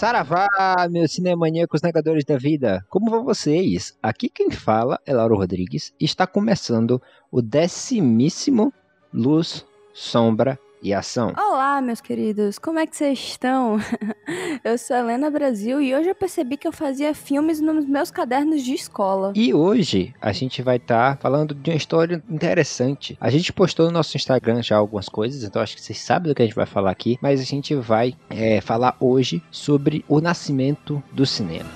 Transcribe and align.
Saravá, 0.00 0.48
meus 0.90 1.12
cinemaníacos 1.12 1.82
negadores 1.82 2.24
da 2.24 2.38
vida! 2.38 2.82
Como 2.88 3.10
vão 3.10 3.22
vocês? 3.22 3.94
Aqui 4.02 4.30
quem 4.30 4.50
fala 4.50 4.98
é 5.04 5.12
Lauro 5.12 5.36
Rodrigues 5.36 5.92
e 6.00 6.06
está 6.06 6.26
começando 6.26 7.02
o 7.30 7.42
decimíssimo 7.42 8.72
Luz, 9.12 9.62
Sombra 9.92 10.58
e 10.82 10.94
ação. 10.94 11.34
Olá, 11.80 11.86
meus 11.86 12.02
queridos, 12.02 12.58
como 12.58 12.78
é 12.78 12.86
que 12.86 12.94
vocês 12.94 13.18
estão? 13.18 13.78
eu 14.62 14.76
sou 14.76 14.94
Helena 14.94 15.30
Brasil 15.30 15.80
e 15.80 15.94
hoje 15.94 16.10
eu 16.10 16.14
percebi 16.14 16.58
que 16.58 16.68
eu 16.68 16.72
fazia 16.72 17.14
filmes 17.14 17.58
nos 17.58 17.86
meus 17.86 18.10
cadernos 18.10 18.62
de 18.62 18.74
escola. 18.74 19.32
E 19.34 19.54
hoje 19.54 20.14
a 20.20 20.30
gente 20.30 20.60
vai 20.60 20.76
estar 20.76 21.16
tá 21.16 21.22
falando 21.22 21.54
de 21.54 21.70
uma 21.70 21.76
história 21.78 22.22
interessante. 22.28 23.16
A 23.18 23.30
gente 23.30 23.50
postou 23.50 23.86
no 23.86 23.92
nosso 23.92 24.14
Instagram 24.14 24.62
já 24.62 24.76
algumas 24.76 25.08
coisas, 25.08 25.42
então 25.42 25.62
acho 25.62 25.74
que 25.74 25.80
vocês 25.80 25.98
sabem 25.98 26.28
do 26.30 26.34
que 26.34 26.42
a 26.42 26.44
gente 26.44 26.54
vai 26.54 26.66
falar 26.66 26.90
aqui, 26.90 27.16
mas 27.22 27.40
a 27.40 27.44
gente 27.44 27.74
vai 27.74 28.14
é, 28.28 28.60
falar 28.60 28.94
hoje 29.00 29.42
sobre 29.50 30.04
o 30.06 30.20
nascimento 30.20 31.02
do 31.10 31.24
cinema. 31.24 31.70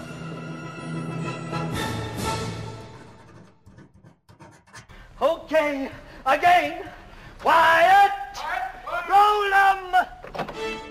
Ok, 5.19 5.89
again, 6.27 6.75
quiet! 7.43 8.24
Roll 9.35 10.84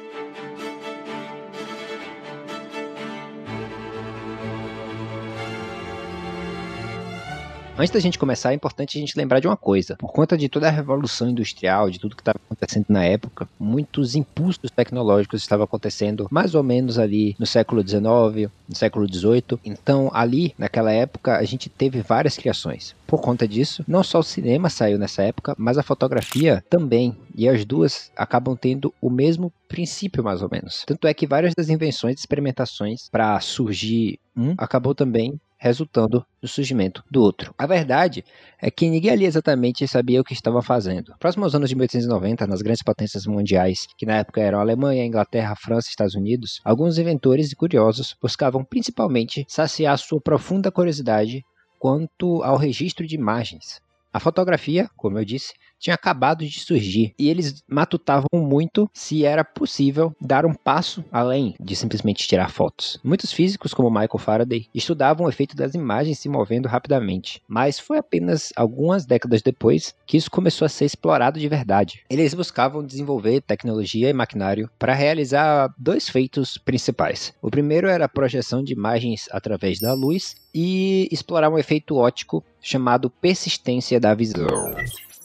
Antes 7.76 7.92
da 7.92 8.00
gente 8.00 8.20
começar, 8.20 8.52
é 8.52 8.56
importante 8.56 9.00
a 9.00 9.02
gente 9.02 9.18
lembrar 9.18 9.40
de 9.40 9.48
uma 9.48 9.58
coisa. 9.58 9.96
Por 9.96 10.12
conta 10.12 10.38
de 10.38 10.48
toda 10.48 10.68
a 10.68 10.72
revolução 10.72 11.28
industrial, 11.28 11.90
de 11.90 12.00
tudo 12.00 12.16
que 12.16 12.22
estava 12.22 12.38
acontecendo 12.46 12.86
na 12.88 13.04
época, 13.04 13.50
muitos 13.60 14.16
impulsos 14.16 14.70
tecnológicos 14.70 15.42
estavam 15.42 15.64
acontecendo 15.64 16.28
mais 16.30 16.54
ou 16.54 16.62
menos 16.62 17.00
ali 17.00 17.36
no 17.40 17.48
século 17.48 17.82
XIX, 17.82 18.52
no 18.70 18.76
século 18.76 19.12
XVIII. 19.12 19.60
Então, 19.66 20.12
ali, 20.14 20.54
naquela 20.56 20.92
época, 20.92 21.36
a 21.36 21.44
gente 21.46 21.68
teve 21.68 22.04
várias 22.04 22.38
criações. 22.38 22.96
Por 23.08 23.22
conta 23.22 23.48
disso, 23.48 23.84
não 23.88 24.04
só 24.04 24.20
o 24.20 24.24
cinema 24.24 24.70
saiu 24.70 25.00
nessa 25.00 25.24
época, 25.24 25.56
mas 25.58 25.76
a 25.76 25.84
fotografia 25.84 26.64
também. 26.70 27.18
E 27.36 27.50
as 27.50 27.66
duas 27.66 28.12
acabam 28.16 28.56
tendo 28.56 28.94
o 29.02 29.10
mesmo 29.10 29.52
princípio, 29.68 30.24
mais 30.24 30.44
ou 30.44 30.50
menos. 30.52 30.84
Tanto 30.86 31.08
é 31.08 31.14
que 31.14 31.26
várias 31.26 31.56
das 31.56 31.70
invenções 31.70 32.18
e 32.18 32.20
experimentações 32.20 33.10
para 33.10 33.40
surgir 33.40 34.20
um 34.38 34.54
acabou 34.58 34.94
também 34.94 35.40
resultando 35.64 36.26
no 36.42 36.48
surgimento 36.48 37.02
do 37.10 37.22
outro. 37.22 37.56
A 37.58 37.66
verdade 37.66 38.26
é 38.62 38.70
que 38.70 38.90
ninguém 38.90 39.12
ali 39.12 39.24
exatamente 39.24 39.88
sabia 39.88 40.20
o 40.20 40.24
que 40.24 40.34
estava 40.34 40.62
fazendo. 40.62 41.16
Próximo 41.18 41.46
aos 41.46 41.56
anos 41.56 41.70
de 41.70 41.76
1890, 41.76 42.46
nas 42.46 42.62
grandes 42.62 42.84
potências 42.84 43.26
mundiais, 43.26 43.88
que 43.98 44.06
na 44.06 44.18
época 44.18 44.42
eram 44.42 44.60
a 44.60 44.62
Alemanha, 44.62 45.06
Inglaterra, 45.06 45.56
França 45.56 45.88
e 45.88 45.92
Estados 45.92 46.16
Unidos, 46.16 46.60
alguns 46.66 46.98
inventores 46.98 47.50
e 47.50 47.56
curiosos 47.56 48.14
buscavam 48.22 48.62
principalmente 48.66 49.46
saciar 49.48 49.98
sua 49.98 50.20
profunda 50.20 50.70
curiosidade 50.70 51.42
quanto 51.80 52.44
ao 52.44 52.58
registro 52.58 53.08
de 53.08 53.16
imagens. 53.16 53.80
A 54.12 54.20
fotografia, 54.20 54.90
como 54.98 55.18
eu 55.18 55.24
disse, 55.24 55.54
tinha 55.84 55.96
acabado 55.96 56.46
de 56.46 56.60
surgir 56.62 57.14
e 57.20 57.30
eles 57.30 57.62
matutavam 57.68 58.30
muito 58.34 58.90
se 58.94 59.26
era 59.26 59.44
possível 59.44 60.16
dar 60.20 60.46
um 60.46 60.54
passo 60.54 61.04
além 61.12 61.56
de 61.60 61.76
simplesmente 61.76 62.26
tirar 62.26 62.50
fotos. 62.50 62.98
Muitos 63.04 63.34
físicos, 63.34 63.74
como 63.74 63.90
Michael 63.90 64.18
Faraday, 64.18 64.68
estudavam 64.74 65.26
o 65.26 65.30
efeito 65.30 65.58
das 65.58 65.76
imagens 65.76 66.20
se 66.20 66.30
movendo 66.30 66.70
rapidamente, 66.70 67.42
mas 67.48 67.80
foi 67.80 67.98
apenas 67.98 68.54
algumas 68.56 69.06
décadas 69.06 69.42
depois 69.42 69.94
que 70.08 70.16
isso 70.16 70.32
começou 70.32 70.66
a 70.66 70.70
ser 70.70 70.86
explorado 70.86 71.38
de 71.38 71.50
verdade. 71.50 72.02
Eles 72.10 72.34
buscavam 72.34 72.86
desenvolver 72.86 73.42
tecnologia 73.42 74.10
e 74.10 74.14
maquinário 74.14 74.70
para 74.80 74.94
realizar 74.94 75.74
dois 75.78 76.08
feitos 76.08 76.58
principais. 76.58 77.34
O 77.42 77.50
primeiro 77.50 77.90
era 77.90 78.06
a 78.06 78.10
projeção 78.10 78.64
de 78.64 78.72
imagens 78.72 79.28
através 79.32 79.82
da 79.82 79.94
luz 79.94 80.36
e 80.56 81.10
explorar 81.12 81.50
um 81.50 81.58
efeito 81.58 81.98
óptico 81.98 82.42
chamado 82.62 83.10
persistência 83.10 84.00
da 84.00 84.14
visão. 84.14 84.48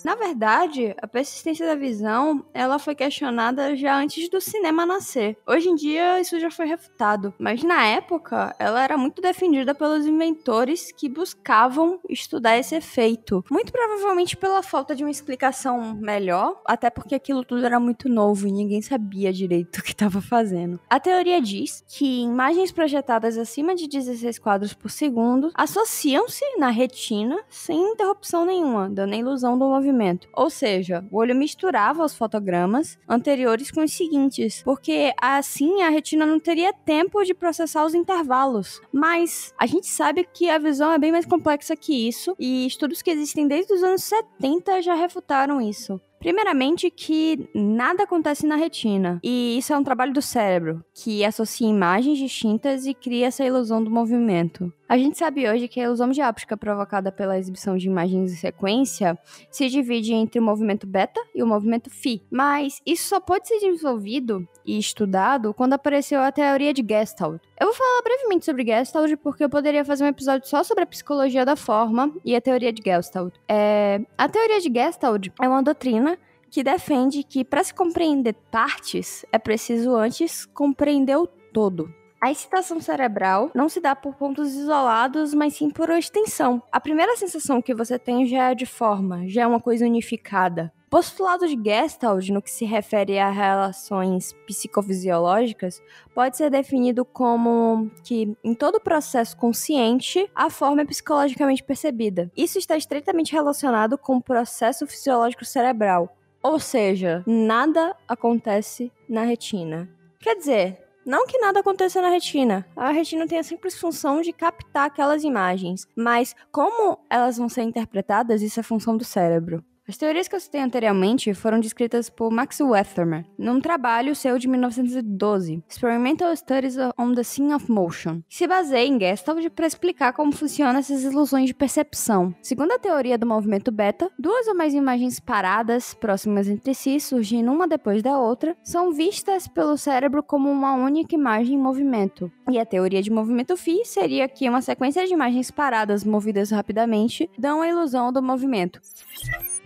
Na 0.04 0.14
verdade, 0.14 0.94
a 1.02 1.06
persistência 1.06 1.66
da 1.66 1.74
visão, 1.74 2.44
ela 2.54 2.78
foi 2.78 2.94
questionada 2.94 3.74
já 3.76 3.98
antes 3.98 4.28
do 4.28 4.40
cinema 4.40 4.86
nascer. 4.86 5.36
Hoje 5.46 5.68
em 5.68 5.74
dia 5.74 6.20
isso 6.20 6.38
já 6.38 6.50
foi 6.50 6.66
refutado, 6.66 7.34
mas 7.38 7.62
na 7.62 7.84
época 7.84 8.54
ela 8.58 8.82
era 8.82 8.96
muito 8.96 9.20
defendida 9.20 9.74
pelos 9.74 10.06
inventores 10.06 10.92
que 10.92 11.08
buscavam 11.08 12.00
estudar 12.08 12.56
esse 12.56 12.76
efeito. 12.76 13.44
Muito 13.50 13.72
provavelmente 13.72 14.36
pela 14.36 14.62
falta 14.62 14.94
de 14.94 15.02
uma 15.02 15.10
explicação 15.10 15.94
melhor, 15.94 16.60
até 16.64 16.90
porque 16.90 17.14
aquilo 17.14 17.44
tudo 17.44 17.66
era 17.66 17.80
muito 17.80 18.08
novo 18.08 18.46
e 18.46 18.52
ninguém 18.52 18.80
sabia 18.80 19.32
direito 19.32 19.78
o 19.78 19.82
que 19.82 19.92
estava 19.92 20.20
fazendo. 20.20 20.78
A 20.88 21.00
teoria 21.00 21.40
diz 21.40 21.84
que 21.88 22.22
imagens 22.22 22.70
projetadas 22.70 23.36
acima 23.36 23.74
de 23.74 23.88
16 23.88 24.38
quadros 24.38 24.74
por 24.74 24.90
segundo 24.90 25.50
associam-se 25.54 26.44
na 26.56 26.70
retina 26.70 27.38
sem 27.48 27.92
interrupção 27.92 28.44
nenhuma, 28.44 28.88
dando 28.88 29.14
a 29.14 29.16
ilusão 29.16 29.58
do 29.58 29.66
movimento 29.66 29.87
movimento. 29.88 30.28
Ou 30.34 30.50
seja, 30.50 31.04
o 31.10 31.18
olho 31.18 31.34
misturava 31.34 32.04
os 32.04 32.14
fotogramas 32.14 32.98
anteriores 33.08 33.70
com 33.70 33.82
os 33.82 33.92
seguintes, 33.92 34.62
porque 34.62 35.12
assim 35.20 35.82
a 35.82 35.88
retina 35.88 36.26
não 36.26 36.38
teria 36.38 36.72
tempo 36.72 37.22
de 37.24 37.34
processar 37.34 37.84
os 37.84 37.94
intervalos. 37.94 38.80
Mas 38.92 39.54
a 39.58 39.66
gente 39.66 39.86
sabe 39.86 40.28
que 40.32 40.48
a 40.48 40.58
visão 40.58 40.92
é 40.92 40.98
bem 40.98 41.12
mais 41.12 41.26
complexa 41.26 41.76
que 41.76 42.08
isso, 42.08 42.36
e 42.38 42.66
estudos 42.66 43.02
que 43.02 43.10
existem 43.10 43.48
desde 43.48 43.72
os 43.72 43.82
anos 43.82 44.04
70 44.04 44.82
já 44.82 44.94
refutaram 44.94 45.60
isso. 45.60 46.00
Primeiramente, 46.18 46.90
que 46.90 47.48
nada 47.54 48.02
acontece 48.02 48.46
na 48.46 48.56
retina, 48.56 49.20
e 49.22 49.56
isso 49.58 49.72
é 49.72 49.78
um 49.78 49.84
trabalho 49.84 50.12
do 50.12 50.22
cérebro, 50.22 50.84
que 50.94 51.24
associa 51.24 51.68
imagens 51.68 52.18
distintas 52.18 52.86
e 52.86 52.94
cria 52.94 53.26
essa 53.26 53.44
ilusão 53.44 53.82
do 53.82 53.90
movimento. 53.90 54.72
A 54.88 54.96
gente 54.96 55.18
sabe 55.18 55.46
hoje 55.46 55.68
que 55.68 55.78
a 55.78 55.84
ilusão 55.84 56.10
de 56.10 56.22
óptica 56.22 56.56
provocada 56.56 57.12
pela 57.12 57.38
exibição 57.38 57.76
de 57.76 57.86
imagens 57.86 58.32
em 58.32 58.36
sequência 58.36 59.18
se 59.50 59.68
divide 59.68 60.14
entre 60.14 60.40
o 60.40 60.42
movimento 60.42 60.86
beta 60.86 61.20
e 61.34 61.42
o 61.42 61.46
movimento 61.46 61.90
phi, 61.90 62.22
mas 62.30 62.80
isso 62.86 63.06
só 63.06 63.20
pode 63.20 63.46
ser 63.46 63.60
desenvolvido 63.60 64.48
e 64.64 64.78
estudado 64.78 65.52
quando 65.52 65.74
apareceu 65.74 66.22
a 66.22 66.32
teoria 66.32 66.72
de 66.72 66.82
Gestalt. 66.88 67.42
Eu 67.60 67.66
vou 67.66 67.74
falar 67.74 68.02
brevemente 68.02 68.46
sobre 68.46 68.64
Gestalt 68.64 69.14
porque 69.16 69.44
eu 69.44 69.50
poderia 69.50 69.84
fazer 69.84 70.04
um 70.04 70.08
episódio 70.08 70.48
só 70.48 70.64
sobre 70.64 70.84
a 70.84 70.86
psicologia 70.86 71.44
da 71.44 71.54
forma 71.54 72.10
e 72.24 72.34
a 72.34 72.40
teoria 72.40 72.72
de 72.72 72.82
Gestalt. 72.82 73.34
É... 73.46 74.00
A 74.16 74.26
teoria 74.26 74.58
de 74.58 74.72
Gestalt 74.72 75.28
é 75.38 75.48
uma 75.48 75.62
doutrina 75.62 76.17
que 76.50 76.62
defende 76.62 77.22
que 77.22 77.44
para 77.44 77.62
se 77.62 77.74
compreender 77.74 78.34
partes 78.50 79.24
é 79.32 79.38
preciso 79.38 79.94
antes 79.94 80.46
compreender 80.46 81.16
o 81.16 81.26
todo. 81.26 81.92
A 82.20 82.32
excitação 82.32 82.80
cerebral 82.80 83.50
não 83.54 83.68
se 83.68 83.80
dá 83.80 83.94
por 83.94 84.14
pontos 84.14 84.52
isolados, 84.54 85.32
mas 85.32 85.54
sim 85.54 85.70
por 85.70 85.88
extensão. 85.90 86.60
A 86.72 86.80
primeira 86.80 87.16
sensação 87.16 87.62
que 87.62 87.72
você 87.72 87.96
tem 87.96 88.26
já 88.26 88.50
é 88.50 88.54
de 88.56 88.66
forma, 88.66 89.28
já 89.28 89.42
é 89.42 89.46
uma 89.46 89.60
coisa 89.60 89.86
unificada. 89.86 90.72
Postulado 90.90 91.46
de 91.46 91.54
Gestalt, 91.62 92.30
no 92.30 92.40
que 92.40 92.50
se 92.50 92.64
refere 92.64 93.18
a 93.18 93.28
relações 93.28 94.32
psicofisiológicas, 94.46 95.82
pode 96.14 96.38
ser 96.38 96.50
definido 96.50 97.04
como 97.04 97.90
que, 98.02 98.34
em 98.42 98.54
todo 98.54 98.80
processo 98.80 99.36
consciente, 99.36 100.28
a 100.34 100.48
forma 100.48 100.80
é 100.80 100.86
psicologicamente 100.86 101.62
percebida. 101.62 102.32
Isso 102.34 102.58
está 102.58 102.74
estreitamente 102.74 103.32
relacionado 103.32 103.98
com 103.98 104.16
o 104.16 104.22
processo 104.22 104.86
fisiológico 104.86 105.44
cerebral, 105.44 106.17
ou 106.42 106.58
seja, 106.58 107.22
nada 107.26 107.96
acontece 108.06 108.92
na 109.08 109.22
retina. 109.22 109.88
Quer 110.20 110.36
dizer, 110.36 110.78
não 111.06 111.26
que 111.26 111.38
nada 111.38 111.60
aconteça 111.60 112.02
na 112.02 112.10
retina. 112.10 112.66
A 112.76 112.90
retina 112.90 113.26
tem 113.26 113.38
a 113.38 113.42
simples 113.42 113.78
função 113.78 114.20
de 114.20 114.32
captar 114.32 114.86
aquelas 114.86 115.24
imagens, 115.24 115.86
mas 115.96 116.34
como 116.52 116.98
elas 117.08 117.38
vão 117.38 117.48
ser 117.48 117.62
interpretadas, 117.62 118.42
isso 118.42 118.60
é 118.60 118.62
função 118.62 118.96
do 118.96 119.04
cérebro. 119.04 119.64
As 119.88 119.96
teorias 119.96 120.28
que 120.28 120.36
eu 120.36 120.40
citei 120.40 120.60
anteriormente 120.60 121.32
foram 121.32 121.58
descritas 121.58 122.10
por 122.10 122.30
Max 122.30 122.60
Westermer 122.60 123.24
num 123.38 123.58
trabalho 123.58 124.14
seu 124.14 124.38
de 124.38 124.46
1912, 124.46 125.64
Experimental 125.66 126.36
Studies 126.36 126.76
on 126.98 127.14
the 127.14 127.22
Scene 127.22 127.54
of 127.54 127.72
Motion, 127.72 128.20
que 128.28 128.36
se 128.36 128.46
baseia 128.46 128.86
em 128.86 129.00
Gestalt 129.00 129.48
para 129.48 129.66
explicar 129.66 130.12
como 130.12 130.30
funcionam 130.30 130.78
essas 130.78 131.04
ilusões 131.04 131.46
de 131.46 131.54
percepção. 131.54 132.34
Segundo 132.42 132.72
a 132.72 132.78
teoria 132.78 133.16
do 133.16 133.26
movimento 133.26 133.72
beta, 133.72 134.10
duas 134.18 134.46
ou 134.46 134.54
mais 134.54 134.74
imagens 134.74 135.18
paradas, 135.18 135.94
próximas 135.94 136.50
entre 136.50 136.74
si, 136.74 137.00
surgindo 137.00 137.50
uma 137.50 137.66
depois 137.66 138.02
da 138.02 138.18
outra, 138.18 138.54
são 138.62 138.92
vistas 138.92 139.48
pelo 139.48 139.78
cérebro 139.78 140.22
como 140.22 140.50
uma 140.50 140.74
única 140.74 141.14
imagem 141.14 141.54
em 141.54 141.58
movimento. 141.58 142.30
E 142.50 142.58
a 142.58 142.66
teoria 142.66 143.00
de 143.00 143.10
movimento 143.10 143.56
phi 143.56 143.86
seria 143.86 144.28
que 144.28 144.46
uma 144.50 144.60
sequência 144.60 145.06
de 145.06 145.14
imagens 145.14 145.50
paradas 145.50 146.04
movidas 146.04 146.50
rapidamente 146.50 147.30
dão 147.38 147.62
a 147.62 147.68
ilusão 147.68 148.12
do 148.12 148.22
movimento. 148.22 148.82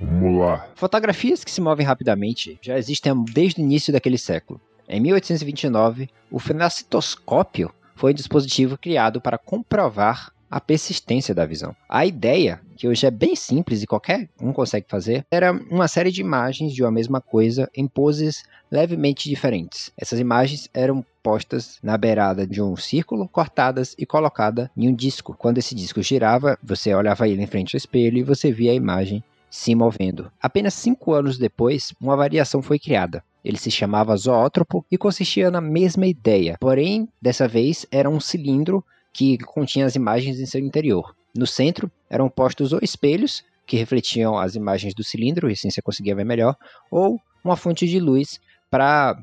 Vamos 0.02 0.38
lá. 0.38 0.69
Fotografias 0.75 1.44
que 1.44 1.50
se 1.50 1.60
movem 1.60 1.87
rapidamente 1.87 2.58
já 2.60 2.76
existem 2.78 3.12
desde 3.32 3.60
o 3.60 3.64
início 3.64 3.93
daquele 3.93 4.19
século. 4.19 4.60
Em 4.88 5.00
1829, 5.00 6.08
o 6.31 6.38
fenacitoscópio 6.38 7.72
foi 7.94 8.12
um 8.12 8.14
dispositivo 8.14 8.76
criado 8.76 9.20
para 9.20 9.38
comprovar 9.38 10.32
a 10.50 10.60
persistência 10.60 11.34
da 11.34 11.46
visão. 11.46 11.75
A 11.88 12.04
ideia, 12.04 12.60
que 12.76 12.87
hoje 12.87 13.06
é 13.06 13.10
bem 13.10 13.34
simples 13.34 13.82
e 13.82 13.87
qualquer 13.87 14.28
um 14.38 14.52
consegue 14.52 14.84
fazer, 14.87 15.25
era 15.31 15.50
uma 15.50 15.88
série 15.88 16.10
de 16.10 16.20
imagens 16.20 16.75
de 16.75 16.82
uma 16.82 16.90
mesma 16.90 17.22
coisa 17.22 17.70
em 17.75 17.88
poses 17.88 18.44
levemente 18.70 19.31
diferentes. 19.31 19.90
Essas 19.96 20.20
imagens 20.20 20.69
eram 20.75 21.02
postas 21.22 21.78
na 21.82 21.96
beirada 21.96 22.46
de 22.46 22.60
um 22.60 22.76
círculo, 22.76 23.28
cortadas 23.28 23.94
e 23.96 24.05
colocadas 24.05 24.69
em 24.76 24.88
um 24.88 24.94
disco. 24.94 25.34
Quando 25.38 25.56
esse 25.56 25.75
disco 25.75 26.02
girava, 26.02 26.58
você 26.62 26.94
olhava 26.94 27.26
ele 27.26 27.43
em 27.43 27.46
frente 27.46 27.75
ao 27.75 27.78
espelho 27.78 28.19
e 28.19 28.22
você 28.22 28.52
via 28.52 28.72
a 28.72 28.75
imagem 28.75 29.25
se 29.52 29.75
movendo. 29.75 30.32
Apenas 30.40 30.72
cinco 30.72 31.12
anos 31.12 31.37
depois, 31.37 31.93
uma 32.00 32.16
variação 32.16 32.62
foi 32.62 32.78
criada. 32.78 33.22
Ele 33.44 33.58
se 33.58 33.70
chamava 33.70 34.16
zoótropo 34.16 34.82
e 34.90 34.96
consistia 34.96 35.50
na 35.50 35.60
mesma 35.60 36.06
ideia, 36.06 36.56
porém, 36.58 37.06
dessa 37.20 37.46
vez 37.46 37.84
era 37.90 38.08
um 38.08 38.19
cilindro 38.19 38.82
que 39.12 39.37
continha 39.37 39.84
as 39.84 39.94
imagens 39.94 40.40
em 40.40 40.46
seu 40.46 40.58
interior. 40.58 41.14
No 41.37 41.46
centro 41.46 41.90
eram 42.08 42.31
postos 42.31 42.72
ou 42.72 42.81
espelhos 42.81 43.44
que 43.66 43.76
refletiam 43.76 44.38
as 44.38 44.54
imagens 44.54 44.94
do 44.94 45.04
cilindro, 45.04 45.50
e 45.50 45.52
assim 45.52 45.70
você 45.70 45.82
conseguia 45.82 46.16
ver 46.16 46.25
melhor, 46.25 46.56
ou 46.90 47.20
uma 47.44 47.56
fonte 47.56 47.87
de 47.87 48.00
luz 48.00 48.40
para 48.70 49.14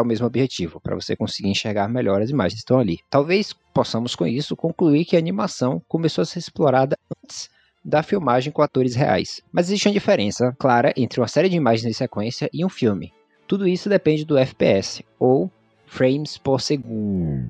o 0.00 0.04
mesmo 0.04 0.24
objetivo, 0.24 0.80
para 0.80 0.94
você 0.94 1.16
conseguir 1.16 1.48
enxergar 1.48 1.88
melhor 1.88 2.22
as 2.22 2.30
imagens 2.30 2.54
que 2.54 2.60
estão 2.60 2.78
ali. 2.78 3.00
Talvez 3.10 3.52
possamos 3.74 4.14
com 4.14 4.24
isso 4.24 4.54
concluir 4.54 5.04
que 5.04 5.16
a 5.16 5.18
animação 5.18 5.82
começou 5.88 6.22
a 6.22 6.24
ser 6.24 6.38
explorada 6.38 6.96
antes 7.24 7.52
da 7.84 8.02
filmagem 8.02 8.52
com 8.52 8.62
atores 8.62 8.94
reais. 8.94 9.42
Mas 9.52 9.66
existe 9.66 9.88
uma 9.88 9.94
diferença 9.94 10.54
clara 10.58 10.92
entre 10.96 11.20
uma 11.20 11.28
série 11.28 11.48
de 11.48 11.56
imagens 11.56 11.84
em 11.84 11.92
sequência 11.92 12.48
e 12.52 12.64
um 12.64 12.68
filme. 12.68 13.12
Tudo 13.46 13.68
isso 13.68 13.88
depende 13.88 14.24
do 14.24 14.38
FPS, 14.38 15.04
ou 15.18 15.50
frames 15.86 16.38
por 16.38 16.60
segundo. 16.60 17.48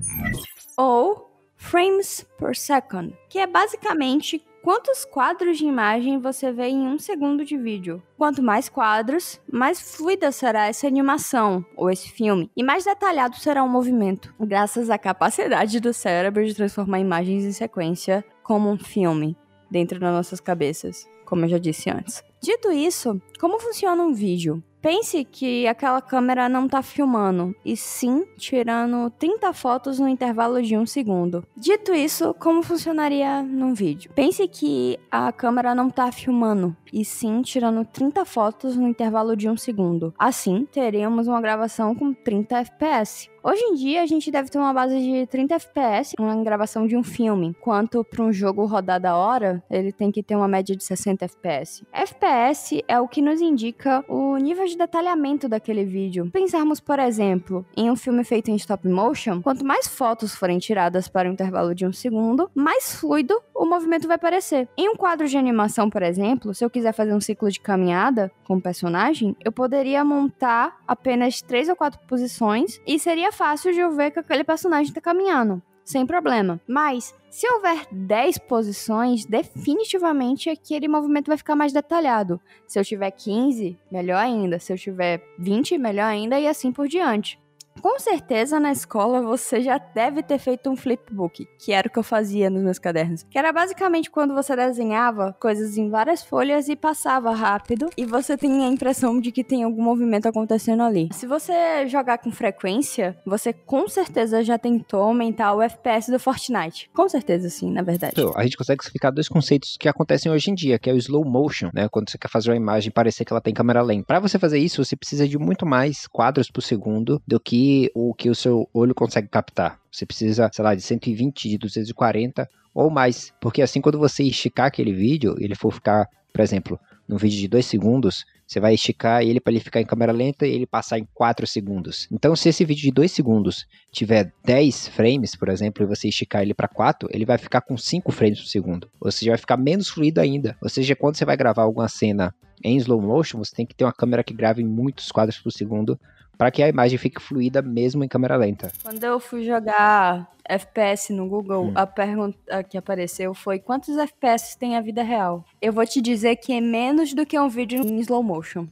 Ou 0.77 1.31
frames 1.55 2.25
per 2.37 2.55
second, 2.55 3.15
que 3.29 3.39
é 3.39 3.47
basicamente 3.47 4.43
quantos 4.61 5.05
quadros 5.05 5.57
de 5.57 5.65
imagem 5.65 6.19
você 6.19 6.51
vê 6.51 6.67
em 6.67 6.87
um 6.87 6.99
segundo 6.99 7.45
de 7.45 7.55
vídeo. 7.55 8.03
Quanto 8.17 8.41
mais 8.41 8.67
quadros, 8.67 9.39
mais 9.49 9.95
fluida 9.95 10.31
será 10.31 10.67
essa 10.67 10.85
animação 10.85 11.63
ou 11.77 11.89
esse 11.89 12.09
filme, 12.09 12.51
e 12.57 12.63
mais 12.63 12.83
detalhado 12.83 13.37
será 13.37 13.63
o 13.63 13.69
movimento, 13.69 14.33
graças 14.39 14.89
à 14.89 14.97
capacidade 14.97 15.79
do 15.79 15.93
cérebro 15.93 16.45
de 16.45 16.53
transformar 16.53 16.99
imagens 16.99 17.45
em 17.45 17.51
sequência 17.51 18.25
como 18.43 18.69
um 18.69 18.77
filme 18.77 19.37
dentro 19.69 19.99
das 19.99 20.13
nossas 20.13 20.39
cabeças, 20.39 21.07
como 21.25 21.45
eu 21.45 21.49
já 21.49 21.57
disse 21.57 21.89
antes. 21.89 22.23
Dito 22.41 22.71
isso, 22.71 23.21
como 23.39 23.59
funciona 23.59 24.01
um 24.03 24.13
vídeo? 24.13 24.63
Pense 24.85 25.25
que 25.25 25.65
aquela 25.65 25.99
câmera 25.99 26.47
não 26.47 26.67
está 26.67 26.83
filmando, 26.83 27.55
e 27.65 27.75
sim 27.75 28.23
tirando 28.37 29.09
30 29.09 29.51
fotos 29.51 29.97
no 29.97 30.07
intervalo 30.07 30.61
de 30.61 30.77
um 30.77 30.85
segundo. 30.85 31.43
Dito 31.57 31.91
isso, 31.91 32.35
como 32.35 32.61
funcionaria 32.61 33.41
num 33.41 33.73
vídeo? 33.73 34.11
Pense 34.13 34.47
que 34.47 34.99
a 35.09 35.31
câmera 35.31 35.73
não 35.73 35.87
está 35.87 36.11
filmando, 36.11 36.77
e 36.93 37.03
sim 37.03 37.41
tirando 37.41 37.83
30 37.83 38.23
fotos 38.25 38.75
no 38.75 38.87
intervalo 38.87 39.35
de 39.35 39.49
um 39.49 39.57
segundo. 39.57 40.13
Assim, 40.19 40.67
teríamos 40.71 41.27
uma 41.27 41.41
gravação 41.41 41.95
com 41.95 42.13
30 42.13 42.59
FPS. 42.59 43.27
Hoje 43.47 43.61
em 43.61 43.75
dia, 43.75 44.01
a 44.01 44.07
gente 44.07 44.31
deve 44.31 44.49
ter 44.49 44.57
uma 44.57 44.73
base 44.73 44.99
de 44.99 45.27
30 45.27 45.53
FPS 45.53 46.15
uma 46.19 46.43
gravação 46.43 46.87
de 46.87 46.97
um 46.97 47.03
filme, 47.03 47.45
enquanto 47.45 48.03
para 48.03 48.23
um 48.23 48.33
jogo 48.33 48.65
rodar 48.65 48.99
da 48.99 49.15
hora, 49.15 49.63
ele 49.69 49.91
tem 49.91 50.11
que 50.11 50.23
ter 50.23 50.35
uma 50.35 50.47
média 50.47 50.75
de 50.75 50.83
60 50.83 51.25
FPS. 51.25 51.85
FPS 51.93 52.83
é 52.87 52.99
o 52.99 53.07
que 53.07 53.21
nos 53.21 53.41
indica 53.41 54.03
o 54.09 54.35
nível 54.37 54.65
de 54.65 54.75
detalhamento 54.75 55.47
daquele 55.47 55.85
vídeo. 55.85 56.27
Pensarmos, 56.31 56.79
por 56.79 56.97
exemplo, 56.97 57.63
em 57.77 57.91
um 57.91 57.95
filme 57.95 58.23
feito 58.23 58.49
em 58.49 58.55
stop 58.55 58.89
motion, 58.89 59.43
quanto 59.43 59.63
mais 59.63 59.87
fotos 59.87 60.33
forem 60.33 60.57
tiradas 60.57 61.07
para 61.07 61.29
um 61.29 61.33
intervalo 61.33 61.75
de 61.75 61.85
um 61.85 61.93
segundo, 61.93 62.49
mais 62.55 62.95
fluido 62.95 63.39
o 63.53 63.63
movimento 63.63 64.07
vai 64.07 64.17
parecer. 64.17 64.67
Em 64.75 64.89
um 64.89 64.95
quadro 64.95 65.27
de 65.27 65.37
animação, 65.37 65.87
por 65.87 66.01
exemplo, 66.01 66.51
se 66.51 66.65
eu 66.65 66.69
quiser 66.69 66.93
fazer 66.93 67.13
um 67.13 67.21
ciclo 67.21 67.49
de 67.49 67.59
caminhada 67.59 68.31
com 68.43 68.57
o 68.57 68.61
personagem, 68.61 69.35
eu 69.45 69.51
poderia 69.51 70.03
montar 70.03 70.77
apenas 70.87 71.41
três 71.41 71.69
ou 71.69 71.75
quatro 71.75 71.99
posições 72.07 72.81
e 72.85 72.99
seria 72.99 73.31
fácil 73.35 73.73
de 73.73 73.79
eu 73.79 73.91
ver 73.91 74.11
que 74.11 74.19
aquele 74.19 74.43
personagem 74.43 74.89
está 74.89 75.01
caminhando 75.01 75.61
sem 75.85 76.05
problema. 76.05 76.59
Mas, 76.67 77.13
se 77.29 77.47
houver 77.47 77.85
10 77.91 78.39
posições, 78.39 79.23
definitivamente 79.25 80.49
aquele 80.49 80.87
movimento 80.87 81.27
vai 81.27 81.37
ficar 81.37 81.55
mais 81.55 81.71
detalhado. 81.71 82.41
Se 82.67 82.79
eu 82.79 82.83
tiver 82.83 83.11
15, 83.11 83.77
melhor 83.91 84.17
ainda. 84.17 84.57
Se 84.57 84.73
eu 84.73 84.77
tiver 84.77 85.21
20, 85.37 85.77
melhor 85.77 86.07
ainda, 86.07 86.39
e 86.39 86.47
assim 86.47 86.71
por 86.71 86.87
diante. 86.87 87.39
Com 87.85 87.99
certeza 87.99 88.59
na 88.59 88.71
escola 88.71 89.21
você 89.21 89.61
já 89.61 89.77
deve 89.77 90.23
ter 90.23 90.39
feito 90.39 90.71
um 90.71 90.75
flipbook, 90.75 91.47
que 91.59 91.71
era 91.71 91.87
o 91.87 91.91
que 91.91 91.99
eu 91.99 92.03
fazia 92.03 92.49
nos 92.49 92.63
meus 92.63 92.79
cadernos. 92.79 93.21
Que 93.29 93.37
era 93.37 93.53
basicamente 93.53 94.09
quando 94.09 94.33
você 94.33 94.55
desenhava 94.55 95.37
coisas 95.39 95.77
em 95.77 95.87
várias 95.87 96.23
folhas 96.23 96.67
e 96.67 96.75
passava 96.75 97.31
rápido 97.31 97.87
e 97.95 98.03
você 98.03 98.35
tem 98.35 98.65
a 98.65 98.69
impressão 98.69 99.21
de 99.21 99.31
que 99.31 99.43
tem 99.43 99.61
algum 99.61 99.83
movimento 99.83 100.27
acontecendo 100.27 100.81
ali. 100.81 101.09
Se 101.11 101.27
você 101.27 101.87
jogar 101.87 102.17
com 102.17 102.31
frequência, 102.31 103.15
você 103.23 103.53
com 103.53 103.87
certeza 103.87 104.43
já 104.43 104.57
tentou 104.57 105.03
aumentar 105.03 105.53
o 105.53 105.61
FPS 105.61 106.11
do 106.11 106.17
Fortnite. 106.17 106.89
Com 106.91 107.07
certeza 107.07 107.51
sim, 107.51 107.69
na 107.69 107.83
verdade. 107.83 108.13
Então, 108.17 108.33
a 108.35 108.41
gente 108.41 108.57
consegue 108.57 108.81
explicar 108.81 109.11
dois 109.11 109.29
conceitos 109.29 109.77
que 109.79 109.87
acontecem 109.87 110.31
hoje 110.31 110.49
em 110.49 110.55
dia, 110.55 110.79
que 110.79 110.89
é 110.89 110.93
o 110.93 110.97
slow 110.97 111.23
motion, 111.23 111.69
né? 111.71 111.87
Quando 111.87 112.09
você 112.09 112.17
quer 112.17 112.29
fazer 112.29 112.49
uma 112.49 112.57
imagem 112.57 112.91
parecer 112.91 113.25
que 113.25 113.31
ela 113.31 113.41
tem 113.41 113.53
câmera 113.53 113.83
lenta. 113.83 114.07
Para 114.07 114.19
você 114.19 114.39
fazer 114.39 114.57
isso, 114.57 114.83
você 114.83 114.95
precisa 114.95 115.27
de 115.27 115.37
muito 115.37 115.67
mais 115.67 116.07
quadros 116.07 116.49
por 116.49 116.63
segundo 116.63 117.21
do 117.27 117.39
que 117.39 117.74
o 117.93 118.13
que 118.13 118.29
o 118.29 118.35
seu 118.35 118.69
olho 118.73 118.95
consegue 118.95 119.27
captar. 119.27 119.79
Você 119.91 120.05
precisa, 120.05 120.49
sei 120.51 120.63
lá, 120.63 120.75
de 120.75 120.81
120, 120.81 121.49
de 121.49 121.57
240 121.57 122.47
ou 122.73 122.89
mais. 122.89 123.33
Porque 123.39 123.61
assim, 123.61 123.81
quando 123.81 123.97
você 123.97 124.23
esticar 124.23 124.67
aquele 124.67 124.93
vídeo, 124.93 125.35
ele 125.39 125.55
for 125.55 125.71
ficar, 125.71 126.07
por 126.33 126.41
exemplo, 126.41 126.79
num 127.07 127.17
vídeo 127.17 127.39
de 127.39 127.47
2 127.47 127.65
segundos, 127.65 128.25
você 128.47 128.59
vai 128.59 128.73
esticar 128.73 129.23
ele 129.23 129.39
para 129.39 129.53
ele 129.53 129.59
ficar 129.59 129.81
em 129.81 129.85
câmera 129.85 130.11
lenta 130.11 130.45
e 130.45 130.51
ele 130.51 130.67
passar 130.67 130.99
em 130.99 131.07
4 131.13 131.47
segundos. 131.47 132.07
Então, 132.11 132.35
se 132.35 132.49
esse 132.49 132.63
vídeo 132.63 132.83
de 132.83 132.91
2 132.91 133.11
segundos 133.11 133.65
tiver 133.91 134.31
10 134.43 134.89
frames, 134.89 135.35
por 135.35 135.49
exemplo, 135.49 135.83
e 135.83 135.87
você 135.87 136.07
esticar 136.09 136.41
ele 136.41 136.53
para 136.53 136.67
4, 136.67 137.09
ele 137.11 137.25
vai 137.25 137.37
ficar 137.37 137.61
com 137.61 137.77
5 137.77 138.11
frames 138.11 138.39
por 138.39 138.47
segundo. 138.47 138.89
Ou 138.99 139.11
seja, 139.11 139.31
vai 139.31 139.37
ficar 139.37 139.57
menos 139.57 139.89
fluido 139.89 140.21
ainda. 140.21 140.55
Ou 140.61 140.69
seja, 140.69 140.95
quando 140.95 141.15
você 141.15 141.25
vai 141.25 141.37
gravar 141.37 141.63
alguma 141.63 141.87
cena 141.87 142.33
em 142.63 142.77
slow 142.77 143.01
motion, 143.01 143.39
você 143.39 143.55
tem 143.55 143.65
que 143.65 143.75
ter 143.75 143.83
uma 143.83 143.93
câmera 143.93 144.23
que 144.23 144.33
grave 144.33 144.63
muitos 144.63 145.11
quadros 145.11 145.39
por 145.39 145.51
segundo 145.51 145.99
para 146.37 146.51
que 146.51 146.61
a 146.61 146.69
imagem 146.69 146.97
fique 146.97 147.21
fluida 147.21 147.61
mesmo 147.61 148.03
em 148.03 148.07
câmera 148.07 148.35
lenta. 148.35 148.71
Quando 148.83 149.03
eu 149.03 149.19
fui 149.19 149.43
jogar 149.43 150.29
FPS 150.47 151.11
no 151.11 151.27
Google, 151.27 151.65
hum. 151.65 151.73
a 151.75 151.87
pergunta 151.87 152.63
que 152.63 152.77
apareceu 152.77 153.33
foi 153.33 153.59
quantos 153.59 153.97
FPS 153.97 154.57
tem 154.57 154.75
a 154.75 154.81
vida 154.81 155.03
real? 155.03 155.43
Eu 155.61 155.73
vou 155.73 155.85
te 155.85 156.01
dizer 156.01 156.35
que 156.37 156.53
é 156.53 156.61
menos 156.61 157.13
do 157.13 157.25
que 157.25 157.39
um 157.39 157.49
vídeo 157.49 157.81
em 157.81 157.99
slow 157.99 158.23
motion. 158.23 158.67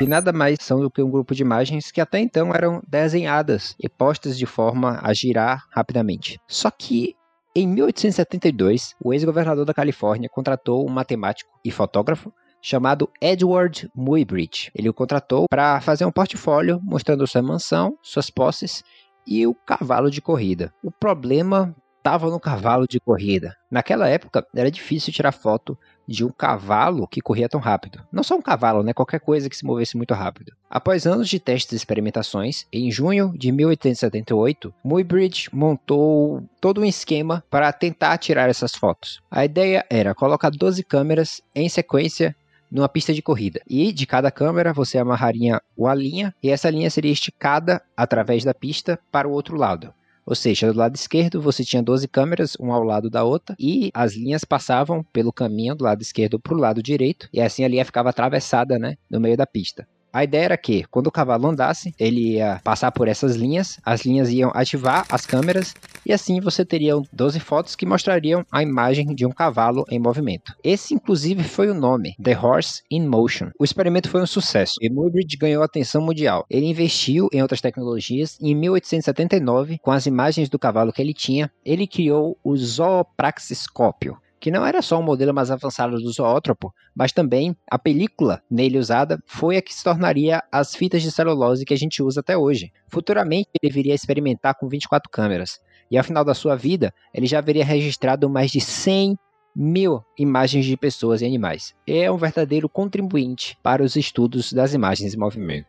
E 0.00 0.06
nada 0.06 0.32
mais 0.32 0.58
são 0.60 0.80
do 0.80 0.90
que 0.90 1.02
um 1.02 1.10
grupo 1.10 1.34
de 1.34 1.42
imagens 1.42 1.90
que 1.90 2.00
até 2.00 2.18
então 2.18 2.54
eram 2.54 2.82
desenhadas 2.88 3.76
e 3.78 3.88
postas 3.88 4.36
de 4.38 4.46
forma 4.46 4.98
a 5.02 5.12
girar 5.12 5.64
rapidamente. 5.70 6.38
Só 6.48 6.70
que 6.70 7.14
em 7.56 7.68
1872, 7.68 8.96
o 9.00 9.12
ex-governador 9.12 9.64
da 9.64 9.72
Califórnia 9.72 10.28
contratou 10.28 10.84
um 10.84 10.92
matemático 10.92 11.52
e 11.64 11.70
fotógrafo 11.70 12.32
chamado 12.64 13.10
Edward 13.20 13.90
Muybridge. 13.94 14.70
Ele 14.74 14.88
o 14.88 14.94
contratou 14.94 15.44
para 15.50 15.82
fazer 15.82 16.06
um 16.06 16.10
portfólio 16.10 16.80
mostrando 16.82 17.26
sua 17.26 17.42
mansão, 17.42 17.98
suas 18.02 18.30
posses 18.30 18.82
e 19.26 19.46
o 19.46 19.54
cavalo 19.54 20.10
de 20.10 20.22
corrida. 20.22 20.72
O 20.82 20.90
problema 20.90 21.76
estava 21.98 22.30
no 22.30 22.40
cavalo 22.40 22.86
de 22.88 22.98
corrida. 23.00 23.54
Naquela 23.70 24.08
época 24.08 24.46
era 24.54 24.70
difícil 24.70 25.12
tirar 25.12 25.32
foto 25.32 25.78
de 26.08 26.24
um 26.24 26.30
cavalo 26.30 27.06
que 27.06 27.20
corria 27.20 27.48
tão 27.48 27.60
rápido. 27.60 28.02
Não 28.10 28.22
só 28.22 28.34
um 28.34 28.42
cavalo, 28.42 28.82
né? 28.82 28.92
Qualquer 28.94 29.20
coisa 29.20 29.48
que 29.48 29.56
se 29.56 29.64
movesse 29.64 29.96
muito 29.96 30.12
rápido. 30.12 30.52
Após 30.68 31.06
anos 31.06 31.28
de 31.28 31.38
testes 31.38 31.72
e 31.72 31.76
experimentações, 31.76 32.66
em 32.72 32.90
junho 32.90 33.32
de 33.36 33.50
1878, 33.52 34.74
Muybridge 34.84 35.48
montou 35.52 36.42
todo 36.60 36.80
um 36.80 36.84
esquema 36.84 37.42
para 37.50 37.72
tentar 37.72 38.16
tirar 38.18 38.48
essas 38.48 38.72
fotos. 38.72 39.20
A 39.30 39.44
ideia 39.44 39.84
era 39.90 40.14
colocar 40.14 40.50
12 40.50 40.82
câmeras 40.84 41.40
em 41.54 41.68
sequência 41.68 42.36
numa 42.74 42.88
pista 42.88 43.14
de 43.14 43.22
corrida. 43.22 43.62
E 43.70 43.92
de 43.92 44.04
cada 44.04 44.32
câmera 44.32 44.72
você 44.72 44.98
amarraria 44.98 45.62
uma 45.76 45.94
linha 45.94 46.34
e 46.42 46.50
essa 46.50 46.68
linha 46.68 46.90
seria 46.90 47.12
esticada 47.12 47.80
através 47.96 48.42
da 48.42 48.52
pista 48.52 48.98
para 49.12 49.28
o 49.28 49.30
outro 49.30 49.56
lado. 49.56 49.94
Ou 50.26 50.34
seja, 50.34 50.72
do 50.72 50.78
lado 50.78 50.96
esquerdo 50.96 51.40
você 51.40 51.62
tinha 51.64 51.82
12 51.82 52.08
câmeras, 52.08 52.56
uma 52.56 52.74
ao 52.74 52.82
lado 52.82 53.08
da 53.08 53.22
outra, 53.22 53.54
e 53.60 53.90
as 53.94 54.14
linhas 54.14 54.42
passavam 54.42 55.04
pelo 55.12 55.32
caminho 55.32 55.74
do 55.74 55.84
lado 55.84 56.00
esquerdo 56.02 56.40
para 56.40 56.54
o 56.54 56.58
lado 56.58 56.82
direito, 56.82 57.28
e 57.32 57.40
assim 57.40 57.62
a 57.62 57.68
linha 57.68 57.84
ficava 57.84 58.08
atravessada 58.08 58.78
né, 58.78 58.96
no 59.08 59.20
meio 59.20 59.36
da 59.36 59.46
pista. 59.46 59.86
A 60.14 60.22
ideia 60.22 60.44
era 60.44 60.56
que, 60.56 60.84
quando 60.84 61.08
o 61.08 61.10
cavalo 61.10 61.48
andasse, 61.48 61.92
ele 61.98 62.34
ia 62.34 62.60
passar 62.62 62.92
por 62.92 63.08
essas 63.08 63.34
linhas, 63.34 63.80
as 63.84 64.02
linhas 64.02 64.30
iam 64.30 64.52
ativar 64.54 65.04
as 65.10 65.26
câmeras 65.26 65.74
e 66.06 66.12
assim 66.12 66.40
você 66.40 66.64
teria 66.64 66.94
12 67.12 67.40
fotos 67.40 67.74
que 67.74 67.84
mostrariam 67.84 68.46
a 68.52 68.62
imagem 68.62 69.12
de 69.12 69.26
um 69.26 69.32
cavalo 69.32 69.84
em 69.90 69.98
movimento. 69.98 70.54
Esse, 70.62 70.94
inclusive, 70.94 71.42
foi 71.42 71.68
o 71.68 71.74
nome, 71.74 72.14
The 72.22 72.38
Horse 72.38 72.82
in 72.88 73.08
Motion. 73.08 73.50
O 73.58 73.64
experimento 73.64 74.08
foi 74.08 74.22
um 74.22 74.26
sucesso 74.26 74.76
e 74.80 74.88
Muybridge 74.88 75.36
ganhou 75.36 75.64
atenção 75.64 76.00
mundial. 76.00 76.46
Ele 76.48 76.66
investiu 76.66 77.28
em 77.32 77.42
outras 77.42 77.60
tecnologias 77.60 78.38
e 78.40 78.52
em 78.52 78.54
1879, 78.54 79.78
com 79.82 79.90
as 79.90 80.06
imagens 80.06 80.48
do 80.48 80.60
cavalo 80.60 80.92
que 80.92 81.02
ele 81.02 81.12
tinha, 81.12 81.50
ele 81.64 81.88
criou 81.88 82.38
o 82.44 82.56
zoopraxiscópio, 82.56 84.16
que 84.44 84.50
não 84.50 84.66
era 84.66 84.82
só 84.82 84.98
um 84.98 85.02
modelo 85.02 85.32
mais 85.32 85.50
avançado 85.50 85.96
do 85.96 86.12
zoótropo, 86.12 86.70
mas 86.94 87.12
também 87.12 87.56
a 87.70 87.78
película 87.78 88.42
nele 88.50 88.76
usada 88.76 89.18
foi 89.24 89.56
a 89.56 89.62
que 89.62 89.72
se 89.72 89.82
tornaria 89.82 90.42
as 90.52 90.76
fitas 90.76 91.00
de 91.00 91.10
celulose 91.10 91.64
que 91.64 91.72
a 91.72 91.76
gente 91.78 92.02
usa 92.02 92.20
até 92.20 92.36
hoje. 92.36 92.70
Futuramente 92.86 93.48
ele 93.62 93.72
viria 93.72 93.94
experimentar 93.94 94.54
com 94.54 94.68
24 94.68 95.10
câmeras, 95.10 95.58
e 95.90 95.96
ao 95.96 96.04
final 96.04 96.22
da 96.22 96.34
sua 96.34 96.56
vida 96.56 96.92
ele 97.14 97.24
já 97.24 97.38
haveria 97.38 97.64
registrado 97.64 98.28
mais 98.28 98.50
de 98.50 98.60
100 98.60 99.16
mil 99.56 100.04
imagens 100.18 100.66
de 100.66 100.76
pessoas 100.76 101.22
e 101.22 101.24
animais. 101.24 101.74
É 101.86 102.10
um 102.10 102.18
verdadeiro 102.18 102.68
contribuinte 102.68 103.56
para 103.62 103.82
os 103.82 103.96
estudos 103.96 104.52
das 104.52 104.74
imagens 104.74 105.14
em 105.14 105.18
movimento. 105.18 105.68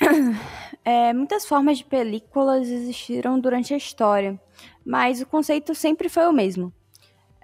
É, 0.88 1.12
muitas 1.12 1.44
formas 1.44 1.78
de 1.78 1.84
películas 1.84 2.68
existiram 2.68 3.40
durante 3.40 3.74
a 3.74 3.76
história, 3.76 4.40
mas 4.84 5.20
o 5.20 5.26
conceito 5.26 5.74
sempre 5.74 6.08
foi 6.08 6.28
o 6.28 6.32
mesmo 6.32 6.72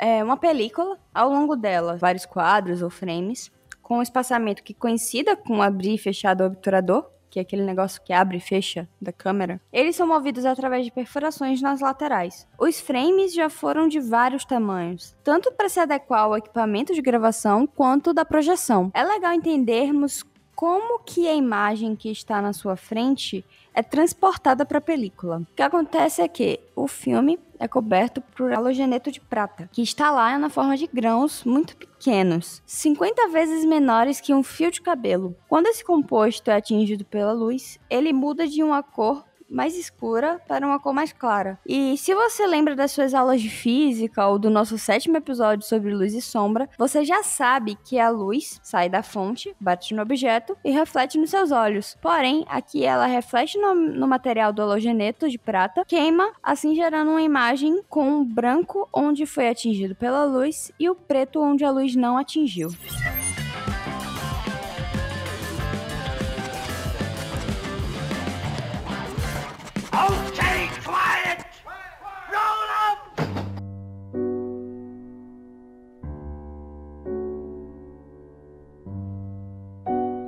é 0.02 0.22
uma 0.22 0.36
película, 0.36 0.98
ao 1.14 1.30
longo 1.30 1.54
dela, 1.54 1.96
vários 1.96 2.26
quadros 2.26 2.82
ou 2.82 2.90
frames, 2.90 3.52
com 3.80 3.98
um 3.98 4.02
espaçamento 4.02 4.64
que 4.64 4.74
coincida 4.74 5.36
com 5.36 5.62
abrir 5.62 5.94
e 5.94 5.98
fechar 5.98 6.34
do 6.34 6.42
obturador, 6.42 7.08
que 7.30 7.38
é 7.38 7.42
aquele 7.42 7.62
negócio 7.62 8.02
que 8.02 8.12
abre 8.12 8.38
e 8.38 8.40
fecha 8.40 8.88
da 9.00 9.12
câmera, 9.12 9.60
eles 9.72 9.94
são 9.94 10.04
movidos 10.04 10.44
através 10.44 10.84
de 10.84 10.90
perfurações 10.90 11.62
nas 11.62 11.80
laterais. 11.80 12.48
Os 12.58 12.80
frames 12.80 13.32
já 13.32 13.48
foram 13.48 13.86
de 13.86 14.00
vários 14.00 14.44
tamanhos, 14.44 15.16
tanto 15.22 15.52
para 15.52 15.68
se 15.68 15.78
adequar 15.78 16.24
ao 16.24 16.36
equipamento 16.36 16.92
de 16.92 17.00
gravação 17.00 17.64
quanto 17.64 18.12
da 18.12 18.24
projeção. 18.24 18.90
É 18.92 19.04
legal 19.04 19.32
entendermos 19.32 20.24
como 20.56 20.98
que 21.04 21.28
a 21.28 21.34
imagem 21.34 21.94
que 21.94 22.10
está 22.10 22.42
na 22.42 22.52
sua 22.52 22.74
frente 22.74 23.44
é 23.74 23.82
transportada 23.82 24.64
para 24.64 24.78
a 24.78 24.82
película. 24.82 25.38
O 25.38 25.54
que 25.54 25.62
acontece 25.62 26.22
é 26.22 26.28
que 26.28 26.60
o 26.74 26.86
filme 26.86 27.38
é 27.58 27.68
coberto 27.68 28.20
por 28.20 28.52
halogeneto 28.52 29.10
de 29.10 29.20
prata, 29.20 29.68
que 29.72 29.82
está 29.82 30.10
lá 30.10 30.36
na 30.38 30.50
forma 30.50 30.76
de 30.76 30.88
grãos 30.92 31.44
muito 31.44 31.76
pequenos, 31.76 32.62
50 32.66 33.28
vezes 33.28 33.64
menores 33.64 34.20
que 34.20 34.34
um 34.34 34.42
fio 34.42 34.70
de 34.70 34.82
cabelo. 34.82 35.36
Quando 35.48 35.68
esse 35.68 35.84
composto 35.84 36.50
é 36.50 36.56
atingido 36.56 37.04
pela 37.04 37.32
luz, 37.32 37.78
ele 37.88 38.12
muda 38.12 38.46
de 38.46 38.62
uma 38.62 38.82
cor 38.82 39.24
mais 39.52 39.76
escura 39.76 40.40
para 40.48 40.66
uma 40.66 40.80
cor 40.80 40.92
mais 40.92 41.12
clara. 41.12 41.58
E 41.66 41.96
se 41.98 42.14
você 42.14 42.46
lembra 42.46 42.74
das 42.74 42.90
suas 42.90 43.14
aulas 43.14 43.40
de 43.40 43.50
física 43.50 44.26
ou 44.26 44.38
do 44.38 44.50
nosso 44.50 44.78
sétimo 44.78 45.16
episódio 45.16 45.66
sobre 45.66 45.94
luz 45.94 46.14
e 46.14 46.22
sombra, 46.22 46.68
você 46.78 47.04
já 47.04 47.22
sabe 47.22 47.76
que 47.84 47.98
a 47.98 48.08
luz 48.08 48.58
sai 48.62 48.88
da 48.88 49.02
fonte, 49.02 49.54
bate 49.60 49.94
no 49.94 50.02
objeto 50.02 50.56
e 50.64 50.70
reflete 50.70 51.18
nos 51.18 51.30
seus 51.30 51.52
olhos. 51.52 51.96
Porém, 52.00 52.44
aqui 52.48 52.84
ela 52.84 53.06
reflete 53.06 53.58
no, 53.58 53.74
no 53.74 54.08
material 54.08 54.52
do 54.52 54.62
halogeneto 54.62 55.28
de 55.28 55.38
prata, 55.38 55.84
queima, 55.86 56.32
assim 56.42 56.74
gerando 56.74 57.10
uma 57.10 57.22
imagem 57.22 57.82
com 57.88 58.20
o 58.20 58.24
branco 58.24 58.88
onde 58.92 59.26
foi 59.26 59.48
atingido 59.48 59.94
pela 59.94 60.24
luz 60.24 60.72
e 60.78 60.88
o 60.88 60.94
preto 60.94 61.40
onde 61.40 61.64
a 61.64 61.70
luz 61.70 61.94
não 61.94 62.16
atingiu. 62.16 62.70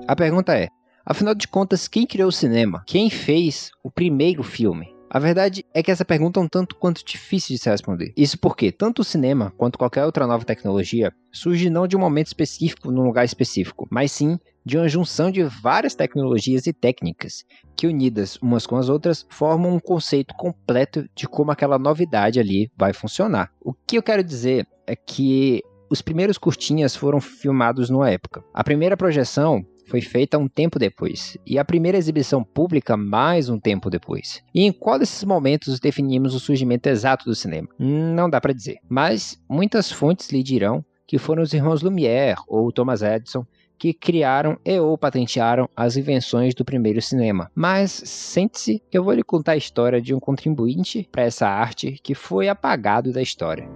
A 0.06 0.14
pergunta 0.14 0.56
é: 0.56 0.68
afinal 1.04 1.34
de 1.34 1.48
contas, 1.48 1.88
quem 1.88 2.06
criou 2.06 2.28
o 2.28 2.32
cinema? 2.32 2.84
Quem 2.86 3.10
fez 3.10 3.70
o 3.82 3.90
primeiro 3.90 4.42
filme? 4.42 4.94
A 5.10 5.18
verdade 5.18 5.64
é 5.72 5.82
que 5.82 5.90
essa 5.90 6.04
pergunta 6.04 6.38
é 6.38 6.42
um 6.42 6.48
tanto 6.48 6.76
quanto 6.76 7.04
difícil 7.04 7.56
de 7.56 7.62
se 7.62 7.70
responder. 7.70 8.12
Isso 8.16 8.38
porque 8.38 8.70
tanto 8.70 9.00
o 9.00 9.04
cinema 9.04 9.52
quanto 9.56 9.78
qualquer 9.78 10.04
outra 10.04 10.26
nova 10.26 10.44
tecnologia 10.44 11.12
surge 11.32 11.70
não 11.70 11.86
de 11.86 11.96
um 11.96 12.00
momento 12.00 12.26
específico 12.26 12.90
num 12.90 13.02
lugar 13.02 13.24
específico, 13.24 13.88
mas 13.90 14.12
sim 14.12 14.38
de 14.64 14.78
uma 14.78 14.88
junção 14.88 15.30
de 15.30 15.42
várias 15.42 15.94
tecnologias 15.94 16.66
e 16.66 16.72
técnicas 16.72 17.44
que 17.76 17.86
unidas 17.86 18.36
umas 18.36 18.66
com 18.66 18.76
as 18.76 18.88
outras 18.88 19.26
formam 19.28 19.74
um 19.74 19.80
conceito 19.80 20.34
completo 20.34 21.08
de 21.14 21.28
como 21.28 21.50
aquela 21.50 21.78
novidade 21.78 22.40
ali 22.40 22.70
vai 22.76 22.92
funcionar. 22.92 23.52
O 23.60 23.72
que 23.72 23.98
eu 23.98 24.02
quero 24.02 24.24
dizer 24.24 24.66
é 24.86 24.96
que 24.96 25.62
os 25.90 26.00
primeiros 26.00 26.38
curtinhas 26.38 26.96
foram 26.96 27.20
filmados 27.20 27.90
numa 27.90 28.10
época. 28.10 28.42
A 28.52 28.64
primeira 28.64 28.96
projeção 28.96 29.64
foi 29.86 30.00
feita 30.00 30.38
um 30.38 30.48
tempo 30.48 30.78
depois, 30.78 31.36
e 31.46 31.58
a 31.58 31.64
primeira 31.64 31.98
exibição 31.98 32.42
pública 32.42 32.96
mais 32.96 33.50
um 33.50 33.60
tempo 33.60 33.90
depois. 33.90 34.42
E 34.54 34.62
em 34.62 34.72
qual 34.72 34.98
desses 34.98 35.22
momentos 35.24 35.78
definimos 35.78 36.34
o 36.34 36.40
surgimento 36.40 36.88
exato 36.88 37.26
do 37.26 37.34
cinema? 37.34 37.68
Não 37.78 38.30
dá 38.30 38.40
para 38.40 38.54
dizer, 38.54 38.78
mas 38.88 39.38
muitas 39.48 39.92
fontes 39.92 40.30
lhe 40.30 40.42
dirão 40.42 40.84
que 41.06 41.18
foram 41.18 41.42
os 41.42 41.52
irmãos 41.52 41.82
Lumière 41.82 42.40
ou 42.48 42.72
Thomas 42.72 43.02
Edison 43.02 43.46
que 43.84 43.92
criaram 43.92 44.56
e 44.64 44.80
ou 44.80 44.96
patentearam 44.96 45.68
as 45.76 45.94
invenções 45.94 46.54
do 46.54 46.64
primeiro 46.64 47.02
cinema. 47.02 47.50
Mas 47.54 47.90
sente-se 47.92 48.82
que 48.90 48.96
eu 48.96 49.04
vou 49.04 49.12
lhe 49.12 49.22
contar 49.22 49.52
a 49.52 49.56
história 49.58 50.00
de 50.00 50.14
um 50.14 50.18
contribuinte 50.18 51.06
para 51.12 51.24
essa 51.24 51.46
arte 51.46 52.00
que 52.02 52.14
foi 52.14 52.48
apagado 52.48 53.12
da 53.12 53.20
história. 53.20 53.68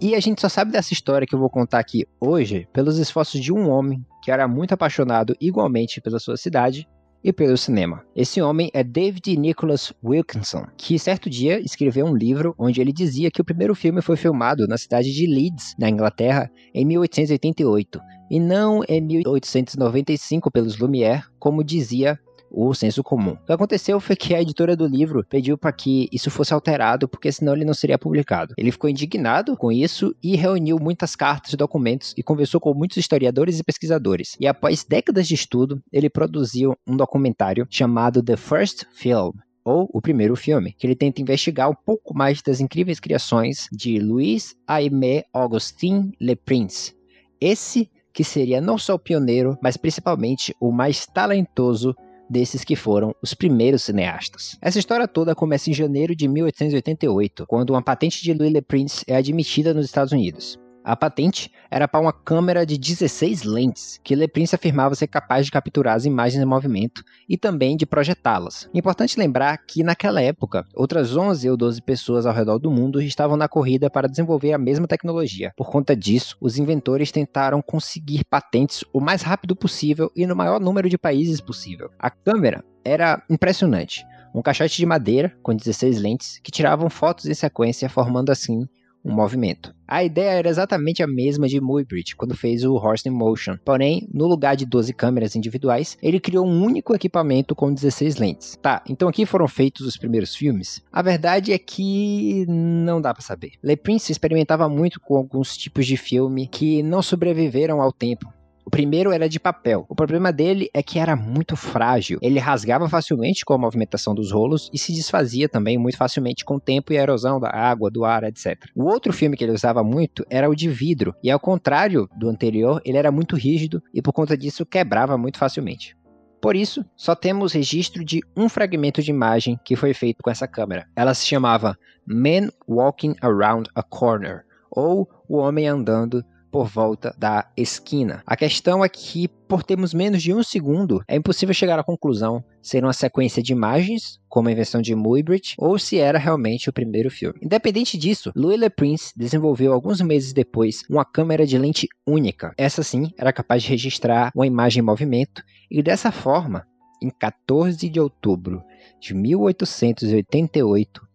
E 0.00 0.14
a 0.14 0.20
gente 0.20 0.40
só 0.40 0.48
sabe 0.48 0.72
dessa 0.72 0.94
história 0.94 1.26
que 1.26 1.34
eu 1.34 1.38
vou 1.38 1.50
contar 1.50 1.78
aqui 1.78 2.06
hoje 2.18 2.66
pelos 2.72 2.96
esforços 2.96 3.38
de 3.38 3.52
um 3.52 3.68
homem 3.68 4.02
que 4.22 4.30
era 4.30 4.48
muito 4.48 4.72
apaixonado 4.72 5.36
igualmente 5.38 6.00
pela 6.00 6.18
sua 6.18 6.38
cidade 6.38 6.88
e 7.26 7.32
pelo 7.32 7.56
cinema. 7.56 8.04
Esse 8.14 8.40
homem 8.40 8.70
é 8.72 8.84
David 8.84 9.36
Nicholas 9.36 9.92
Wilkinson, 10.02 10.64
que 10.78 10.96
certo 10.96 11.28
dia 11.28 11.58
escreveu 11.58 12.06
um 12.06 12.14
livro 12.14 12.54
onde 12.56 12.80
ele 12.80 12.92
dizia 12.92 13.32
que 13.32 13.40
o 13.40 13.44
primeiro 13.44 13.74
filme 13.74 14.00
foi 14.00 14.16
filmado 14.16 14.68
na 14.68 14.78
cidade 14.78 15.12
de 15.12 15.26
Leeds, 15.26 15.74
na 15.76 15.90
Inglaterra, 15.90 16.48
em 16.72 16.84
1888, 16.84 18.00
e 18.30 18.38
não 18.38 18.80
em 18.88 19.00
1895 19.00 20.52
pelos 20.52 20.78
Lumière, 20.78 21.24
como 21.36 21.64
dizia 21.64 22.16
o 22.50 22.72
senso 22.74 23.02
comum. 23.02 23.32
O 23.32 23.46
que 23.46 23.52
aconteceu 23.52 23.98
foi 24.00 24.16
que 24.16 24.34
a 24.34 24.40
editora 24.40 24.76
do 24.76 24.86
livro 24.86 25.24
pediu 25.28 25.58
para 25.58 25.72
que 25.72 26.08
isso 26.12 26.30
fosse 26.30 26.54
alterado, 26.54 27.08
porque 27.08 27.30
senão 27.30 27.54
ele 27.54 27.64
não 27.64 27.74
seria 27.74 27.98
publicado. 27.98 28.54
Ele 28.56 28.72
ficou 28.72 28.88
indignado 28.88 29.56
com 29.56 29.70
isso 29.70 30.14
e 30.22 30.36
reuniu 30.36 30.78
muitas 30.78 31.16
cartas 31.16 31.52
e 31.52 31.56
documentos 31.56 32.14
e 32.16 32.22
conversou 32.22 32.60
com 32.60 32.74
muitos 32.74 32.96
historiadores 32.96 33.58
e 33.58 33.64
pesquisadores. 33.64 34.36
E 34.40 34.46
após 34.46 34.84
décadas 34.84 35.26
de 35.26 35.34
estudo, 35.34 35.82
ele 35.92 36.08
produziu 36.08 36.74
um 36.86 36.96
documentário 36.96 37.66
chamado 37.70 38.22
The 38.22 38.36
First 38.36 38.84
Film, 38.94 39.32
ou 39.64 39.90
o 39.92 40.00
primeiro 40.00 40.36
filme, 40.36 40.72
que 40.78 40.86
ele 40.86 40.94
tenta 40.94 41.20
investigar 41.20 41.68
um 41.68 41.74
pouco 41.74 42.16
mais 42.16 42.40
das 42.40 42.60
incríveis 42.60 43.00
criações 43.00 43.66
de 43.72 43.98
Louis 43.98 44.54
Aimé 44.66 45.24
Augustin 45.32 46.12
Le 46.20 46.36
Prince. 46.36 46.94
Esse 47.40 47.90
que 48.16 48.24
seria 48.24 48.62
não 48.62 48.78
só 48.78 48.94
o 48.94 48.98
pioneiro, 48.98 49.58
mas 49.60 49.76
principalmente 49.76 50.54
o 50.58 50.72
mais 50.72 51.04
talentoso 51.04 51.94
desses 52.28 52.64
que 52.64 52.76
foram 52.76 53.14
os 53.22 53.34
primeiros 53.34 53.82
cineastas. 53.82 54.56
Essa 54.60 54.78
história 54.78 55.06
toda 55.06 55.34
começa 55.34 55.70
em 55.70 55.74
janeiro 55.74 56.14
de 56.14 56.28
1888, 56.28 57.46
quando 57.46 57.70
uma 57.70 57.82
patente 57.82 58.22
de 58.22 58.32
Louis 58.34 58.52
Le 58.52 58.62
Prince 58.62 59.04
é 59.06 59.16
admitida 59.16 59.72
nos 59.72 59.86
Estados 59.86 60.12
Unidos. 60.12 60.58
A 60.86 60.94
patente 60.94 61.50
era 61.68 61.88
para 61.88 61.98
uma 61.98 62.12
câmera 62.12 62.64
de 62.64 62.78
16 62.78 63.42
lentes, 63.42 64.00
que 64.04 64.14
Le 64.14 64.28
Prince 64.28 64.54
afirmava 64.54 64.94
ser 64.94 65.08
capaz 65.08 65.44
de 65.44 65.50
capturar 65.50 65.96
as 65.96 66.04
imagens 66.04 66.40
em 66.40 66.46
movimento 66.46 67.02
e 67.28 67.36
também 67.36 67.76
de 67.76 67.84
projetá-las. 67.84 68.70
Importante 68.72 69.18
lembrar 69.18 69.58
que 69.66 69.82
naquela 69.82 70.22
época, 70.22 70.64
outras 70.76 71.16
11 71.16 71.50
ou 71.50 71.56
12 71.56 71.82
pessoas 71.82 72.24
ao 72.24 72.32
redor 72.32 72.60
do 72.60 72.70
mundo 72.70 73.02
estavam 73.02 73.36
na 73.36 73.48
corrida 73.48 73.90
para 73.90 74.06
desenvolver 74.08 74.52
a 74.52 74.58
mesma 74.58 74.86
tecnologia. 74.86 75.52
Por 75.56 75.72
conta 75.72 75.96
disso, 75.96 76.36
os 76.40 76.56
inventores 76.56 77.10
tentaram 77.10 77.60
conseguir 77.60 78.24
patentes 78.24 78.84
o 78.92 79.00
mais 79.00 79.22
rápido 79.22 79.56
possível 79.56 80.08
e 80.14 80.24
no 80.24 80.36
maior 80.36 80.60
número 80.60 80.88
de 80.88 80.96
países 80.96 81.40
possível. 81.40 81.90
A 81.98 82.10
câmera 82.10 82.62
era 82.84 83.20
impressionante. 83.28 84.06
Um 84.32 84.40
caixote 84.40 84.76
de 84.76 84.86
madeira 84.86 85.36
com 85.42 85.52
16 85.52 86.00
lentes 86.00 86.38
que 86.44 86.52
tiravam 86.52 86.88
fotos 86.88 87.26
em 87.26 87.34
sequência, 87.34 87.88
formando 87.88 88.30
assim 88.30 88.68
um 89.06 89.14
movimento. 89.14 89.74
A 89.88 90.02
ideia 90.02 90.30
era 90.30 90.48
exatamente 90.48 91.02
a 91.02 91.06
mesma 91.06 91.46
de 91.46 91.60
Muybridge 91.60 92.16
quando 92.16 92.36
fez 92.36 92.64
o 92.64 92.74
Horse 92.74 93.08
in 93.08 93.12
Motion, 93.12 93.56
porém, 93.64 94.08
no 94.12 94.26
lugar 94.26 94.56
de 94.56 94.66
12 94.66 94.92
câmeras 94.92 95.36
individuais, 95.36 95.96
ele 96.02 96.18
criou 96.18 96.44
um 96.44 96.64
único 96.64 96.92
equipamento 96.92 97.54
com 97.54 97.72
16 97.72 98.16
lentes. 98.16 98.58
Tá, 98.60 98.82
então 98.88 99.08
aqui 99.08 99.24
foram 99.24 99.46
feitos 99.46 99.86
os 99.86 99.96
primeiros 99.96 100.34
filmes? 100.34 100.82
A 100.92 101.02
verdade 101.02 101.52
é 101.52 101.58
que 101.58 102.44
não 102.48 103.00
dá 103.00 103.14
para 103.14 103.22
saber. 103.22 103.52
Le 103.62 103.76
Prince 103.76 104.10
experimentava 104.10 104.68
muito 104.68 105.00
com 105.00 105.16
alguns 105.16 105.56
tipos 105.56 105.86
de 105.86 105.96
filme 105.96 106.48
que 106.48 106.82
não 106.82 107.00
sobreviveram 107.00 107.80
ao 107.80 107.92
tempo 107.92 108.35
O 108.66 108.70
primeiro 108.70 109.12
era 109.12 109.28
de 109.28 109.38
papel. 109.38 109.86
O 109.88 109.94
problema 109.94 110.32
dele 110.32 110.68
é 110.74 110.82
que 110.82 110.98
era 110.98 111.14
muito 111.14 111.54
frágil. 111.54 112.18
Ele 112.20 112.40
rasgava 112.40 112.88
facilmente 112.88 113.44
com 113.44 113.54
a 113.54 113.58
movimentação 113.58 114.12
dos 114.12 114.32
rolos 114.32 114.68
e 114.72 114.76
se 114.76 114.92
desfazia 114.92 115.48
também 115.48 115.78
muito 115.78 115.96
facilmente 115.96 116.44
com 116.44 116.56
o 116.56 116.60
tempo 116.60 116.92
e 116.92 116.98
a 116.98 117.02
erosão 117.02 117.38
da 117.38 117.48
água, 117.48 117.92
do 117.92 118.04
ar, 118.04 118.24
etc. 118.24 118.56
O 118.74 118.86
outro 118.86 119.12
filme 119.12 119.36
que 119.36 119.44
ele 119.44 119.52
usava 119.52 119.84
muito 119.84 120.26
era 120.28 120.50
o 120.50 120.54
de 120.54 120.68
vidro, 120.68 121.14
e 121.22 121.30
ao 121.30 121.38
contrário 121.38 122.08
do 122.16 122.28
anterior, 122.28 122.82
ele 122.84 122.98
era 122.98 123.12
muito 123.12 123.36
rígido 123.36 123.80
e 123.94 124.02
por 124.02 124.12
conta 124.12 124.36
disso 124.36 124.66
quebrava 124.66 125.16
muito 125.16 125.38
facilmente. 125.38 125.96
Por 126.42 126.56
isso, 126.56 126.84
só 126.96 127.14
temos 127.14 127.52
registro 127.52 128.04
de 128.04 128.20
um 128.36 128.48
fragmento 128.48 129.00
de 129.00 129.12
imagem 129.12 129.60
que 129.64 129.76
foi 129.76 129.94
feito 129.94 130.24
com 130.24 130.30
essa 130.30 130.48
câmera. 130.48 130.88
Ela 130.96 131.14
se 131.14 131.24
chamava 131.24 131.78
Man 132.04 132.50
Walking 132.68 133.14
Around 133.22 133.70
a 133.76 133.82
Corner, 133.84 134.44
ou 134.68 135.08
O 135.28 135.36
Homem 135.36 135.68
Andando 135.68 136.24
por 136.56 136.68
volta 136.68 137.14
da 137.18 137.46
esquina. 137.54 138.22
A 138.26 138.34
questão 138.34 138.82
é 138.82 138.88
que, 138.88 139.28
por 139.28 139.62
termos 139.62 139.92
menos 139.92 140.22
de 140.22 140.32
um 140.32 140.42
segundo, 140.42 141.02
é 141.06 141.14
impossível 141.14 141.54
chegar 141.54 141.78
à 141.78 141.84
conclusão 141.84 142.42
se 142.62 142.78
era 142.78 142.86
uma 142.86 142.94
sequência 142.94 143.42
de 143.42 143.52
imagens, 143.52 144.18
como 144.26 144.48
a 144.48 144.52
invenção 144.52 144.80
de 144.80 144.94
Muybridge, 144.94 145.54
ou 145.58 145.78
se 145.78 145.98
era 145.98 146.18
realmente 146.18 146.70
o 146.70 146.72
primeiro 146.72 147.10
filme. 147.10 147.38
Independente 147.42 147.98
disso, 147.98 148.32
Louis 148.34 148.58
Le 148.58 148.70
Prince 148.70 149.12
desenvolveu 149.14 149.70
alguns 149.70 150.00
meses 150.00 150.32
depois 150.32 150.82
uma 150.88 151.04
câmera 151.04 151.46
de 151.46 151.58
lente 151.58 151.88
única. 152.06 152.54
Essa 152.56 152.82
sim 152.82 153.10
era 153.18 153.34
capaz 153.34 153.62
de 153.62 153.68
registrar 153.68 154.32
uma 154.34 154.46
imagem 154.46 154.80
em 154.80 154.86
movimento 154.86 155.42
e 155.70 155.82
dessa 155.82 156.10
forma, 156.10 156.66
em 157.02 157.10
14 157.10 157.86
de 157.86 158.00
outubro 158.00 158.62
de 158.98 159.12
1888, 159.12 161.06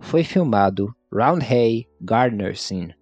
foi 0.00 0.24
filmado 0.24 0.96
Roundhay 1.12 1.84
Gardner 2.00 2.56
Scene. 2.56 2.94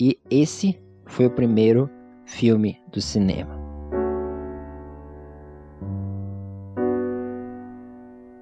E 0.00 0.18
esse 0.28 0.82
foi 1.12 1.26
o 1.26 1.30
primeiro 1.30 1.90
filme 2.24 2.80
do 2.90 3.00
cinema. 3.00 3.60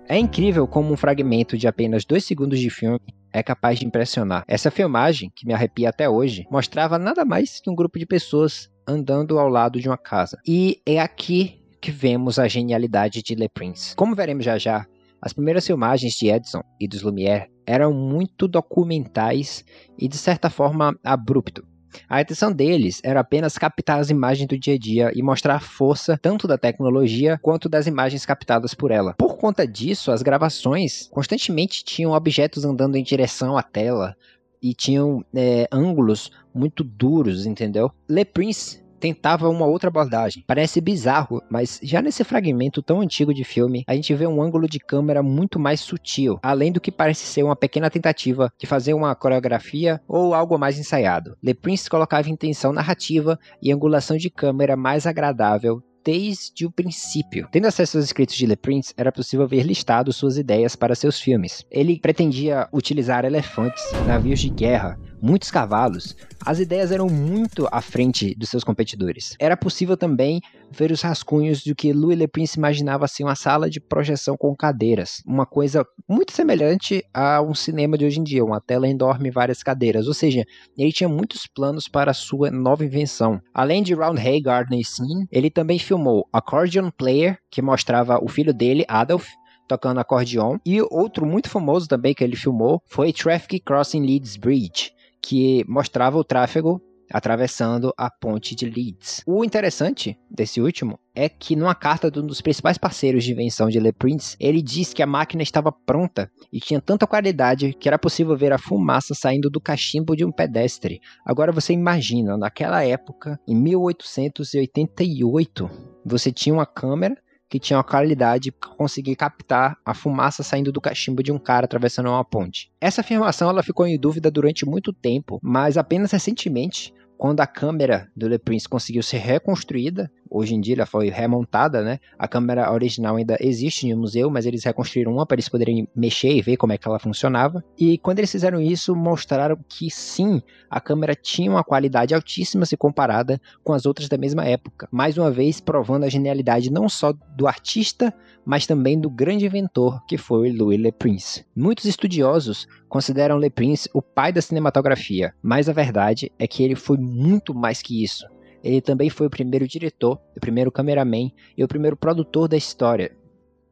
É 0.09 0.17
incrível 0.17 0.67
como 0.69 0.93
um 0.93 0.97
fragmento 0.97 1.59
de 1.59 1.67
apenas 1.67 2.05
dois 2.05 2.25
segundos 2.25 2.61
de 2.61 2.71
filme 2.71 3.01
é 3.33 3.43
capaz 3.43 3.79
de 3.79 3.87
impressionar. 3.87 4.45
Essa 4.47 4.71
filmagem, 4.71 5.33
que 5.35 5.47
me 5.47 5.53
arrepia 5.53 5.89
até 5.89 6.09
hoje, 6.09 6.47
mostrava 6.51 6.99
nada 6.99 7.25
mais 7.25 7.61
que 7.61 7.71
um 7.71 7.75
grupo 7.75 7.99
de 7.99 8.07
pessoas 8.07 8.69
andando 8.87 9.39
ao 9.39 9.49
lado 9.49 9.81
de 9.81 9.89
uma 9.89 9.99
casa. 9.99 10.39
E 10.47 10.81
é 10.87 11.01
aqui 11.01 11.61
que 11.81 11.91
vemos 11.91 12.39
a 12.39 12.47
genialidade 12.49 13.23
de 13.23 13.35
Le 13.35 13.49
Prince. 13.49 13.97
Como 13.97 14.15
veremos 14.15 14.45
já 14.45 14.59
já, 14.59 14.87
as 15.21 15.33
primeiras 15.33 15.67
filmagens 15.67 16.15
de 16.15 16.29
Edison 16.29 16.63
e 16.81 16.87
dos 16.87 17.03
Lumière 17.03 17.49
eram 17.67 17.93
muito 17.93 18.49
documentais 18.49 19.65
e 19.99 20.09
de 20.09 20.17
certa 20.17 20.51
forma 20.51 20.97
abrupto. 21.05 21.70
A 22.09 22.21
intenção 22.21 22.53
deles 22.53 23.01
era 23.05 23.21
apenas 23.21 23.59
captar 23.59 23.99
as 23.99 24.11
imagens 24.11 24.47
do 24.49 24.59
dia 24.59 24.75
a 24.75 24.79
dia 24.79 25.13
e 25.15 25.23
mostrar 25.23 25.57
a 25.57 25.61
força 25.61 26.19
tanto 26.21 26.47
da 26.47 26.59
tecnologia 26.59 27.39
quanto 27.43 27.69
das 27.69 27.87
imagens 27.87 28.25
captadas 28.25 28.75
por 28.75 28.91
ela. 28.91 29.15
Por 29.15 29.37
conta 29.37 29.67
disso, 29.67 30.11
as 30.11 30.23
gravações 30.23 31.09
constantemente 31.11 31.85
tinham 31.85 32.13
objetos 32.13 32.65
andando 32.65 32.97
em 32.97 33.03
direção 33.03 33.57
à 33.57 33.63
tela 33.63 34.17
e 34.63 34.75
tinham 34.75 35.25
é, 35.35 35.67
ângulos 35.73 36.31
muito 36.55 36.85
duros, 36.85 37.47
entendeu? 37.47 37.91
Le 38.09 38.25
Prince 38.25 38.83
tentava 39.01 39.49
uma 39.49 39.67
outra 39.67 39.89
abordagem. 39.89 40.45
Parece 40.47 40.81
bizarro, 40.81 41.43
mas 41.51 41.81
já 41.83 42.03
nesse 42.03 42.23
fragmento 42.23 42.83
tão 42.83 43.01
antigo 43.01 43.35
de 43.35 43.43
filme, 43.43 43.83
a 43.87 43.95
gente 43.95 44.15
vê 44.15 44.27
um 44.27 44.43
ângulo 44.43 44.69
de 44.69 44.79
câmera 44.79 45.23
muito 45.23 45.59
mais 45.59 45.81
sutil, 45.81 46.39
além 46.43 46.71
do 46.71 46.81
que 46.81 46.93
parece 46.93 47.25
ser 47.25 47.43
uma 47.43 47.57
pequena 47.57 47.91
tentativa 47.91 48.53
de 48.59 48.67
fazer 48.67 48.95
uma 48.95 49.15
coreografia 49.15 50.01
ou 50.07 50.35
algo 50.35 50.59
mais 50.59 50.79
ensaiado. 50.79 51.37
Le 51.43 51.55
Prince 51.55 51.89
colocava 51.89 52.29
intenção 52.29 52.73
narrativa 52.73 53.39
e 53.63 53.73
angulação 53.73 54.17
de 54.17 54.29
câmera 54.29 54.77
mais 54.77 55.07
agradável 55.07 55.83
desde 56.05 56.67
o 56.67 56.71
princípio. 56.71 57.49
Tendo 57.53 57.67
acesso 57.67 57.97
aos 57.97 58.07
escritos 58.07 58.35
de 58.35 58.47
Le 58.47 58.57
Prince, 58.57 58.95
era 58.97 59.13
possível 59.13 59.47
ver 59.47 59.63
listado 59.63 60.13
suas 60.13 60.37
ideias 60.37 60.75
para 60.75 60.95
seus 60.95 61.21
filmes. 61.21 61.65
Ele 61.71 61.99
pretendia 62.01 62.69
utilizar 62.73 63.25
elefantes, 63.25 63.83
navios 64.07 64.41
de 64.41 64.49
guerra, 64.49 64.99
muitos 65.23 65.51
cavalos, 65.51 66.17
as 66.45 66.59
ideias 66.59 66.91
eram 66.93 67.09
muito 67.09 67.69
à 67.71 67.81
frente 67.81 68.35
dos 68.35 68.49
seus 68.49 68.65
competidores. 68.65 69.37
Era 69.39 69.57
possível 69.57 69.97
também 69.97 70.41
ver 70.71 70.91
os 70.91 71.03
rascunhos 71.03 71.63
do 71.65 71.75
que 71.75 71.93
Louis 71.93 72.19
Le 72.19 72.29
Prince 72.29 72.59
imaginava 72.59 73.09
ser 73.09 73.25
uma 73.25 73.35
sala 73.35 73.69
de 73.69 73.81
projeção 73.81 74.37
com 74.37 74.55
cadeiras, 74.55 75.23
uma 75.27 75.45
coisa 75.45 75.85
muito 76.09 76.33
semelhante 76.33 77.05
a 77.13 77.43
um 77.43 77.55
cinema 77.55 77.99
de 77.99 78.05
hoje 78.05 78.21
em 78.21 78.25
dia, 78.25 78.45
uma 78.45 78.61
tela 78.61 78.89
enorme 78.89 79.29
e 79.29 79.33
várias 79.33 79.63
cadeiras, 79.63 80.07
ou 80.07 80.15
seja, 80.15 80.45
ele 80.77 80.93
tinha 80.93 81.09
muitos 81.09 81.47
planos 81.47 81.89
para 81.89 82.11
a 82.11 82.15
sua 82.15 82.51
nova 82.51 82.85
invenção. 82.85 83.41
Além 83.53 83.83
de 83.83 83.95
Round 83.95 84.21
Hay 84.21 84.41
Gardner 84.41 84.85
Scene, 84.85 85.27
ele 85.31 85.51
também 85.51 85.79
filmou 85.79 86.27
Accordion 86.33 86.91
Player, 86.91 87.39
que 87.51 87.61
mostrava 87.61 88.19
o 88.23 88.29
filho 88.29 88.55
dele, 88.55 88.85
Adolf, 88.89 89.27
tocando 89.71 90.01
acordeon. 90.01 90.59
E 90.67 90.83
outro 90.83 91.25
muito 91.25 91.49
famoso 91.49 91.87
também 91.87 92.13
que 92.13 92.25
ele 92.25 92.35
filmou 92.35 92.83
foi 92.87 93.13
Traffic 93.13 93.61
Crossing 93.61 94.05
Leeds 94.05 94.37
Bridge, 94.37 94.93
que 95.21 95.65
mostrava 95.69 96.19
o 96.19 96.25
tráfego 96.25 96.83
atravessando 97.13 97.93
a 97.97 98.09
ponte 98.09 98.55
de 98.55 98.67
Leeds. 98.67 99.25
O 99.27 99.45
interessante 99.45 100.17
desse 100.31 100.61
último 100.61 100.97
é 101.15 101.29
que 101.29 101.57
numa 101.57 101.75
carta 101.75 102.09
de 102.11 102.21
um 102.21 102.27
dos 102.27 102.41
principais 102.41 102.79
parceiros 102.79 103.25
de 103.25 103.33
invenção 103.33 103.69
de 103.69 103.81
Le 103.81 103.93
Prince, 103.93 104.37
ele 104.39 104.63
diz 104.63 104.95
que 104.95 105.03
a 105.03 105.07
máquina 105.07 105.43
estava 105.43 105.73
pronta 105.73 106.31
e 106.53 106.61
tinha 106.61 106.81
tanta 106.81 107.05
qualidade 107.07 107.75
que 107.75 107.89
era 107.89 107.99
possível 107.99 108.37
ver 108.37 108.53
a 108.53 108.59
fumaça 108.59 109.15
saindo 109.15 109.51
do 109.51 109.61
cachimbo 109.61 110.15
de 110.15 110.25
um 110.25 110.31
pedestre. 110.31 111.01
Agora 111.27 111.51
você 111.51 111.73
imagina, 111.73 112.37
naquela 112.37 112.85
época, 112.85 113.41
em 113.47 113.57
1888, 113.57 115.69
você 116.05 116.31
tinha 116.31 116.55
uma 116.55 116.67
câmera 116.67 117.17
que 117.51 117.59
tinha 117.59 117.77
uma 117.77 117.85
qualidade 117.85 118.53
para 118.53 118.71
conseguir 118.71 119.17
captar 119.17 119.77
a 119.85 119.93
fumaça 119.93 120.45
saindo 120.45 120.71
do 120.71 120.81
cachimbo 120.81 121.21
de 121.21 121.33
um 121.33 121.39
cara 121.39 121.65
atravessando 121.65 122.09
uma 122.09 122.25
ponte. 122.25 122.71
Essa 122.81 123.01
afirmação 123.01 123.51
ela 123.51 123.63
ficou 123.63 123.87
em 123.87 123.99
dúvida 123.99 124.31
durante 124.31 124.65
muito 124.65 124.93
tempo, 124.93 125.41
mas 125.43 125.77
apenas 125.77 126.13
recentemente 126.13 126.95
quando 127.19 127.41
a 127.41 127.47
câmera 127.47 128.09
do 128.17 128.27
Le 128.27 128.39
Prince 128.39 128.67
conseguiu 128.67 129.03
ser 129.03 129.19
reconstruída, 129.19 130.11
hoje 130.31 130.55
em 130.55 130.61
dia 130.61 130.77
ela 130.77 130.87
foi 130.87 131.11
remontada, 131.11 131.83
né? 131.83 131.99
A 132.19 132.29
câmera 132.29 132.73
original 132.73 133.17
ainda 133.17 133.37
existe 133.41 133.93
no 133.93 134.01
museu, 134.01 134.31
mas 134.31 134.47
eles 134.47 134.65
reconstruíram 134.65 135.13
uma 135.13 135.27
para 135.27 135.35
eles 135.35 135.49
poderem 135.49 135.89
mexer 135.95 136.33
e 136.33 136.41
ver 136.41 136.57
como 136.57 136.73
é 136.73 136.79
que 136.79 136.87
ela 136.87 136.99
funcionava. 136.99 137.65
E 137.79 137.99
quando 137.99 138.21
eles 138.21 138.31
fizeram 138.31 138.61
isso, 138.61 138.95
mostraram 138.95 139.59
que 139.69 139.91
sim, 139.91 140.41
a 140.71 140.81
câmera 140.81 141.15
tinha 141.15 141.51
uma 141.51 141.65
qualidade 141.65 142.15
altíssima 142.15 142.65
se 142.65 142.77
comparada 142.77 143.41
com 143.65 143.73
as 143.73 143.85
outras 143.85 144.09
da 144.09 144.17
mesma 144.17 144.45
época. 144.45 144.89
Mais 144.93 145.19
uma 145.19 145.31
vez 145.31 145.61
provando 145.61 146.05
a 146.05 146.09
genialidade 146.09 146.71
não 146.71 146.89
só 146.89 147.13
do 147.37 147.47
artista, 147.47 148.15
mas 148.45 148.67
também 148.67 148.99
do 149.01 149.11
grande 149.11 149.47
inventor 149.47 150.05
que 150.07 150.17
foi 150.17 150.53
Louis 150.53 150.81
Le 150.81 150.93
Prince. 150.93 151.45
Muitos 151.55 151.85
estudiosos 151.85 152.67
consideram 152.89 153.39
Le 153.39 153.51
Prince 153.51 153.89
o 153.93 154.03
pai 154.03 154.33
da 154.33 154.41
cinematografia, 154.41 155.35
mas 155.43 155.69
a 155.69 155.73
verdade 155.73 156.31
é 156.39 156.47
que 156.47 156.63
ele 156.63 156.75
foi 156.75 156.97
muito 156.97 157.55
mais 157.55 157.83
que 157.83 158.03
isso. 158.03 158.27
Ele 158.63 158.81
também 158.81 159.09
foi 159.11 159.27
o 159.27 159.31
primeiro 159.31 159.67
diretor, 159.67 160.21
o 160.37 160.41
primeiro 160.41 160.71
cameraman 160.71 161.31
e 161.57 161.65
o 161.65 161.69
primeiro 161.69 161.97
produtor 161.97 162.49
da 162.49 162.57
história. 162.57 163.17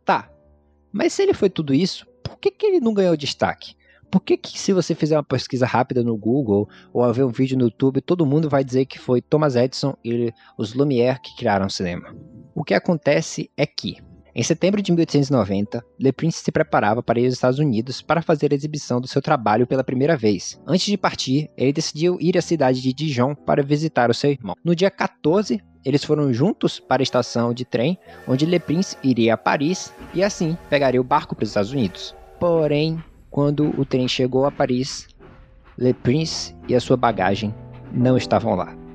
Tá, 0.04 0.30
mas 0.92 1.12
se 1.12 1.22
ele 1.22 1.34
foi 1.34 1.50
tudo 1.50 1.74
isso, 1.74 2.06
por 2.22 2.38
que, 2.38 2.50
que 2.50 2.66
ele 2.66 2.80
não 2.80 2.94
ganhou 2.94 3.16
destaque? 3.16 3.76
Por 4.10 4.22
que, 4.22 4.38
que 4.38 4.58
se 4.58 4.72
você 4.72 4.94
fizer 4.94 5.16
uma 5.16 5.22
pesquisa 5.22 5.66
rápida 5.66 6.02
no 6.02 6.16
Google 6.16 6.68
ou 6.92 7.12
ver 7.12 7.24
um 7.24 7.30
vídeo 7.30 7.58
no 7.58 7.64
YouTube, 7.64 8.00
todo 8.00 8.24
mundo 8.24 8.48
vai 8.48 8.64
dizer 8.64 8.86
que 8.86 8.98
foi 8.98 9.20
Thomas 9.20 9.54
Edison 9.54 9.94
e 10.02 10.32
os 10.56 10.72
Lumière 10.72 11.20
que 11.20 11.36
criaram 11.36 11.66
o 11.66 11.70
cinema? 11.70 12.16
O 12.54 12.64
que 12.64 12.72
acontece 12.72 13.50
é 13.54 13.66
que 13.66 13.98
em 14.38 14.42
setembro 14.44 14.80
de 14.80 14.92
1890, 14.92 15.84
Le 15.98 16.12
Prince 16.12 16.44
se 16.44 16.52
preparava 16.52 17.02
para 17.02 17.18
ir 17.18 17.24
aos 17.24 17.34
Estados 17.34 17.58
Unidos 17.58 18.00
para 18.00 18.22
fazer 18.22 18.52
a 18.52 18.54
exibição 18.54 19.00
do 19.00 19.08
seu 19.08 19.20
trabalho 19.20 19.66
pela 19.66 19.82
primeira 19.82 20.16
vez. 20.16 20.60
Antes 20.64 20.86
de 20.86 20.96
partir, 20.96 21.50
ele 21.56 21.72
decidiu 21.72 22.16
ir 22.20 22.38
à 22.38 22.40
cidade 22.40 22.80
de 22.80 22.92
Dijon 22.92 23.34
para 23.34 23.64
visitar 23.64 24.08
o 24.08 24.14
seu 24.14 24.30
irmão. 24.30 24.54
No 24.64 24.76
dia 24.76 24.92
14, 24.92 25.60
eles 25.84 26.04
foram 26.04 26.32
juntos 26.32 26.78
para 26.78 27.02
a 27.02 27.04
estação 27.04 27.52
de 27.52 27.64
trem, 27.64 27.98
onde 28.28 28.46
Le 28.46 28.60
Prince 28.60 28.96
iria 29.02 29.34
a 29.34 29.36
Paris 29.36 29.92
e 30.14 30.22
assim 30.22 30.56
pegaria 30.70 31.00
o 31.00 31.04
barco 31.04 31.34
para 31.34 31.42
os 31.42 31.48
Estados 31.48 31.72
Unidos. 31.72 32.14
Porém, 32.38 33.02
quando 33.32 33.74
o 33.76 33.84
trem 33.84 34.06
chegou 34.06 34.46
a 34.46 34.52
Paris, 34.52 35.08
Le 35.76 35.92
Prince 35.92 36.54
e 36.68 36.76
a 36.76 36.80
sua 36.80 36.96
bagagem 36.96 37.52
não 37.92 38.16
estavam 38.16 38.54
lá. 38.54 38.87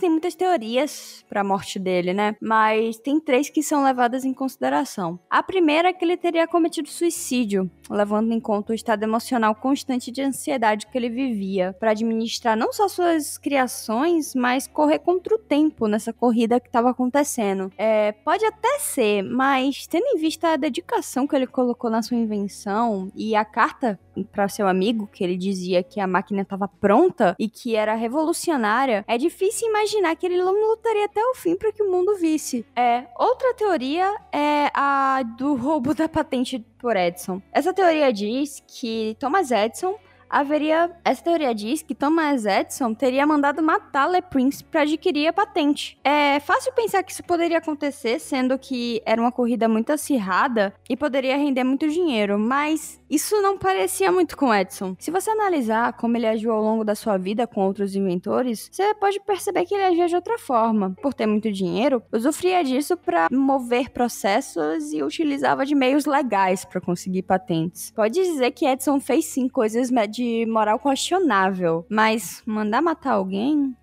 Existem 0.00 0.10
muitas 0.12 0.34
teorias 0.34 1.22
para 1.28 1.42
a 1.42 1.44
morte 1.44 1.78
dele, 1.78 2.14
né? 2.14 2.34
Mas 2.40 2.96
tem 2.96 3.20
três 3.20 3.50
que 3.50 3.62
são 3.62 3.84
levadas 3.84 4.24
em 4.24 4.32
consideração. 4.32 5.20
A 5.28 5.42
primeira 5.42 5.88
é 5.88 5.92
que 5.92 6.02
ele 6.02 6.16
teria 6.16 6.48
cometido 6.48 6.88
suicídio. 6.88 7.70
levando 7.90 8.32
em 8.32 8.40
conta 8.40 8.72
o 8.72 8.74
estado 8.74 9.02
emocional 9.02 9.52
constante 9.54 10.12
de 10.12 10.22
ansiedade 10.22 10.86
que 10.86 10.96
ele 10.96 11.10
vivia, 11.10 11.76
para 11.78 11.90
administrar 11.90 12.56
não 12.56 12.72
só 12.72 12.86
suas 12.88 13.36
criações, 13.36 14.32
mas 14.32 14.68
correr 14.68 15.00
contra 15.00 15.34
o 15.34 15.38
tempo 15.38 15.88
nessa 15.88 16.12
corrida 16.12 16.60
que 16.60 16.68
estava 16.68 16.90
acontecendo. 16.90 17.70
É, 17.76 18.12
pode 18.12 18.44
até 18.44 18.78
ser, 18.78 19.22
mas 19.22 19.88
tendo 19.88 20.06
em 20.06 20.18
vista 20.18 20.52
a 20.52 20.56
dedicação 20.56 21.26
que 21.26 21.34
ele 21.34 21.48
colocou 21.48 21.90
na 21.90 22.00
sua 22.00 22.16
invenção 22.16 23.10
e 23.14 23.34
a 23.34 23.44
carta 23.44 23.98
para 24.24 24.48
seu 24.48 24.66
amigo, 24.66 25.06
que 25.06 25.22
ele 25.24 25.36
dizia 25.36 25.82
que 25.82 26.00
a 26.00 26.06
máquina 26.06 26.42
estava 26.42 26.68
pronta 26.68 27.34
e 27.38 27.48
que 27.48 27.76
era 27.76 27.94
revolucionária, 27.94 29.04
é 29.06 29.16
difícil 29.16 29.68
imaginar 29.68 30.16
que 30.16 30.26
ele 30.26 30.38
não 30.38 30.52
lutaria 30.52 31.04
até 31.04 31.22
o 31.24 31.34
fim 31.34 31.56
para 31.56 31.72
que 31.72 31.82
o 31.82 31.90
mundo 31.90 32.16
visse. 32.16 32.64
É, 32.76 33.04
outra 33.18 33.54
teoria 33.54 34.14
é 34.32 34.70
a 34.74 35.22
do 35.22 35.54
roubo 35.54 35.94
da 35.94 36.08
patente 36.08 36.64
por 36.78 36.96
Edison. 36.96 37.40
Essa 37.52 37.72
teoria 37.72 38.12
diz 38.12 38.62
que 38.66 39.16
Thomas 39.18 39.50
Edison 39.50 39.96
haveria. 40.30 40.90
Essa 41.04 41.24
teoria 41.24 41.54
diz 41.54 41.82
que 41.82 41.94
Thomas 41.94 42.46
Edison 42.46 42.94
teria 42.94 43.26
mandado 43.26 43.62
matar 43.62 44.08
Le 44.08 44.22
Prince 44.22 44.62
para 44.62 44.82
adquirir 44.82 45.26
a 45.26 45.32
patente. 45.32 45.98
É 46.04 46.38
fácil 46.40 46.72
pensar 46.72 47.02
que 47.02 47.12
isso 47.12 47.24
poderia 47.24 47.58
acontecer, 47.58 48.20
sendo 48.20 48.58
que 48.58 49.02
era 49.04 49.20
uma 49.20 49.32
corrida 49.32 49.68
muito 49.68 49.92
acirrada 49.92 50.72
e 50.88 50.96
poderia 50.96 51.36
render 51.36 51.64
muito 51.64 51.88
dinheiro, 51.88 52.38
mas 52.38 53.00
isso 53.10 53.40
não 53.42 53.58
parecia 53.58 54.12
muito 54.12 54.36
com 54.36 54.54
Edison. 54.54 54.94
Se 54.98 55.10
você 55.10 55.30
analisar 55.30 55.94
como 55.94 56.16
ele 56.16 56.26
agiu 56.26 56.52
ao 56.52 56.62
longo 56.62 56.84
da 56.84 56.94
sua 56.94 57.18
vida 57.18 57.46
com 57.46 57.66
outros 57.66 57.96
inventores, 57.96 58.68
você 58.70 58.94
pode 58.94 59.18
perceber 59.20 59.64
que 59.64 59.74
ele 59.74 59.82
agia 59.82 60.06
de 60.06 60.14
outra 60.14 60.38
forma. 60.38 60.94
Por 61.02 61.12
ter 61.12 61.26
muito 61.26 61.50
dinheiro, 61.50 62.02
usufruía 62.12 62.62
disso 62.62 62.96
para 62.96 63.28
mover 63.32 63.90
processos 63.90 64.92
e 64.92 65.02
utilizava 65.02 65.66
de 65.66 65.74
meios 65.74 66.06
legais 66.06 66.64
para 66.64 66.80
conseguir 66.80 67.22
patentes. 67.22 67.90
Pode 67.90 68.14
dizer 68.14 68.52
que 68.52 68.66
Edison 68.66 69.00
fez 69.00 69.24
sim 69.24 69.48
coisas 69.48 69.90
de 70.08 70.19
de 70.20 70.44
moral 70.46 70.78
questionável. 70.78 71.86
Mas 71.88 72.42
mandar 72.44 72.82
matar 72.82 73.12
alguém? 73.12 73.74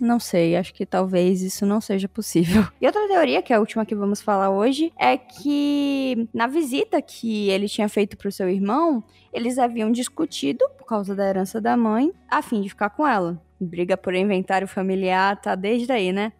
Não 0.00 0.18
sei, 0.18 0.56
acho 0.56 0.72
que 0.72 0.86
talvez 0.86 1.42
isso 1.42 1.66
não 1.66 1.80
seja 1.80 2.08
possível. 2.08 2.66
E 2.80 2.86
outra 2.86 3.06
teoria, 3.06 3.42
que 3.42 3.52
é 3.52 3.56
a 3.56 3.60
última 3.60 3.84
que 3.84 3.94
vamos 3.94 4.20
falar 4.20 4.50
hoje, 4.50 4.92
é 4.98 5.16
que 5.16 6.28
na 6.34 6.46
visita 6.46 7.00
que 7.00 7.50
ele 7.50 7.68
tinha 7.68 7.88
feito 7.88 8.16
pro 8.16 8.32
seu 8.32 8.48
irmão, 8.48 9.04
eles 9.32 9.58
haviam 9.58 9.92
discutido, 9.92 10.64
por 10.76 10.86
causa 10.86 11.14
da 11.14 11.28
herança 11.28 11.60
da 11.60 11.76
mãe, 11.76 12.10
a 12.28 12.42
fim 12.42 12.62
de 12.62 12.70
ficar 12.70 12.90
com 12.90 13.06
ela. 13.06 13.40
Briga 13.60 13.96
por 13.96 14.14
inventário 14.14 14.66
familiar, 14.66 15.40
tá 15.40 15.54
desde 15.54 15.92
aí, 15.92 16.12
né? 16.12 16.32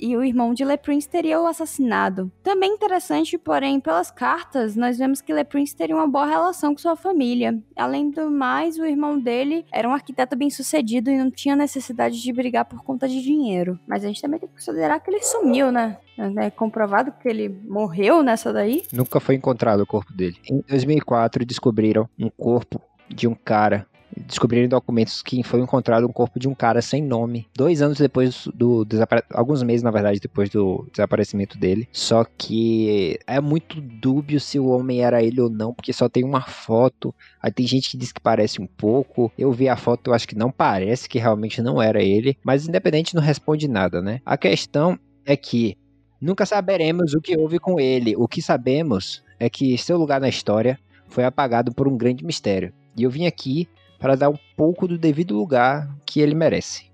E 0.00 0.16
o 0.16 0.24
irmão 0.24 0.54
de 0.54 0.64
Le 0.64 0.76
Prince 0.76 1.08
teria 1.08 1.40
o 1.40 1.46
assassinado. 1.46 2.30
Também 2.42 2.72
interessante, 2.72 3.38
porém, 3.38 3.80
pelas 3.80 4.10
cartas, 4.10 4.76
nós 4.76 4.98
vemos 4.98 5.20
que 5.20 5.32
Le 5.32 5.44
Prince 5.44 5.76
teria 5.76 5.96
uma 5.96 6.08
boa 6.08 6.26
relação 6.26 6.74
com 6.74 6.80
sua 6.80 6.96
família. 6.96 7.58
Além 7.74 8.10
do 8.10 8.30
mais, 8.30 8.78
o 8.78 8.84
irmão 8.84 9.18
dele 9.18 9.64
era 9.72 9.88
um 9.88 9.92
arquiteto 9.92 10.36
bem 10.36 10.50
sucedido 10.50 11.10
e 11.10 11.18
não 11.18 11.30
tinha 11.30 11.56
necessidade 11.56 12.20
de 12.20 12.32
brigar 12.32 12.64
por 12.64 12.82
conta 12.82 13.08
de 13.08 13.22
dinheiro. 13.22 13.78
Mas 13.86 14.04
a 14.04 14.08
gente 14.08 14.22
também 14.22 14.38
tem 14.38 14.48
que 14.48 14.54
considerar 14.54 15.00
que 15.00 15.10
ele 15.10 15.22
sumiu, 15.22 15.72
né? 15.72 15.98
É 16.38 16.50
comprovado 16.50 17.12
que 17.12 17.28
ele 17.28 17.48
morreu 17.48 18.22
nessa 18.22 18.52
daí. 18.52 18.82
Nunca 18.92 19.20
foi 19.20 19.34
encontrado 19.34 19.80
o 19.80 19.86
corpo 19.86 20.12
dele. 20.12 20.36
Em 20.50 20.62
2004, 20.66 21.44
descobriram 21.44 22.08
um 22.18 22.30
corpo 22.30 22.80
de 23.08 23.28
um 23.28 23.34
cara 23.34 23.86
descobriram 24.16 24.68
documentos 24.68 25.22
que 25.22 25.42
foi 25.42 25.60
encontrado 25.60 26.06
um 26.06 26.12
corpo 26.12 26.38
de 26.38 26.48
um 26.48 26.54
cara 26.54 26.80
sem 26.80 27.02
nome, 27.02 27.46
dois 27.54 27.82
anos 27.82 27.98
depois 27.98 28.48
do 28.54 28.84
desaparecimento, 28.84 29.38
alguns 29.38 29.62
meses 29.62 29.82
na 29.82 29.90
verdade 29.90 30.20
depois 30.20 30.48
do 30.48 30.86
desaparecimento 30.90 31.58
dele. 31.58 31.88
Só 31.92 32.24
que 32.24 33.18
é 33.26 33.40
muito 33.40 33.80
dúbio 33.80 34.40
se 34.40 34.58
o 34.58 34.66
homem 34.66 35.02
era 35.02 35.22
ele 35.22 35.40
ou 35.40 35.50
não, 35.50 35.74
porque 35.74 35.92
só 35.92 36.08
tem 36.08 36.24
uma 36.24 36.42
foto. 36.42 37.14
Aí 37.42 37.52
tem 37.52 37.66
gente 37.66 37.90
que 37.90 37.96
diz 37.96 38.12
que 38.12 38.20
parece 38.20 38.60
um 38.60 38.66
pouco. 38.66 39.30
Eu 39.36 39.52
vi 39.52 39.68
a 39.68 39.76
foto, 39.76 40.10
eu 40.10 40.14
acho 40.14 40.26
que 40.26 40.36
não 40.36 40.50
parece 40.50 41.08
que 41.08 41.18
realmente 41.18 41.60
não 41.60 41.80
era 41.80 42.02
ele, 42.02 42.36
mas 42.42 42.66
independente 42.66 43.14
não 43.14 43.22
responde 43.22 43.68
nada, 43.68 44.00
né? 44.00 44.20
A 44.24 44.36
questão 44.36 44.98
é 45.24 45.36
que 45.36 45.76
nunca 46.20 46.46
saberemos 46.46 47.14
o 47.14 47.20
que 47.20 47.36
houve 47.36 47.58
com 47.58 47.78
ele. 47.78 48.14
O 48.16 48.26
que 48.26 48.40
sabemos 48.40 49.22
é 49.38 49.50
que 49.50 49.76
seu 49.76 49.98
lugar 49.98 50.20
na 50.20 50.28
história 50.28 50.78
foi 51.08 51.24
apagado 51.24 51.72
por 51.72 51.86
um 51.86 51.96
grande 51.96 52.24
mistério. 52.24 52.72
E 52.96 53.02
eu 53.02 53.10
vim 53.10 53.26
aqui 53.26 53.68
para 53.98 54.16
dar 54.16 54.28
um 54.28 54.38
pouco 54.56 54.86
do 54.86 54.98
devido 54.98 55.36
lugar 55.36 55.88
que 56.04 56.20
ele 56.20 56.34
merece. 56.34 56.86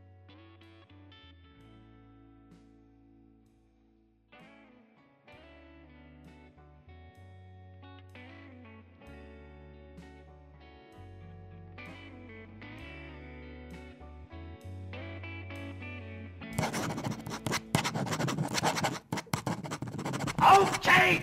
Okay! 20.42 21.22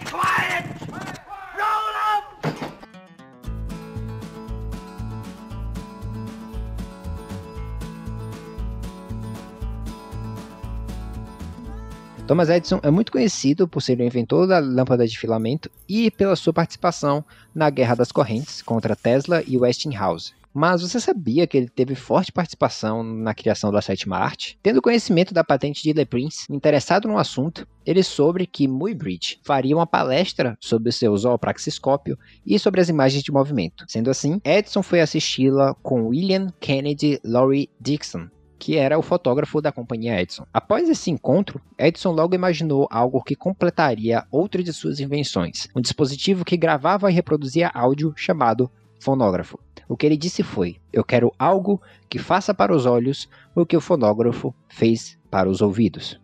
Thomas 12.30 12.48
Edison 12.48 12.80
é 12.84 12.92
muito 12.92 13.12
conhecido 13.12 13.68
por 13.68 13.82
ser 13.82 14.00
o 14.00 14.04
inventor 14.04 14.46
da 14.46 14.60
lâmpada 14.60 15.08
de 15.08 15.18
filamento 15.18 15.68
e 15.90 16.12
pela 16.12 16.36
sua 16.36 16.54
participação 16.54 17.26
na 17.56 17.72
Guerra 17.72 17.96
das 17.96 18.12
Correntes 18.12 18.62
contra 18.62 18.96
Tesla 18.96 19.44
e 19.48 19.58
Westinghouse. 19.58 20.36
Mas 20.54 20.84
você 20.84 21.00
sabia 21.00 21.48
que 21.48 21.58
ele 21.58 21.68
teve 21.68 21.96
forte 21.96 22.32
participação 22.32 23.02
na 23.04 23.34
criação 23.34 23.72
da 23.72 23.82
sétima 23.82 24.18
arte? 24.18 24.60
Tendo 24.62 24.80
conhecimento 24.80 25.34
da 25.34 25.44
patente 25.44 25.82
de 25.82 25.92
Le 25.92 26.06
Prince, 26.06 26.46
interessado 26.52 27.08
no 27.08 27.18
assunto, 27.18 27.68
ele 27.84 28.04
soube 28.04 28.46
que 28.46 28.68
Muybridge 28.68 29.40
faria 29.44 29.76
uma 29.76 29.88
palestra 29.88 30.56
sobre 30.62 30.90
o 30.90 30.94
seu 30.94 31.18
zoopraxiscópio 31.18 32.16
e 32.46 32.60
sobre 32.60 32.80
as 32.80 32.90
imagens 32.90 33.24
de 33.24 33.32
movimento. 33.32 33.86
Sendo 33.88 34.12
assim, 34.12 34.40
Edison 34.46 34.84
foi 34.84 35.02
assisti-la 35.02 35.74
com 35.82 36.10
William 36.10 36.54
Kennedy 36.60 37.20
Laurie 37.24 37.72
Dixon, 37.82 38.28
que 38.60 38.76
era 38.76 39.00
o 39.00 39.02
fotógrafo 39.02 39.62
da 39.62 39.72
companhia 39.72 40.22
Edison. 40.22 40.46
Após 40.54 40.90
esse 40.90 41.10
encontro, 41.10 41.62
Edison 41.78 42.12
logo 42.12 42.36
imaginou 42.36 42.88
algo 42.92 43.24
que 43.24 43.36
completaria 43.36 44.26
outra 44.30 44.62
de 44.62 44.74
suas 44.74 45.00
invenções, 45.00 45.70
um 45.74 45.80
dispositivo 45.82 46.44
que 46.44 46.58
gravava 46.58 47.10
e 47.10 47.14
reproduzia 47.14 47.72
áudio 47.74 48.14
chamado 48.18 48.70
fonógrafo. 49.00 49.58
O 49.88 49.96
que 49.96 50.06
ele 50.06 50.18
disse 50.18 50.44
foi: 50.44 50.78
Eu 50.92 51.04
quero 51.04 51.34
algo 51.40 51.82
que 52.10 52.20
faça 52.20 52.54
para 52.54 52.76
os 52.76 52.86
olhos 52.86 53.30
o 53.56 53.66
que 53.66 53.78
o 53.78 53.82
fonógrafo 53.82 54.54
fez 54.68 55.18
para 55.32 55.50
os 55.50 55.62
ouvidos. 55.62 56.20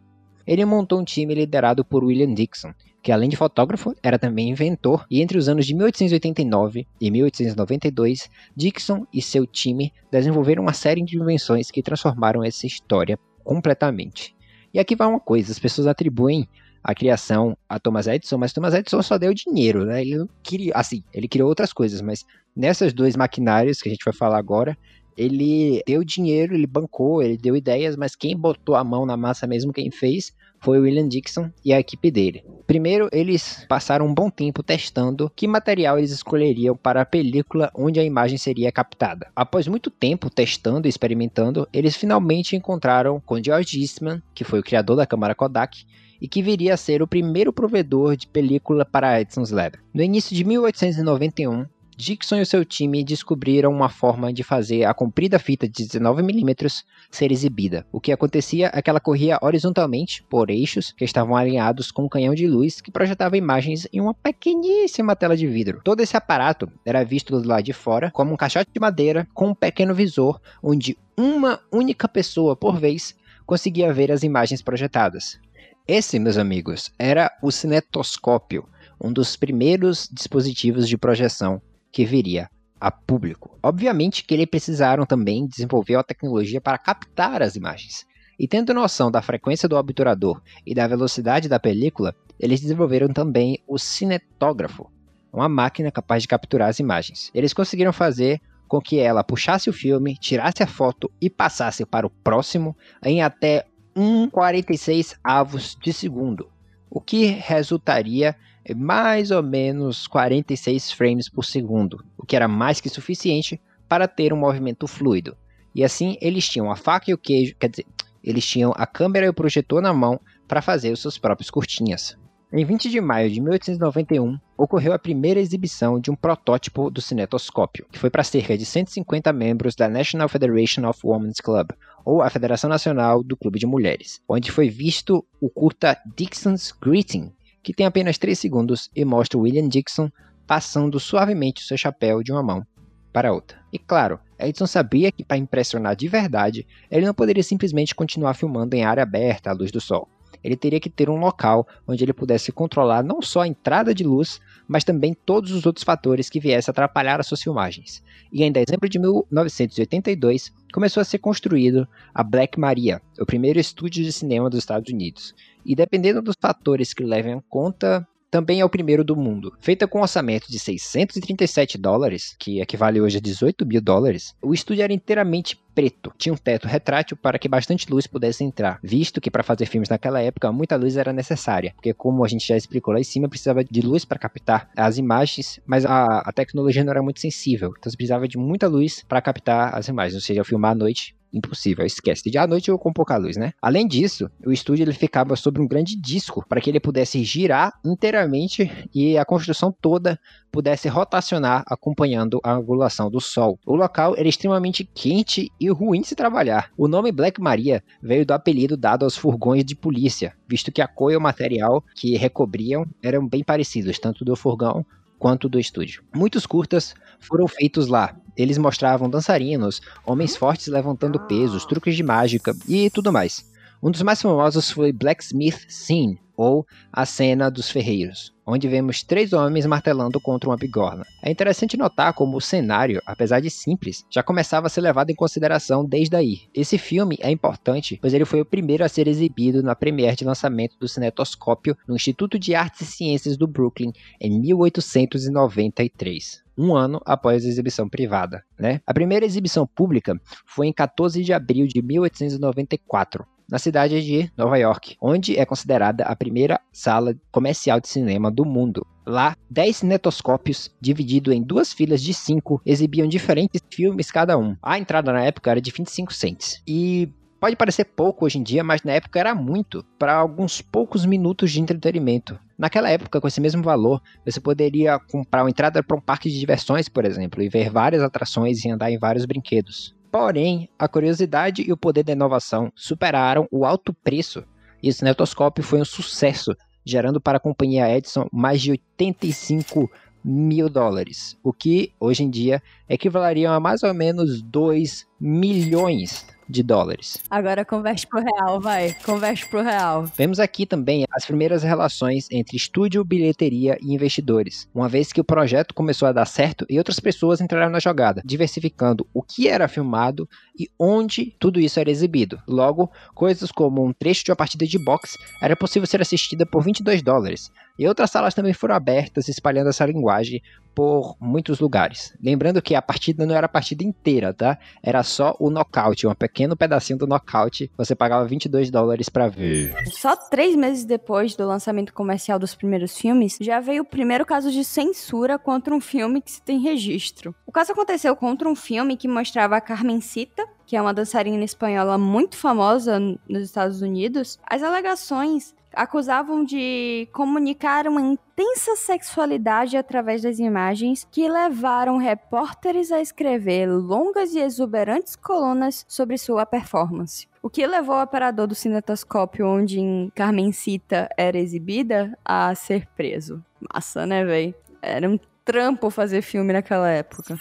Ele 0.46 0.64
montou 0.66 1.00
um 1.00 1.04
time 1.04 1.34
liderado 1.34 1.84
por 1.84 2.04
William 2.04 2.34
Dixon, 2.34 2.74
que 3.06 3.12
além 3.12 3.30
de 3.30 3.36
fotógrafo, 3.36 3.94
era 4.02 4.18
também 4.18 4.50
inventor, 4.50 5.06
e 5.12 5.22
entre 5.22 5.38
os 5.38 5.48
anos 5.48 5.68
de 5.68 5.76
1889 5.76 6.88
e 7.00 7.12
1892, 7.12 8.28
Dixon 8.56 9.06
e 9.14 9.22
seu 9.22 9.46
time 9.46 9.94
desenvolveram 10.12 10.64
uma 10.64 10.74
série 10.74 11.04
de 11.04 11.16
invenções 11.16 11.70
que 11.70 11.84
transformaram 11.84 12.44
essa 12.44 12.66
história 12.66 13.20
completamente. 13.44 14.36
E 14.74 14.80
aqui 14.80 14.96
vai 14.96 15.08
uma 15.08 15.20
coisa, 15.20 15.52
as 15.52 15.60
pessoas 15.60 15.86
atribuem 15.86 16.50
a 16.84 16.96
criação 16.96 17.56
a 17.70 17.80
Thomas 17.80 18.08
Edison, 18.08 18.40
mas 18.40 18.52
Thomas 18.52 18.74
Edison 18.74 19.04
só 19.04 19.20
deu 19.20 19.36
dinheiro, 19.36 19.86
né? 19.86 20.02
Ele 20.02 20.18
não 20.18 20.30
queria, 20.42 20.74
assim, 20.74 21.04
ele 21.14 21.28
criou 21.28 21.48
outras 21.48 21.72
coisas, 21.72 22.02
mas 22.02 22.26
nessas 22.56 22.92
dois 22.92 23.16
maquinários 23.16 23.84
que 23.84 23.88
a 23.88 23.92
gente 23.92 24.04
vai 24.04 24.16
falar 24.16 24.40
agora, 24.40 24.76
ele 25.16 25.84
deu 25.86 26.04
dinheiro, 26.04 26.56
ele 26.56 26.66
bancou, 26.66 27.22
ele 27.22 27.38
deu 27.38 27.56
ideias, 27.56 27.96
mas 27.96 28.16
quem 28.16 28.36
botou 28.36 28.74
a 28.74 28.84
mão 28.84 29.06
na 29.06 29.16
massa 29.16 29.46
mesmo, 29.46 29.72
quem 29.72 29.92
fez, 29.92 30.34
foi 30.60 30.80
William 30.80 31.08
Dixon 31.08 31.52
e 31.64 31.72
a 31.72 31.80
equipe 31.80 32.10
dele. 32.10 32.44
Primeiro, 32.68 33.08
eles 33.12 33.64
passaram 33.70 34.08
um 34.08 34.14
bom 34.14 34.30
tempo 34.30 34.64
testando 34.64 35.32
que 35.36 35.48
material 35.48 36.00
eles 36.00 36.12
escolheriam 36.12 36.76
para 36.76 37.02
a 37.02 37.06
película 37.06 37.72
onde 37.76 38.00
a 38.00 38.04
imagem 38.04 38.40
seria 38.40 38.72
captada. 38.72 39.28
Após 39.36 39.68
muito 39.68 39.92
tempo 39.92 40.32
testando 40.32 40.88
e 40.88 40.90
experimentando, 40.90 41.68
eles 41.72 41.96
finalmente 41.96 42.56
encontraram 42.56 43.20
com 43.20 43.42
George 43.42 43.80
Eastman, 43.80 44.22
que 44.34 44.44
foi 44.44 44.60
o 44.60 44.64
criador 44.64 44.98
da 44.98 45.06
câmera 45.06 45.36
Kodak, 45.36 45.86
e 46.20 46.28
que 46.28 46.42
viria 46.42 46.74
a 46.74 46.78
ser 46.78 47.04
o 47.04 47.08
primeiro 47.08 47.54
provedor 47.54 48.16
de 48.16 48.26
película 48.26 48.84
para 48.84 49.10
a 49.10 49.22
Edison's 49.22 49.52
Lab. 49.52 49.78
No 49.94 50.02
início 50.02 50.36
de 50.36 50.44
1891, 50.44 51.66
Dixon 51.98 52.42
e 52.42 52.46
seu 52.46 52.66
time 52.66 53.06
descobriram 53.06 53.72
uma 53.72 53.88
forma 53.88 54.34
de 54.34 54.44
fazer 54.44 54.84
a 54.84 54.94
comprida 54.94 55.40
fita 55.40 55.66
de 55.66 55.86
19mm 55.86 56.84
ser 57.10 57.32
exibida. 57.32 57.86
O 57.90 58.02
que 58.02 58.12
acontecia 58.12 58.70
é 58.74 58.82
que 58.82 58.90
ela 58.90 59.00
corria 59.00 59.40
horizontalmente 59.42 60.22
por 60.30 60.50
eixos 60.50 60.92
que 60.92 61.06
estavam 61.06 61.38
alinhados 61.38 61.92
com 61.92 62.04
um 62.04 62.10
canhão 62.10 62.36
de 62.36 62.48
luz 62.48 62.82
que 62.82 62.92
projetava 62.92 63.38
imagens 63.38 63.88
em 63.94 64.02
uma 64.02 64.14
pequeníssima 64.14 65.16
tela 65.16 65.38
de 65.38 65.48
vidro. 65.48 65.80
Todo 65.86 66.02
esse 66.02 66.18
aparato 66.18 66.70
era 66.86 67.06
visto 67.06 67.40
do 67.40 67.48
lado 67.48 67.64
de 67.64 67.72
fora 67.72 68.12
como 68.12 68.34
um 68.34 68.38
caixote 68.38 68.72
de 68.74 68.80
madeira 68.80 69.26
com 69.34 69.48
um 69.48 69.56
pequeno 69.56 69.96
visor 69.96 70.42
onde 70.62 70.98
uma 71.18 71.62
única 71.72 72.10
pessoa 72.10 72.58
por 72.58 72.78
vez 72.78 73.16
conseguia 73.46 73.94
ver 73.94 74.12
as 74.12 74.22
imagens 74.22 74.62
projetadas. 74.62 75.40
Esse, 75.88 76.20
meus 76.20 76.38
amigos, 76.38 76.92
era 77.00 77.32
o 77.42 77.52
cinetoscópio, 77.52 78.68
um 79.00 79.14
dos 79.14 79.38
primeiros 79.38 80.10
dispositivos 80.12 80.90
de 80.90 80.98
projeção 80.98 81.62
que 81.96 82.04
viria 82.04 82.50
a 82.78 82.92
público. 82.92 83.58
Obviamente 83.64 84.26
que 84.26 84.34
eles 84.34 84.48
precisaram 84.48 85.06
também 85.06 85.48
desenvolver 85.48 85.96
a 85.96 86.04
tecnologia 86.04 86.60
para 86.60 86.78
captar 86.78 87.42
as 87.42 87.56
imagens. 87.56 88.06
E 88.38 88.50
tendo 88.50 88.74
noção 88.74 89.10
da 89.10 89.22
frequência 89.22 89.70
do 89.70 89.78
obturador 89.78 90.42
e 90.66 90.76
da 90.76 90.86
velocidade 90.88 91.48
da 91.48 91.58
película, 91.58 92.14
eles 92.38 92.60
desenvolveram 92.60 93.08
também 93.14 93.64
o 93.66 93.78
cinetógrafo, 93.78 94.92
uma 95.32 95.48
máquina 95.48 95.90
capaz 95.90 96.24
de 96.24 96.28
capturar 96.28 96.68
as 96.68 96.80
imagens. 96.80 97.32
Eles 97.34 97.54
conseguiram 97.54 97.94
fazer 97.94 98.42
com 98.68 98.82
que 98.82 99.00
ela 99.00 99.24
puxasse 99.24 99.70
o 99.70 99.74
filme, 99.74 100.18
tirasse 100.18 100.62
a 100.64 100.68
foto 100.68 101.10
e 101.22 101.30
passasse 101.30 101.86
para 101.86 102.06
o 102.06 102.10
próximo 102.10 102.76
em 103.02 103.22
até 103.22 103.66
1,46 103.96 105.16
avos 105.24 105.78
de 105.82 105.94
segundo, 105.94 106.52
o 106.90 107.00
que 107.00 107.28
resultaria 107.28 108.36
mais 108.74 109.30
ou 109.30 109.44
menos 109.44 110.08
46 110.08 110.92
frames 110.92 111.30
por 111.30 111.46
segundo, 111.46 112.04
o 112.18 112.26
que 112.26 112.36
era 112.36 112.48
mais 112.48 112.82
que 112.82 112.90
suficiente 112.90 113.62
para 113.88 114.08
ter 114.08 114.34
um 114.34 114.38
movimento 114.38 114.88
fluido. 114.88 115.38
E 115.74 115.84
assim 115.84 116.18
eles 116.22 116.48
tinham 116.48 116.72
a 116.72 116.76
faca 116.76 117.12
e 117.12 117.14
o 117.14 117.18
queijo, 117.18 117.56
quer 117.60 117.70
dizer, 117.70 117.86
eles 118.24 118.46
tinham 118.46 118.74
a 118.76 118.88
câmera 118.88 119.28
e 119.28 119.30
o 119.30 119.34
projetor 119.34 119.82
na 119.82 119.94
mão 119.94 120.20
para 120.48 120.62
fazer 120.62 120.92
os 120.92 121.02
seus 121.02 121.18
próprios 121.18 121.52
curtinhas. 121.52 122.18
Em 122.54 122.64
20 122.64 122.90
de 122.90 123.02
maio 123.02 123.30
de 123.30 123.42
1891, 123.42 124.40
ocorreu 124.58 124.94
a 124.94 125.00
primeira 125.00 125.40
exibição 125.40 126.00
de 126.00 126.10
um 126.10 126.16
protótipo 126.16 126.90
do 126.90 127.02
cinetoscópio, 127.02 127.86
que 127.92 128.00
foi 128.00 128.10
para 128.10 128.24
cerca 128.24 128.58
de 128.58 128.66
150 128.66 129.34
membros 129.34 129.76
da 129.76 129.90
National 129.90 130.30
Federation 130.30 130.88
of 130.88 131.00
Women's 131.04 131.42
Club, 131.42 131.72
ou 132.06 132.22
a 132.22 132.30
Federação 132.30 132.70
Nacional 132.70 133.22
do 133.22 133.36
Clube 133.36 133.60
de 133.60 133.66
Mulheres, 133.66 134.22
onde 134.30 134.52
foi 134.52 134.70
visto 134.70 135.26
o 135.42 135.50
curta 135.50 135.98
Dixon's 136.16 136.72
Greeting, 136.72 137.34
que 137.66 137.74
tem 137.74 137.88
apenas 137.88 138.20
3 138.20 138.38
segundos 138.38 138.92
e 138.96 139.04
mostra 139.04 139.40
William 139.40 139.68
Dixon 139.68 140.12
passando 140.46 141.00
suavemente 141.00 141.64
o 141.64 141.66
seu 141.66 141.76
chapéu 141.76 142.22
de 142.22 142.32
uma 142.32 142.44
mão 142.44 142.64
para 143.12 143.34
outra. 143.34 143.58
E 143.74 143.80
claro, 143.80 144.20
Edison 144.38 144.68
sabia 144.68 145.12
que 145.12 145.26
para 145.26 145.38
impressionar 145.38 145.96
de 145.96 146.08
verdade, 146.08 146.68
ele 146.92 147.08
não 147.08 147.14
poderia 147.14 147.42
simplesmente 147.42 147.96
continuar 147.96 148.36
filmando 148.36 148.76
em 148.76 148.86
área 148.86 149.02
aberta 149.02 149.50
à 149.50 149.54
luz 149.54 149.72
do 149.72 149.82
sol. 149.82 150.08
Ele 150.44 150.56
teria 150.56 150.80
que 150.80 150.92
ter 150.92 151.10
um 151.10 151.16
local 151.16 151.68
onde 151.88 152.04
ele 152.04 152.14
pudesse 152.14 152.52
controlar 152.52 153.04
não 153.04 153.20
só 153.20 153.42
a 153.42 153.48
entrada 153.48 153.96
de 153.96 154.04
luz, 154.04 154.40
mas 154.68 154.84
também 154.84 155.16
todos 155.26 155.52
os 155.52 155.66
outros 155.66 155.84
fatores 155.84 156.30
que 156.30 156.40
viessem 156.40 156.72
atrapalhar 156.72 157.20
as 157.20 157.28
suas 157.28 157.42
filmagens. 157.42 158.04
E 158.32 158.44
em 158.44 158.52
dezembro 158.52 158.90
de 158.90 159.00
1982, 159.00 160.52
começou 160.74 161.02
a 161.02 161.06
ser 161.06 161.20
construído 161.20 161.88
a 162.14 162.24
Black 162.24 162.60
Maria, 162.60 163.02
o 163.20 163.26
primeiro 163.26 163.60
estúdio 163.60 164.04
de 164.04 164.12
cinema 164.12 164.50
dos 164.50 164.60
Estados 164.60 164.92
Unidos. 164.92 165.34
E 165.66 165.76
dependendo 165.76 166.22
dos 166.22 166.36
fatores 166.40 166.94
que 166.94 167.04
levem 167.04 167.34
em 167.34 167.44
conta 167.50 168.08
também 168.30 168.60
é 168.60 168.66
o 168.66 168.70
primeiro 168.70 169.04
do 169.04 169.16
mundo. 169.16 169.54
Feita 169.60 169.88
com 169.88 170.00
um 170.00 170.02
orçamento 170.02 170.52
de 170.52 170.60
637 170.60 171.78
dólares, 171.78 172.36
que 172.40 172.60
equivale 172.60 173.00
hoje 173.02 173.18
a 173.18 173.22
18 173.22 173.66
mil 173.66 173.82
dólares, 173.82 174.36
o 174.42 174.54
estúdio 174.54 174.84
era 174.84 174.94
inteiramente 174.94 175.58
preto. 175.74 176.14
Tinha 176.18 176.34
um 176.34 176.38
teto 176.38 176.68
retrátil 176.68 177.18
para 177.18 177.38
que 177.38 177.50
bastante 177.50 177.90
luz 177.92 178.08
pudesse 178.08 178.44
entrar, 178.44 178.80
visto 178.82 179.20
que 179.20 179.30
para 179.30 179.44
fazer 179.44 179.66
filmes 179.66 179.90
naquela 179.90 180.22
época 180.22 180.52
muita 180.52 180.76
luz 180.76 180.96
era 180.96 181.12
necessária, 181.12 181.74
porque 181.76 181.94
como 181.94 182.24
a 182.24 182.28
gente 182.28 182.48
já 182.48 182.56
explicou 182.56 182.94
lá 182.94 183.00
em 183.00 183.04
cima, 183.04 183.28
precisava 183.28 183.64
de 183.64 183.82
luz 183.82 184.06
para 184.06 184.18
captar 184.18 184.70
as 184.76 184.98
imagens, 184.98 185.60
mas 185.66 185.86
a, 185.86 186.20
a 186.20 186.32
tecnologia 186.32 186.84
não 186.84 186.92
era 186.92 187.04
muito 187.04 187.20
sensível, 187.20 187.74
então 187.78 187.92
precisava 187.92 188.28
de 188.28 188.38
muita 188.38 188.68
luz 188.68 189.04
para 189.08 189.22
captar 189.22 189.76
as 189.76 189.88
imagens, 189.88 190.16
ou 190.16 190.22
seja, 190.22 190.44
filmar 190.44 190.72
à 190.72 190.76
noite 190.76 191.16
impossível, 191.36 191.86
esquece. 191.86 192.30
De 192.30 192.38
à 192.38 192.48
noite 192.48 192.72
ou 192.72 192.80
com 192.80 192.94
pouca 192.94 193.18
luz, 193.18 193.36
né? 193.38 193.52
Além 193.62 193.88
disso, 193.88 194.30
o 194.46 194.52
estúdio 194.52 194.84
ele 194.84 194.94
ficava 194.94 195.36
sobre 195.36 195.62
um 195.62 195.68
grande 195.68 195.96
disco 196.00 196.46
para 196.48 196.62
que 196.62 196.70
ele 196.70 196.80
pudesse 196.80 197.24
girar 197.24 197.74
inteiramente 197.84 198.72
e 198.94 199.18
a 199.18 199.26
construção 199.26 199.72
toda 199.72 200.20
pudesse 200.52 200.88
rotacionar 200.88 201.64
acompanhando 201.68 202.40
a 202.44 202.54
angulação 202.54 203.10
do 203.12 203.20
sol. 203.20 203.60
O 203.66 203.76
local 203.76 204.16
era 204.18 204.28
extremamente 204.28 204.86
quente 204.86 205.52
e 205.60 205.70
ruim 205.70 206.02
de 206.02 206.08
se 206.08 206.16
trabalhar. 206.16 206.72
O 206.78 206.88
nome 206.88 207.12
Black 207.12 207.42
Maria 207.42 207.84
veio 208.02 208.26
do 208.26 208.32
apelido 208.32 208.78
dado 208.78 209.04
aos 209.04 209.18
furgões 209.18 209.66
de 209.66 209.76
polícia, 209.76 210.34
visto 210.48 210.72
que 210.72 210.82
a 210.82 210.88
cor 210.88 211.12
e 211.12 211.18
o 211.18 211.22
material 211.22 211.84
que 211.96 212.16
recobriam 212.16 212.86
eram 213.04 213.28
bem 213.28 213.44
parecidos, 213.44 214.00
tanto 214.00 214.24
do 214.24 214.36
furgão 214.36 214.86
quanto 215.26 215.50
do 215.50 215.60
estúdio. 215.60 216.04
Muitos 216.16 216.46
curtas 216.46 216.94
foram 217.20 217.48
feitos 217.48 217.88
lá. 217.88 218.16
Eles 218.38 218.60
mostravam 218.60 219.10
dançarinos, 219.10 219.82
homens 220.06 220.36
fortes 220.36 220.68
levantando 220.68 221.20
pesos, 221.22 221.66
truques 221.66 221.96
de 221.96 222.04
mágica 222.04 222.56
e 222.70 222.92
tudo 222.92 223.12
mais. 223.12 223.44
Um 223.82 223.90
dos 223.90 224.04
mais 224.04 224.22
famosos 224.22 224.70
foi 224.70 224.92
Blacksmith 224.92 225.66
Scene, 225.68 226.22
ou 226.38 226.66
A 226.92 227.06
Cena 227.06 227.50
dos 227.50 227.70
Ferreiros, 227.70 228.34
onde 228.46 228.68
vemos 228.68 229.04
três 229.04 229.34
homens 229.34 229.66
martelando 229.66 230.20
contra 230.20 230.50
uma 230.50 230.58
bigorna. 230.58 231.06
É 231.24 231.32
interessante 231.32 231.78
notar 231.78 232.14
como 232.14 232.38
o 232.38 232.42
cenário, 232.42 233.02
apesar 233.06 233.40
de 233.40 233.50
simples, 233.50 234.06
já 234.10 234.22
começava 234.22 234.68
a 234.68 234.70
ser 234.70 234.82
levado 234.82 235.10
em 235.10 235.16
consideração 235.16 235.86
desde 235.86 236.16
aí. 236.16 236.42
Esse 236.54 236.78
filme 236.78 237.18
é 237.20 237.32
importante, 237.32 237.98
pois 238.02 238.14
ele 238.14 238.26
foi 238.26 238.42
o 238.42 238.46
primeiro 238.46 238.84
a 238.84 238.90
ser 238.90 239.08
exibido 239.08 239.64
na 239.64 239.76
premiere 239.76 240.16
de 240.16 240.26
lançamento 240.26 240.78
do 240.80 240.88
cinetoscópio 240.88 241.76
no 241.88 241.96
Instituto 241.96 242.38
de 242.38 242.54
Artes 242.54 242.82
e 242.82 242.86
Ciências 242.86 243.38
do 243.38 243.48
Brooklyn 243.48 243.92
em 244.20 244.40
1893 244.40 246.46
um 246.58 246.76
ano 246.76 247.02
após 247.06 247.44
a 247.44 247.48
exibição 247.48 247.90
privada. 247.90 248.44
Né? 248.58 248.82
A 248.86 248.94
primeira 248.94 249.26
exibição 249.26 249.68
pública 249.68 250.20
foi 250.46 250.68
em 250.68 250.74
14 250.74 251.24
de 251.24 251.34
abril 251.34 251.68
de 251.68 251.82
1894, 251.82 253.26
na 253.50 253.60
cidade 253.60 254.02
de 254.04 254.32
Nova 254.38 254.58
York, 254.58 254.96
onde 255.02 255.38
é 255.38 255.46
considerada 255.46 256.04
a 256.04 256.16
primeira 256.16 256.60
sala 256.72 257.16
comercial 257.32 257.80
de 257.80 257.88
cinema 257.88 258.32
do 258.32 258.46
mundo. 258.46 258.86
Lá, 259.06 259.36
10 259.52 259.78
cinetoscópios, 259.78 260.74
divididos 260.82 261.34
em 261.34 261.42
duas 261.42 261.72
filas 261.72 262.02
de 262.02 262.14
5, 262.14 262.62
exibiam 262.66 263.08
diferentes 263.08 263.62
filmes 263.72 264.10
cada 264.12 264.38
um. 264.38 264.56
A 264.62 264.80
entrada 264.80 265.14
na 265.14 265.24
época 265.24 265.52
era 265.52 265.62
de 265.62 265.72
25 265.72 266.12
cents. 266.14 266.62
E 266.68 267.10
Pode 267.46 267.56
parecer 267.56 267.86
pouco 267.86 268.26
hoje 268.26 268.40
em 268.40 268.44
dia, 268.44 268.64
mas 268.64 268.82
na 268.82 268.94
época 268.94 269.20
era 269.20 269.36
muito, 269.36 269.86
para 270.00 270.16
alguns 270.16 270.64
poucos 270.64 271.06
minutos 271.06 271.52
de 271.52 271.62
entretenimento. 271.62 272.40
Naquela 272.58 272.90
época, 272.90 273.22
com 273.22 273.28
esse 273.28 273.40
mesmo 273.40 273.62
valor, 273.62 274.02
você 274.26 274.40
poderia 274.40 274.98
comprar 274.98 275.44
uma 275.44 275.50
entrada 275.52 275.84
para 275.84 275.96
um 275.96 276.02
parque 276.02 276.28
de 276.28 276.40
diversões, 276.40 276.90
por 276.90 277.06
exemplo, 277.06 277.44
e 277.44 277.50
ver 277.50 277.70
várias 277.70 278.02
atrações 278.02 278.66
e 278.66 278.72
andar 278.72 278.90
em 278.90 278.98
vários 278.98 279.26
brinquedos. 279.26 279.94
Porém, 280.18 280.70
a 280.80 280.88
curiosidade 280.88 281.62
e 281.62 281.74
o 281.74 281.78
poder 281.78 282.02
da 282.02 282.14
inovação 282.14 282.72
superaram 282.74 283.50
o 283.52 283.66
alto 283.66 283.94
preço. 283.94 284.46
E 284.82 284.88
o 284.88 284.94
cinetoscópio 284.94 285.62
foi 285.62 285.82
um 285.82 285.84
sucesso, 285.84 286.56
gerando 286.86 287.20
para 287.20 287.36
a 287.36 287.42
companhia 287.42 287.94
Edison 287.94 288.26
mais 288.32 288.62
de 288.62 288.72
85 288.72 289.92
mil 290.24 290.70
dólares, 290.70 291.38
o 291.44 291.52
que 291.52 291.92
hoje 292.00 292.24
em 292.24 292.30
dia 292.30 292.64
equivaleria 292.88 293.52
a 293.52 293.60
mais 293.60 293.84
ou 293.84 293.94
menos 293.94 294.42
2 294.42 295.06
milhões 295.20 296.26
de 296.48 296.64
dólares. 296.64 297.18
Agora 297.30 297.66
converte 297.66 298.08
pro 298.08 298.22
real, 298.22 298.60
vai. 298.60 298.96
Converte 299.04 299.48
pro 299.48 299.62
real. 299.62 300.06
Vemos 300.18 300.40
aqui 300.40 300.66
também 300.66 301.06
as 301.12 301.26
primeiras 301.26 301.64
relações 301.64 302.28
entre 302.32 302.58
estúdio, 302.58 303.04
bilheteria 303.04 303.78
e 303.82 303.94
investidores, 303.94 304.68
uma 304.74 304.88
vez 304.88 305.12
que 305.12 305.22
o 305.22 305.24
projeto 305.24 305.74
começou 305.74 306.08
a 306.08 306.12
dar 306.12 306.26
certo 306.26 306.66
e 306.70 306.78
outras 306.78 307.00
pessoas 307.00 307.42
entraram 307.42 307.72
na 307.72 307.80
jogada, 307.80 308.22
diversificando 308.24 309.08
o 309.14 309.22
que 309.22 309.48
era 309.48 309.68
filmado 309.68 310.28
e 310.58 310.70
onde 310.80 311.36
tudo 311.40 311.60
isso 311.60 311.80
era 311.80 311.90
exibido. 311.90 312.42
Logo, 312.48 312.92
coisas 313.14 313.52
como 313.52 313.86
um 313.86 313.94
trecho 313.94 314.24
de 314.26 314.32
uma 314.32 314.38
partida 314.38 314.66
de 314.66 314.78
boxe 314.78 315.18
era 315.42 315.56
possível 315.56 315.88
ser 315.88 316.02
assistida 316.02 316.46
por 316.46 316.64
22 316.64 317.02
dólares, 317.02 317.52
e 317.78 317.88
outras 317.88 318.12
salas 318.12 318.34
também 318.34 318.54
foram 318.54 318.76
abertas, 318.76 319.28
espalhando 319.28 319.70
essa 319.70 319.86
linguagem 319.86 320.42
por 320.76 321.16
muitos 321.20 321.60
lugares. 321.60 322.14
Lembrando 322.22 322.62
que 322.62 322.76
a 322.76 322.82
partida 322.82 323.26
não 323.26 323.34
era 323.34 323.46
a 323.46 323.50
partida 323.50 323.84
inteira, 323.84 324.34
tá? 324.34 324.60
Era 324.84 325.02
só 325.02 325.36
o 325.40 325.50
nocaute, 325.50 326.06
um 326.06 326.14
pequeno 326.14 326.58
pedacinho 326.58 327.00
do 327.00 327.08
nocaute. 327.08 327.72
Você 327.78 327.96
pagava 327.96 328.28
22 328.28 328.70
dólares 328.70 329.08
para 329.08 329.30
ver. 329.30 329.74
Só 329.88 330.16
três 330.16 330.56
meses 330.56 330.84
depois 330.84 331.36
do 331.36 331.48
lançamento 331.48 331.94
comercial 331.94 332.38
dos 332.38 332.54
primeiros 332.54 332.98
filmes, 332.98 333.38
já 333.40 333.60
veio 333.62 333.84
o 333.84 333.86
primeiro 333.86 334.26
caso 334.26 334.52
de 334.52 334.64
censura 334.66 335.40
contra 335.40 335.74
um 335.74 335.80
filme 335.80 336.22
que 336.22 336.32
se 336.32 336.42
tem 336.42 336.60
registro. 336.60 337.34
O 337.46 337.52
caso 337.52 337.72
aconteceu 337.72 338.16
contra 338.16 338.50
um 338.50 338.56
filme 338.56 338.98
que 338.98 339.08
mostrava 339.08 339.56
a 339.56 339.62
Carmencita, 339.62 340.46
que 340.66 340.76
é 340.76 340.82
uma 340.82 340.94
dançarina 340.94 341.44
espanhola 341.44 341.98
muito 341.98 342.36
famosa 342.36 343.00
nos 343.00 343.44
Estados 343.44 343.82
Unidos. 343.82 344.40
As 344.46 344.64
alegações 344.64 345.54
acusavam 345.76 346.44
de 346.44 347.08
comunicar 347.12 347.88
uma 347.88 348.02
intensa 348.02 348.76
sexualidade 348.76 349.78
através 349.78 350.22
das 350.22 350.40
imagens 350.40 351.08
que 351.12 351.28
levaram 351.28 351.98
repórteres 351.98 352.92
a 352.92 353.02
escrever 353.02 353.68
longas 353.68 354.34
e 354.34 354.40
exuberantes 354.40 355.16
colunas 355.16 355.86
sobre 355.88 356.18
sua 356.18 356.46
performance. 356.46 357.28
O 357.42 357.50
que 357.50 357.66
levou 357.68 357.96
o 357.96 358.02
operador 358.02 358.48
do 358.48 358.56
cinetoscópio 358.56 359.48
onde 359.48 359.80
em 359.80 360.12
Carmencita 360.16 361.08
era 361.16 361.38
exibida 361.38 362.18
a 362.26 362.56
ser 362.56 362.88
preso. 362.96 363.44
Massa, 363.74 364.06
né, 364.06 364.26
véi? 364.26 364.56
Era 364.82 365.10
um 365.10 365.20
trampo 365.44 365.90
fazer 365.90 366.22
filme 366.22 366.52
naquela 366.52 366.90
época. 366.90 367.38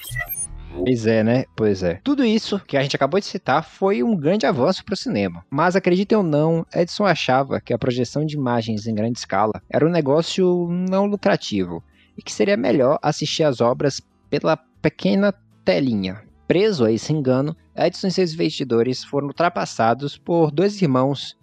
Pois 0.76 1.06
é, 1.06 1.22
né? 1.22 1.44
Pois 1.54 1.82
é. 1.82 2.00
Tudo 2.02 2.24
isso 2.24 2.60
que 2.60 2.76
a 2.76 2.82
gente 2.82 2.96
acabou 2.96 3.20
de 3.20 3.26
citar 3.26 3.64
foi 3.64 4.02
um 4.02 4.16
grande 4.16 4.46
avanço 4.46 4.84
para 4.84 4.94
o 4.94 4.96
cinema. 4.96 5.44
Mas 5.50 5.76
acreditem 5.76 6.18
ou 6.18 6.24
não, 6.24 6.66
Edison 6.74 7.04
achava 7.04 7.60
que 7.60 7.72
a 7.72 7.78
projeção 7.78 8.26
de 8.26 8.36
imagens 8.36 8.86
em 8.86 8.94
grande 8.94 9.18
escala 9.18 9.62
era 9.70 9.86
um 9.86 9.90
negócio 9.90 10.68
não 10.70 11.06
lucrativo 11.06 11.82
e 12.16 12.22
que 12.22 12.32
seria 12.32 12.56
melhor 12.56 12.98
assistir 13.02 13.44
às 13.44 13.60
obras 13.60 14.00
pela 14.28 14.56
pequena 14.56 15.32
telinha. 15.64 16.22
Preso 16.46 16.84
a 16.84 16.92
esse 16.92 17.12
engano, 17.12 17.56
Edson 17.76 18.08
e 18.08 18.10
seus 18.10 18.34
investidores 18.34 19.02
foram 19.02 19.28
ultrapassados 19.28 20.18
por 20.18 20.50
dois 20.50 20.80
irmãos 20.80 21.36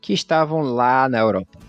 que 0.00 0.12
estavam 0.12 0.60
lá 0.60 1.08
na 1.08 1.18
Europa. 1.18 1.67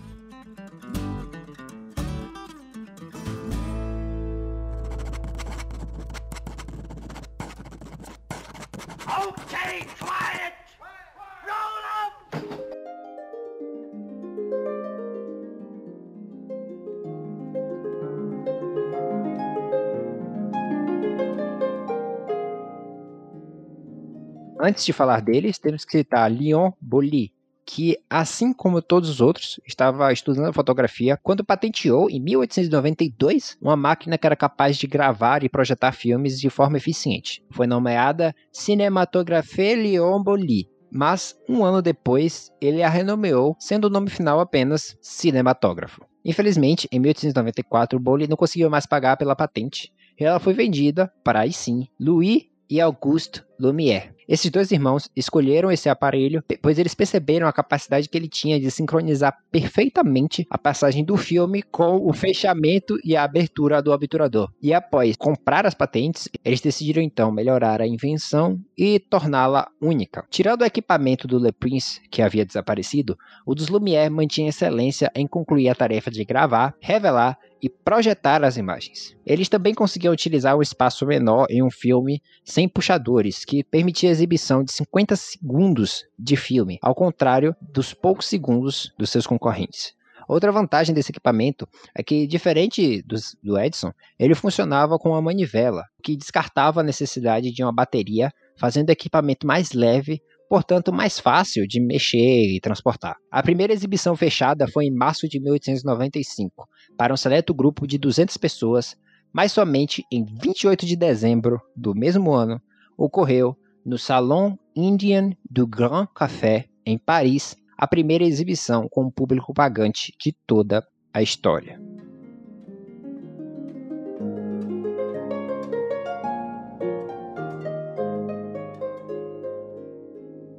Antes 24.70 24.84
de 24.84 24.92
falar 24.92 25.20
deles, 25.20 25.58
temos 25.58 25.84
que 25.84 25.98
citar 25.98 26.30
Leon 26.30 26.70
Bolly, 26.80 27.32
que, 27.66 27.98
assim 28.08 28.52
como 28.52 28.80
todos 28.80 29.10
os 29.10 29.20
outros, 29.20 29.58
estava 29.66 30.12
estudando 30.12 30.52
fotografia 30.52 31.18
quando 31.20 31.44
patenteou, 31.44 32.08
em 32.08 32.20
1892, 32.20 33.58
uma 33.60 33.74
máquina 33.74 34.16
que 34.16 34.24
era 34.24 34.36
capaz 34.36 34.76
de 34.76 34.86
gravar 34.86 35.42
e 35.42 35.48
projetar 35.48 35.90
filmes 35.90 36.38
de 36.38 36.48
forma 36.48 36.76
eficiente. 36.76 37.42
Foi 37.50 37.66
nomeada 37.66 38.32
Cinematographie 38.52 39.74
Leon 39.74 40.22
Bolly, 40.22 40.68
mas 40.88 41.36
um 41.48 41.64
ano 41.64 41.82
depois 41.82 42.52
ele 42.60 42.84
a 42.84 42.88
renomeou, 42.88 43.56
sendo 43.58 43.86
o 43.86 43.90
nome 43.90 44.08
final 44.08 44.38
apenas 44.38 44.96
cinematógrafo. 45.02 46.06
Infelizmente, 46.24 46.86
em 46.92 47.00
1894, 47.00 47.98
Bolly 47.98 48.28
não 48.28 48.36
conseguiu 48.36 48.70
mais 48.70 48.86
pagar 48.86 49.16
pela 49.16 49.34
patente 49.34 49.92
e 50.16 50.22
ela 50.22 50.38
foi 50.38 50.54
vendida 50.54 51.12
para, 51.24 51.40
aí 51.40 51.52
sim, 51.52 51.88
Louis 51.98 52.44
e 52.70 52.80
Auguste 52.80 53.42
Lumière. 53.58 54.14
Esses 54.30 54.48
dois 54.48 54.70
irmãos 54.70 55.10
escolheram 55.16 55.72
esse 55.72 55.88
aparelho, 55.88 56.44
pois 56.62 56.78
eles 56.78 56.94
perceberam 56.94 57.48
a 57.48 57.52
capacidade 57.52 58.08
que 58.08 58.16
ele 58.16 58.28
tinha 58.28 58.60
de 58.60 58.70
sincronizar 58.70 59.36
perfeitamente 59.50 60.46
a 60.48 60.56
passagem 60.56 61.04
do 61.04 61.16
filme 61.16 61.64
com 61.64 61.96
o 61.96 62.12
fechamento 62.12 62.96
e 63.02 63.16
a 63.16 63.24
abertura 63.24 63.82
do 63.82 63.90
obturador. 63.90 64.48
E 64.62 64.72
após 64.72 65.16
comprar 65.16 65.66
as 65.66 65.74
patentes, 65.74 66.28
eles 66.44 66.60
decidiram 66.60 67.02
então 67.02 67.32
melhorar 67.32 67.82
a 67.82 67.88
invenção 67.88 68.56
e 68.78 69.00
torná-la 69.00 69.66
única. 69.82 70.24
Tirando 70.30 70.60
o 70.62 70.64
equipamento 70.64 71.26
do 71.26 71.36
Le 71.36 71.50
Prince, 71.50 72.00
que 72.08 72.22
havia 72.22 72.46
desaparecido, 72.46 73.18
o 73.44 73.52
dos 73.52 73.66
Lumière 73.66 74.10
mantinha 74.10 74.50
excelência 74.50 75.10
em 75.12 75.26
concluir 75.26 75.70
a 75.70 75.74
tarefa 75.74 76.08
de 76.08 76.24
gravar, 76.24 76.72
revelar 76.80 77.36
e 77.62 77.68
projetar 77.68 78.44
as 78.44 78.56
imagens. 78.56 79.16
Eles 79.24 79.48
também 79.48 79.74
conseguiam 79.74 80.12
utilizar 80.12 80.56
um 80.56 80.62
espaço 80.62 81.06
menor 81.06 81.46
em 81.50 81.62
um 81.62 81.70
filme 81.70 82.22
sem 82.44 82.68
puxadores, 82.68 83.44
que 83.44 83.62
permitia 83.64 84.08
a 84.08 84.12
exibição 84.12 84.64
de 84.64 84.72
50 84.72 85.16
segundos 85.16 86.04
de 86.18 86.36
filme, 86.36 86.78
ao 86.82 86.94
contrário 86.94 87.54
dos 87.60 87.92
poucos 87.92 88.26
segundos 88.26 88.92
dos 88.98 89.10
seus 89.10 89.26
concorrentes. 89.26 89.94
Outra 90.28 90.52
vantagem 90.52 90.94
desse 90.94 91.10
equipamento 91.10 91.68
é 91.92 92.04
que, 92.04 92.26
diferente 92.26 93.02
do, 93.02 93.16
do 93.42 93.58
Edison, 93.58 93.92
ele 94.16 94.34
funcionava 94.34 94.96
com 94.96 95.10
uma 95.10 95.20
manivela, 95.20 95.84
que 96.02 96.16
descartava 96.16 96.80
a 96.80 96.84
necessidade 96.84 97.50
de 97.50 97.64
uma 97.64 97.72
bateria, 97.72 98.30
fazendo 98.56 98.90
o 98.90 98.92
equipamento 98.92 99.44
mais 99.44 99.72
leve 99.72 100.22
portanto 100.50 100.92
mais 100.92 101.20
fácil 101.20 101.64
de 101.64 101.80
mexer 101.80 102.56
e 102.56 102.60
transportar. 102.60 103.14
A 103.30 103.40
primeira 103.40 103.72
exibição 103.72 104.16
fechada 104.16 104.66
foi 104.66 104.86
em 104.86 104.90
março 104.90 105.28
de 105.28 105.38
1895, 105.38 106.68
para 106.96 107.12
um 107.12 107.16
seleto 107.16 107.54
grupo 107.54 107.86
de 107.86 107.98
200 107.98 108.36
pessoas, 108.36 108.96
mas 109.32 109.52
somente 109.52 110.04
em 110.10 110.24
28 110.24 110.84
de 110.84 110.96
dezembro 110.96 111.60
do 111.74 111.94
mesmo 111.94 112.32
ano 112.32 112.60
ocorreu 112.96 113.56
no 113.84 113.98
Salon 113.98 114.56
Indian 114.76 115.32
du 115.48 115.66
Grand 115.66 116.06
Café, 116.14 116.66
em 116.84 116.98
Paris, 116.98 117.56
a 117.76 117.86
primeira 117.86 118.24
exibição 118.24 118.88
com 118.88 119.04
um 119.04 119.10
público 119.10 119.54
pagante 119.54 120.14
de 120.20 120.32
toda 120.46 120.86
a 121.12 121.22
história. 121.22 121.80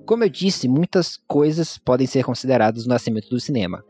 Como 0.05 0.25
eu 0.25 0.29
disse, 0.29 0.67
muitas 0.67 1.15
coisas 1.15 1.77
podem 1.77 2.05
ser 2.05 2.25
consideradas 2.25 2.85
o 2.85 2.89
nascimento 2.89 3.29
do 3.29 3.39
cinema, 3.39 3.81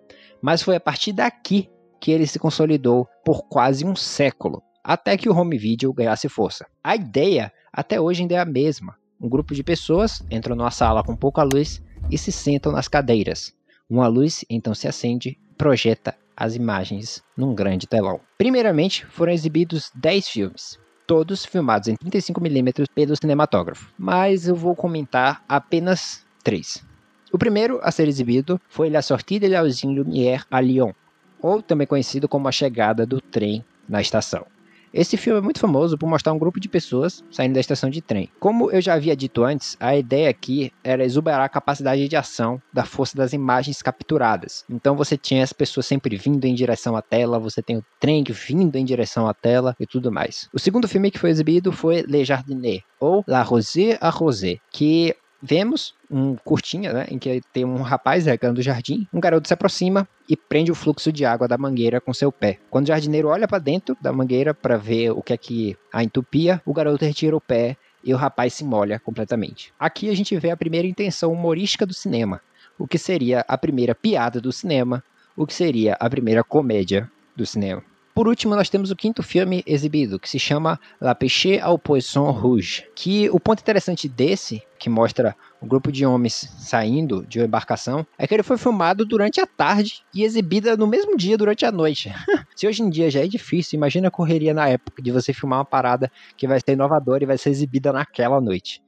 mas 0.42 0.62
foi 0.62 0.76
a 0.76 0.80
partir 0.80 1.14
daqui 1.14 1.68
que 2.02 2.12
ele 2.12 2.26
se 2.26 2.40
consolidou 2.40 3.08
por 3.24 3.44
quase 3.44 3.86
um 3.86 3.96
século, 3.96 4.62
até 4.84 5.16
que 5.16 5.30
o 5.30 5.38
home 5.38 5.58
video 5.58 5.94
ganhasse 5.94 6.28
força. 6.28 6.66
A 6.84 6.96
ideia 6.96 7.54
até 7.72 8.02
hoje 8.02 8.24
ainda 8.24 8.34
é 8.34 8.40
a 8.40 8.46
mesma. 8.46 8.98
Um 9.22 9.30
grupo 9.30 9.54
de 9.54 9.64
pessoas 9.64 10.24
entram 10.32 10.56
numa 10.56 10.72
sala 10.72 11.04
com 11.04 11.16
pouca 11.16 11.44
luz 11.44 11.82
e 12.10 12.18
se 12.18 12.32
sentam 12.32 12.72
nas 12.72 12.88
cadeiras. 12.88 13.54
Uma 13.88 14.08
luz 14.08 14.44
então 14.50 14.74
se 14.74 14.88
acende 14.88 15.30
e 15.30 15.54
projeta 15.56 16.16
as 16.36 16.56
imagens 16.56 17.24
num 17.38 17.54
grande 17.54 17.86
telão. 17.86 18.20
Primeiramente, 18.36 19.06
foram 19.06 19.32
exibidos 19.32 19.92
10 19.94 20.28
filmes, 20.28 20.80
todos 21.06 21.46
filmados 21.46 21.88
em 21.88 21.96
35mm 21.96 22.86
pelo 22.96 23.16
cinematógrafo, 23.16 23.94
mas 23.96 24.48
eu 24.48 24.56
vou 24.56 24.76
comentar 24.76 25.44
apenas 25.48 26.26
três. 26.44 26.84
O 27.32 27.38
primeiro 27.38 27.80
a 27.84 27.92
ser 27.92 28.08
exibido 28.08 28.60
foi 28.68 28.90
La 28.90 29.04
Sortie 29.04 29.40
de 29.40 29.56
Usine 29.56 29.96
Lumière 29.96 30.46
à 30.50 30.60
Lyon, 30.60 30.94
ou 31.42 31.62
também 31.62 31.88
conhecido 31.88 32.28
como 32.28 32.48
A 32.48 32.52
Chegada 32.52 33.06
do 33.06 33.20
Trem 33.20 33.64
na 33.88 34.02
Estação. 34.02 34.46
Esse 34.94 35.16
filme 35.16 35.40
é 35.40 35.42
muito 35.42 35.60
famoso 35.60 35.98
por 35.98 36.08
mostrar 36.08 36.34
um 36.34 36.38
grupo 36.38 36.60
de 36.60 36.68
pessoas 36.68 37.24
saindo 37.32 37.54
da 37.54 37.62
estação 37.62 37.90
de 37.90 38.02
trem. 38.02 38.30
Como 38.42 38.70
eu 38.72 38.82
já 38.82 38.94
havia 38.94 39.16
dito 39.16 39.42
antes, 39.42 39.78
a 39.80 39.96
ideia 39.96 40.30
aqui 40.30 40.70
era 40.84 41.06
exuberar 41.06 41.44
a 41.44 41.50
capacidade 41.50 42.10
de 42.10 42.16
ação 42.18 42.62
da 42.74 42.84
força 42.84 43.16
das 43.16 43.32
imagens 43.32 43.82
capturadas. 43.82 44.66
Então 44.70 44.98
você 44.98 45.16
tinha 45.16 45.44
as 45.44 45.54
pessoas 45.54 45.86
sempre 45.86 46.18
vindo 46.18 46.44
em 46.44 46.54
direção 46.54 46.98
à 46.98 47.02
tela, 47.02 47.40
você 47.40 47.62
tem 47.62 47.78
o 47.78 47.86
trem 48.02 48.22
vindo 48.28 48.76
em 48.76 48.84
direção 48.84 49.30
à 49.30 49.34
tela 49.34 49.78
e 49.80 49.88
tudo 49.88 50.12
mais. 50.12 50.50
O 50.54 50.60
segundo 50.60 50.90
filme 50.90 51.10
que 51.10 51.20
foi 51.20 51.30
exibido 51.30 51.72
foi 51.72 52.02
Le 52.02 52.26
Jardinier, 52.26 52.84
ou 53.00 53.24
La 53.26 53.44
Rosée 53.44 53.98
à 54.02 54.10
Rosée, 54.10 54.60
que 54.70 55.16
vemos 55.42 55.96
um 56.10 56.36
curtinha, 56.36 56.94
né, 56.94 57.08
em 57.10 57.18
que 57.18 57.42
tem 57.52 57.66
um 57.66 57.82
rapaz 57.82 58.26
regando 58.26 58.60
o 58.60 58.64
jardim, 58.64 59.08
um 59.14 59.20
garoto 59.20 59.48
se 59.48 59.54
aproxima 59.54 60.08
e 60.30 60.38
prende 60.38 60.72
o 60.72 60.76
fluxo 60.76 61.12
de 61.12 61.26
água 61.26 61.48
da 61.48 61.58
mangueira 61.58 62.00
com 62.00 62.14
seu 62.14 62.32
pé. 62.32 62.60
Quando 62.70 62.86
o 62.86 62.88
jardineiro 62.88 63.28
olha 63.28 63.48
para 63.48 63.60
dentro 63.60 63.98
da 64.00 64.14
mangueira 64.14 64.54
para 64.54 64.78
ver 64.78 65.12
o 65.12 65.22
que 65.22 65.34
é 65.34 65.38
que 65.38 65.78
a 65.92 66.04
entupia, 66.04 66.62
o 66.66 66.74
garoto 66.74 67.04
retira 67.04 67.36
o 67.36 67.42
pé 67.42 67.76
e 68.04 68.14
o 68.14 68.18
rapaz 68.18 68.54
se 68.54 68.64
molha 68.64 69.00
completamente. 69.00 69.74
Aqui 69.80 70.10
a 70.10 70.16
gente 70.16 70.38
vê 70.38 70.52
a 70.52 70.58
primeira 70.58 70.88
intenção 70.88 71.32
humorística 71.32 71.86
do 71.86 71.94
cinema, 71.94 72.42
o 72.78 72.88
que 72.88 72.98
seria 72.98 73.46
a 73.48 73.58
primeira 73.58 73.96
piada 73.96 74.40
do 74.40 74.52
cinema, 74.52 75.04
o 75.36 75.46
que 75.46 75.54
seria 75.54 75.96
a 76.00 76.10
primeira 76.10 76.44
comédia 76.44 77.10
do 77.36 77.46
cinema. 77.46 77.84
Por 78.14 78.28
último, 78.28 78.56
nós 78.56 78.70
temos 78.70 78.92
o 78.92 78.96
quinto 78.96 79.24
filme 79.24 79.64
exibido, 79.66 80.20
que 80.20 80.30
se 80.30 80.38
chama 80.38 80.80
La 81.00 81.16
Pêche 81.16 81.60
au 81.60 81.80
Poisson 81.80 82.30
Rouge, 82.32 82.86
que 82.94 83.30
o 83.30 83.40
ponto 83.40 83.62
interessante 83.62 84.10
desse, 84.10 84.62
que 84.78 84.90
mostra 84.90 85.36
um 85.62 85.68
grupo 85.68 85.92
de 85.92 86.06
homens 86.06 86.50
saindo 86.60 87.26
de 87.26 87.40
uma 87.40 87.46
embarcação, 87.46 88.06
é 88.18 88.28
que 88.28 88.34
ele 88.34 88.44
foi 88.44 88.58
filmado 88.58 89.06
durante 89.06 89.40
a 89.40 89.48
tarde 89.48 90.04
e 90.14 90.24
exibida 90.24 90.76
no 90.76 90.88
mesmo 90.88 91.16
dia 91.16 91.38
durante 91.38 91.66
a 91.66 91.72
noite. 91.72 92.12
Se 92.54 92.68
hoje 92.68 92.84
em 92.84 92.90
dia 92.90 93.10
já 93.10 93.24
é 93.24 93.28
difícil, 93.28 93.78
imagina 93.78 94.10
a 94.10 94.12
correria 94.12 94.54
na 94.54 94.68
época 94.68 95.02
de 95.02 95.12
você 95.12 95.32
filmar 95.32 95.60
uma 95.60 95.66
parada 95.66 96.12
que 96.36 96.48
vai 96.48 96.60
ser 96.60 96.74
inovadora 96.74 97.24
e 97.24 97.28
vai 97.28 97.38
ser 97.38 97.50
exibida 97.50 97.94
naquela 97.94 98.42
noite. 98.42 98.82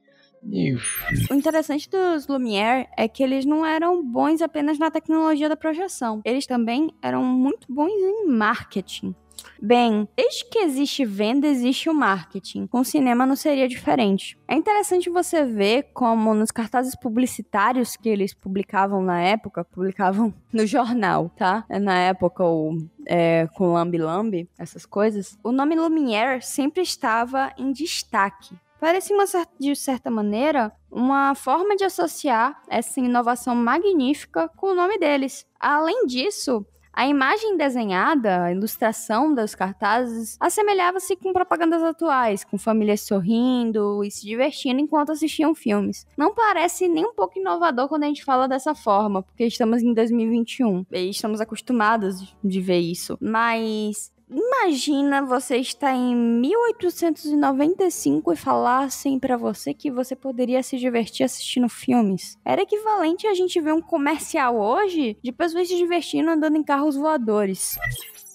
O 1.30 1.34
interessante 1.34 1.88
dos 1.88 2.26
Lumière 2.26 2.88
é 2.96 3.08
que 3.08 3.22
eles 3.22 3.44
não 3.44 3.64
eram 3.64 4.04
bons 4.04 4.42
apenas 4.42 4.78
na 4.78 4.90
tecnologia 4.90 5.48
da 5.48 5.56
projeção. 5.56 6.20
Eles 6.24 6.46
também 6.46 6.92
eram 7.02 7.24
muito 7.24 7.72
bons 7.72 7.90
em 7.90 8.26
marketing. 8.26 9.14
Bem, 9.60 10.08
desde 10.16 10.44
que 10.46 10.58
existe 10.58 11.04
venda, 11.04 11.46
existe 11.46 11.88
o 11.88 11.94
marketing. 11.94 12.66
Com 12.66 12.84
cinema 12.84 13.26
não 13.26 13.36
seria 13.36 13.68
diferente. 13.68 14.38
É 14.46 14.54
interessante 14.54 15.10
você 15.10 15.44
ver 15.44 15.90
como 15.94 16.34
nos 16.34 16.50
cartazes 16.50 16.94
publicitários 16.94 17.96
que 17.96 18.08
eles 18.08 18.34
publicavam 18.34 19.02
na 19.02 19.20
época, 19.20 19.64
publicavam 19.64 20.34
no 20.52 20.66
jornal, 20.66 21.30
tá? 21.36 21.64
Na 21.68 21.98
época, 21.98 22.44
o 22.44 22.76
é, 23.06 23.48
com 23.54 23.72
Lambi 23.72 23.98
Lambi, 23.98 24.48
essas 24.58 24.86
coisas, 24.86 25.38
o 25.42 25.52
nome 25.52 25.74
Lumière 25.74 26.40
sempre 26.42 26.82
estava 26.82 27.52
em 27.58 27.72
destaque 27.72 28.56
parecia, 28.80 29.16
uma 29.16 29.24
de 29.58 29.76
certa 29.76 30.10
maneira, 30.10 30.72
uma 30.90 31.34
forma 31.34 31.76
de 31.76 31.84
associar 31.84 32.62
essa 32.68 33.00
inovação 33.00 33.54
magnífica 33.54 34.48
com 34.56 34.68
o 34.68 34.74
nome 34.74 34.98
deles. 34.98 35.46
Além 35.58 36.06
disso, 36.06 36.66
a 36.96 37.08
imagem 37.08 37.56
desenhada, 37.56 38.44
a 38.44 38.52
ilustração 38.52 39.34
dos 39.34 39.52
cartazes, 39.52 40.36
assemelhava-se 40.38 41.16
com 41.16 41.32
propagandas 41.32 41.82
atuais, 41.82 42.44
com 42.44 42.56
famílias 42.56 43.00
sorrindo 43.00 44.04
e 44.04 44.10
se 44.12 44.24
divertindo 44.24 44.80
enquanto 44.80 45.10
assistiam 45.10 45.56
filmes. 45.56 46.06
Não 46.16 46.32
parece 46.32 46.86
nem 46.86 47.04
um 47.04 47.12
pouco 47.12 47.36
inovador 47.36 47.88
quando 47.88 48.04
a 48.04 48.06
gente 48.06 48.24
fala 48.24 48.46
dessa 48.46 48.76
forma, 48.76 49.24
porque 49.24 49.44
estamos 49.44 49.82
em 49.82 49.92
2021 49.92 50.86
e 50.92 51.10
estamos 51.10 51.40
acostumados 51.40 52.32
de 52.44 52.60
ver 52.60 52.78
isso. 52.78 53.18
Mas 53.20 54.13
Imagina 54.30 55.20
você 55.22 55.56
estar 55.58 55.94
em 55.94 56.16
1895 56.16 58.32
e 58.32 58.36
falassem 58.36 59.18
para 59.18 59.36
você 59.36 59.74
que 59.74 59.90
você 59.90 60.16
poderia 60.16 60.62
se 60.62 60.78
divertir 60.78 61.24
assistindo 61.24 61.68
filmes. 61.68 62.38
Era 62.44 62.62
equivalente 62.62 63.26
a 63.26 63.34
gente 63.34 63.60
ver 63.60 63.74
um 63.74 63.82
comercial 63.82 64.58
hoje 64.58 65.18
de 65.22 65.30
pessoas 65.30 65.68
se 65.68 65.76
divertindo 65.76 66.30
andando 66.30 66.56
em 66.56 66.62
carros 66.62 66.96
voadores. 66.96 67.76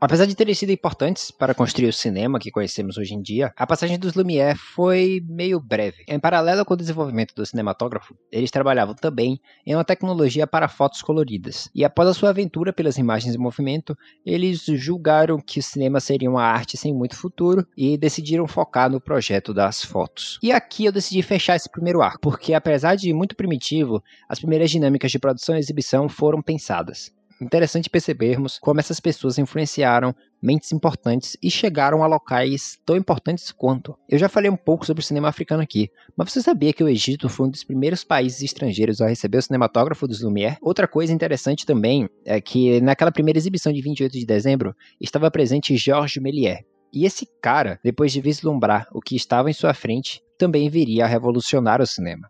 Apesar 0.02 0.26
de 0.26 0.36
terem 0.36 0.54
sido 0.56 0.72
importantes 0.72 1.30
para 1.30 1.54
construir 1.54 1.90
o 1.90 1.94
cinema 1.94 2.40
que 2.40 2.52
conhecemos 2.52 2.98
hoje 2.98 3.14
em 3.14 3.22
dia, 3.22 3.52
a 3.58 3.68
passagem 3.68 4.00
dos 4.00 4.14
Lumière 4.14 4.58
foi 4.58 5.22
meio 5.28 5.60
breve. 5.60 6.06
Em 6.08 6.18
paralelo 6.18 6.64
com 6.64 6.74
o 6.74 6.78
desenvolvimento 6.78 7.36
do 7.36 7.46
cinematógrafo, 7.46 8.16
eles 8.32 8.50
trabalhavam 8.50 8.96
também 8.96 9.42
em 9.66 9.76
uma 9.76 9.84
tecnologia 9.84 10.48
para 10.48 10.70
fotos 10.70 11.02
coloridas. 11.02 11.70
E 11.76 11.84
após 11.84 12.08
a 12.08 12.14
sua 12.14 12.30
aventura 12.30 12.72
pelas 12.72 12.98
imagens 12.98 13.36
em 13.36 13.38
movimento, 13.38 13.94
eles 14.26 14.64
julgaram 14.64 15.38
que 15.38 15.60
o 15.60 15.64
cinema 15.64 16.00
seria 16.00 16.30
uma 16.30 16.44
arte 16.44 16.78
sem 16.78 16.94
muito 16.94 17.18
futuro 17.18 17.68
e 17.76 17.98
decidiram 17.98 18.48
focar 18.48 18.90
no 18.90 19.02
projeto 19.02 19.54
das 19.54 19.84
fotos. 19.84 20.40
E 20.42 20.54
aqui 20.54 20.86
eu 20.86 20.94
decidi 20.94 21.22
fechar 21.22 21.58
esse 21.58 21.70
primeiro 21.70 22.02
arco, 22.02 22.22
porque 22.22 22.54
apesar 22.54 22.96
de 22.96 23.14
muito 23.14 23.36
primitivo, 23.36 24.02
as 24.30 24.40
primeiras 24.40 24.72
dinâmicas 24.72 25.12
de 25.12 25.20
produção 25.20 25.58
e 25.58 25.60
exibição 25.60 26.08
foram 26.08 26.42
pensadas. 26.42 27.12
Interessante 27.42 27.90
percebermos 27.90 28.60
como 28.60 28.80
essas 28.80 29.00
pessoas 29.00 29.38
influenciaram 29.38 30.14
mentes 30.42 30.72
importantes 30.72 31.38
e 31.42 31.50
chegaram 31.50 32.04
a 32.04 32.08
locais 32.08 32.78
tão 32.86 32.98
importantes 32.98 33.52
quanto. 33.52 33.98
Eu 34.10 34.18
já 34.18 34.28
falei 34.28 34.50
um 34.50 34.58
pouco 34.58 34.86
sobre 34.86 35.02
o 35.02 35.06
cinema 35.06 35.30
africano 35.30 35.64
aqui, 35.64 35.90
mas 36.18 36.32
você 36.32 36.42
sabia 36.42 36.74
que 36.74 36.84
o 36.84 36.90
Egito 36.90 37.30
foi 37.30 37.48
um 37.48 37.50
dos 37.50 37.64
primeiros 37.64 38.04
países 38.04 38.42
estrangeiros 38.42 39.00
a 39.00 39.08
receber 39.08 39.38
o 39.38 39.42
cinematógrafo 39.42 40.08
dos 40.08 40.22
Lumière? 40.22 40.58
Outra 40.62 40.88
coisa 40.88 41.14
interessante 41.14 41.66
também 41.66 42.10
é 42.26 42.42
que 42.42 42.82
naquela 42.82 43.12
primeira 43.12 43.40
exibição 43.40 43.72
de 43.72 43.82
28 43.82 44.12
de 44.12 44.26
dezembro 44.26 44.76
estava 45.00 45.32
presente 45.32 45.78
Georges 45.78 46.22
Méliès. 46.22 46.60
E 46.92 47.06
esse 47.06 47.28
cara, 47.42 47.80
depois 47.84 48.12
de 48.12 48.20
vislumbrar 48.20 48.88
o 48.92 49.00
que 49.00 49.16
estava 49.16 49.50
em 49.50 49.54
sua 49.54 49.74
frente, 49.74 50.22
também 50.38 50.70
viria 50.70 51.06
a 51.06 51.08
revolucionar 51.08 51.82
o 51.82 51.88
cinema. 51.88 52.30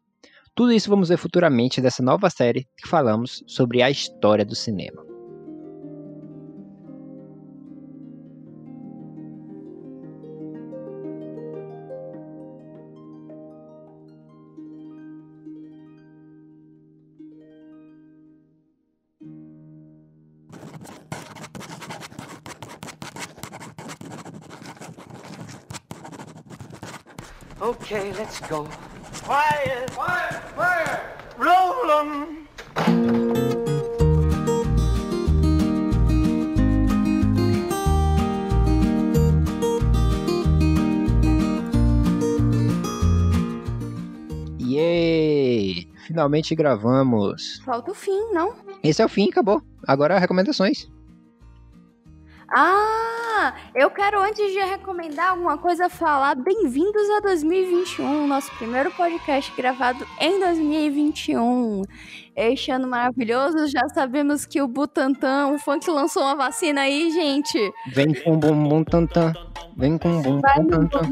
Tudo 0.60 0.74
isso 0.74 0.90
vamos 0.90 1.08
ver 1.08 1.16
futuramente 1.16 1.80
dessa 1.80 2.04
nova 2.04 2.30
série 2.30 2.68
que 2.76 2.86
falamos 2.86 3.42
sobre 3.48 3.82
a 3.82 3.90
história 3.90 4.44
do 4.44 4.54
cinema. 4.54 5.02
Okay, 27.62 28.12
let's 28.12 28.42
go. 28.50 28.68
Quiet! 29.30 29.92
Quiet! 29.94 30.42
Quiet! 30.58 31.02
Roll 31.38 31.90
'em! 32.02 32.48
Yay! 44.58 45.88
Finalmente 46.08 46.56
gravamos. 46.56 47.62
Falta 47.64 47.92
o 47.92 47.94
fim, 47.94 48.32
não? 48.34 48.56
Esse 48.84 49.04
é 49.04 49.06
o 49.06 49.10
fim, 49.10 49.30
acabou. 49.30 49.62
Agora 49.88 50.18
recomendações. 50.18 50.90
Ah, 52.52 53.09
eu 53.74 53.90
quero 53.90 54.22
antes 54.22 54.52
de 54.52 54.60
recomendar 54.60 55.32
alguma 55.32 55.58
coisa 55.58 55.90
falar 55.90 56.36
bem-vindos 56.36 57.10
a 57.18 57.22
2021, 57.22 58.28
nosso 58.28 58.52
primeiro 58.58 58.92
podcast 58.92 59.52
gravado 59.56 60.06
em 60.20 60.40
2021. 60.40 61.84
Este 62.36 62.72
ano 62.72 62.88
maravilhoso, 62.88 63.68
já 63.68 63.88
sabemos 63.90 64.46
que 64.46 64.62
o 64.62 64.68
Butantan, 64.68 65.48
o 65.48 65.60
funk 65.60 65.90
lançou 65.90 66.24
uma 66.24 66.36
vacina 66.36 66.82
aí, 66.82 67.12
gente. 67.12 67.58
Vem 67.94 68.14
com 68.14 68.38
bumbum 68.38 68.84
tantan, 68.84 69.34
vem 69.78 69.98
com 69.98 70.22
bumbum 70.22 70.42
tantan. 70.42 71.12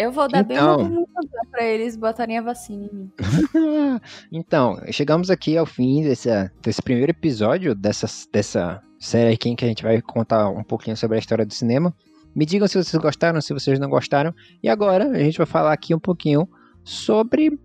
Eu 0.00 0.10
vou 0.10 0.26
dar 0.26 0.40
Então. 0.40 0.88
bem 0.88 1.04
pra 1.50 1.62
eles 1.62 1.94
botarem 1.94 2.38
a 2.38 2.42
vacina 2.42 2.86
em 2.86 2.94
mim. 2.96 3.10
então, 4.32 4.80
chegamos 4.90 5.28
aqui 5.28 5.58
ao 5.58 5.66
fim 5.66 6.02
desse, 6.02 6.30
desse 6.62 6.80
primeiro 6.80 7.10
episódio 7.10 7.74
dessa, 7.74 8.06
dessa 8.32 8.82
série 8.98 9.34
aqui 9.34 9.50
em 9.50 9.54
que 9.56 9.62
a 9.62 9.68
gente 9.68 9.82
vai 9.82 10.00
contar 10.00 10.48
um 10.48 10.64
pouquinho 10.64 10.96
sobre 10.96 11.16
a 11.16 11.20
história 11.20 11.44
do 11.44 11.52
cinema. 11.52 11.94
Me 12.34 12.46
digam 12.46 12.66
se 12.66 12.82
vocês 12.82 12.98
gostaram, 13.02 13.42
se 13.42 13.52
vocês 13.52 13.78
não 13.78 13.90
gostaram. 13.90 14.34
E 14.62 14.70
agora 14.70 15.06
a 15.10 15.18
gente 15.18 15.36
vai 15.36 15.46
falar 15.46 15.72
aqui 15.74 15.94
um 15.94 15.98
pouquinho 15.98 16.48
sobre 16.82 17.58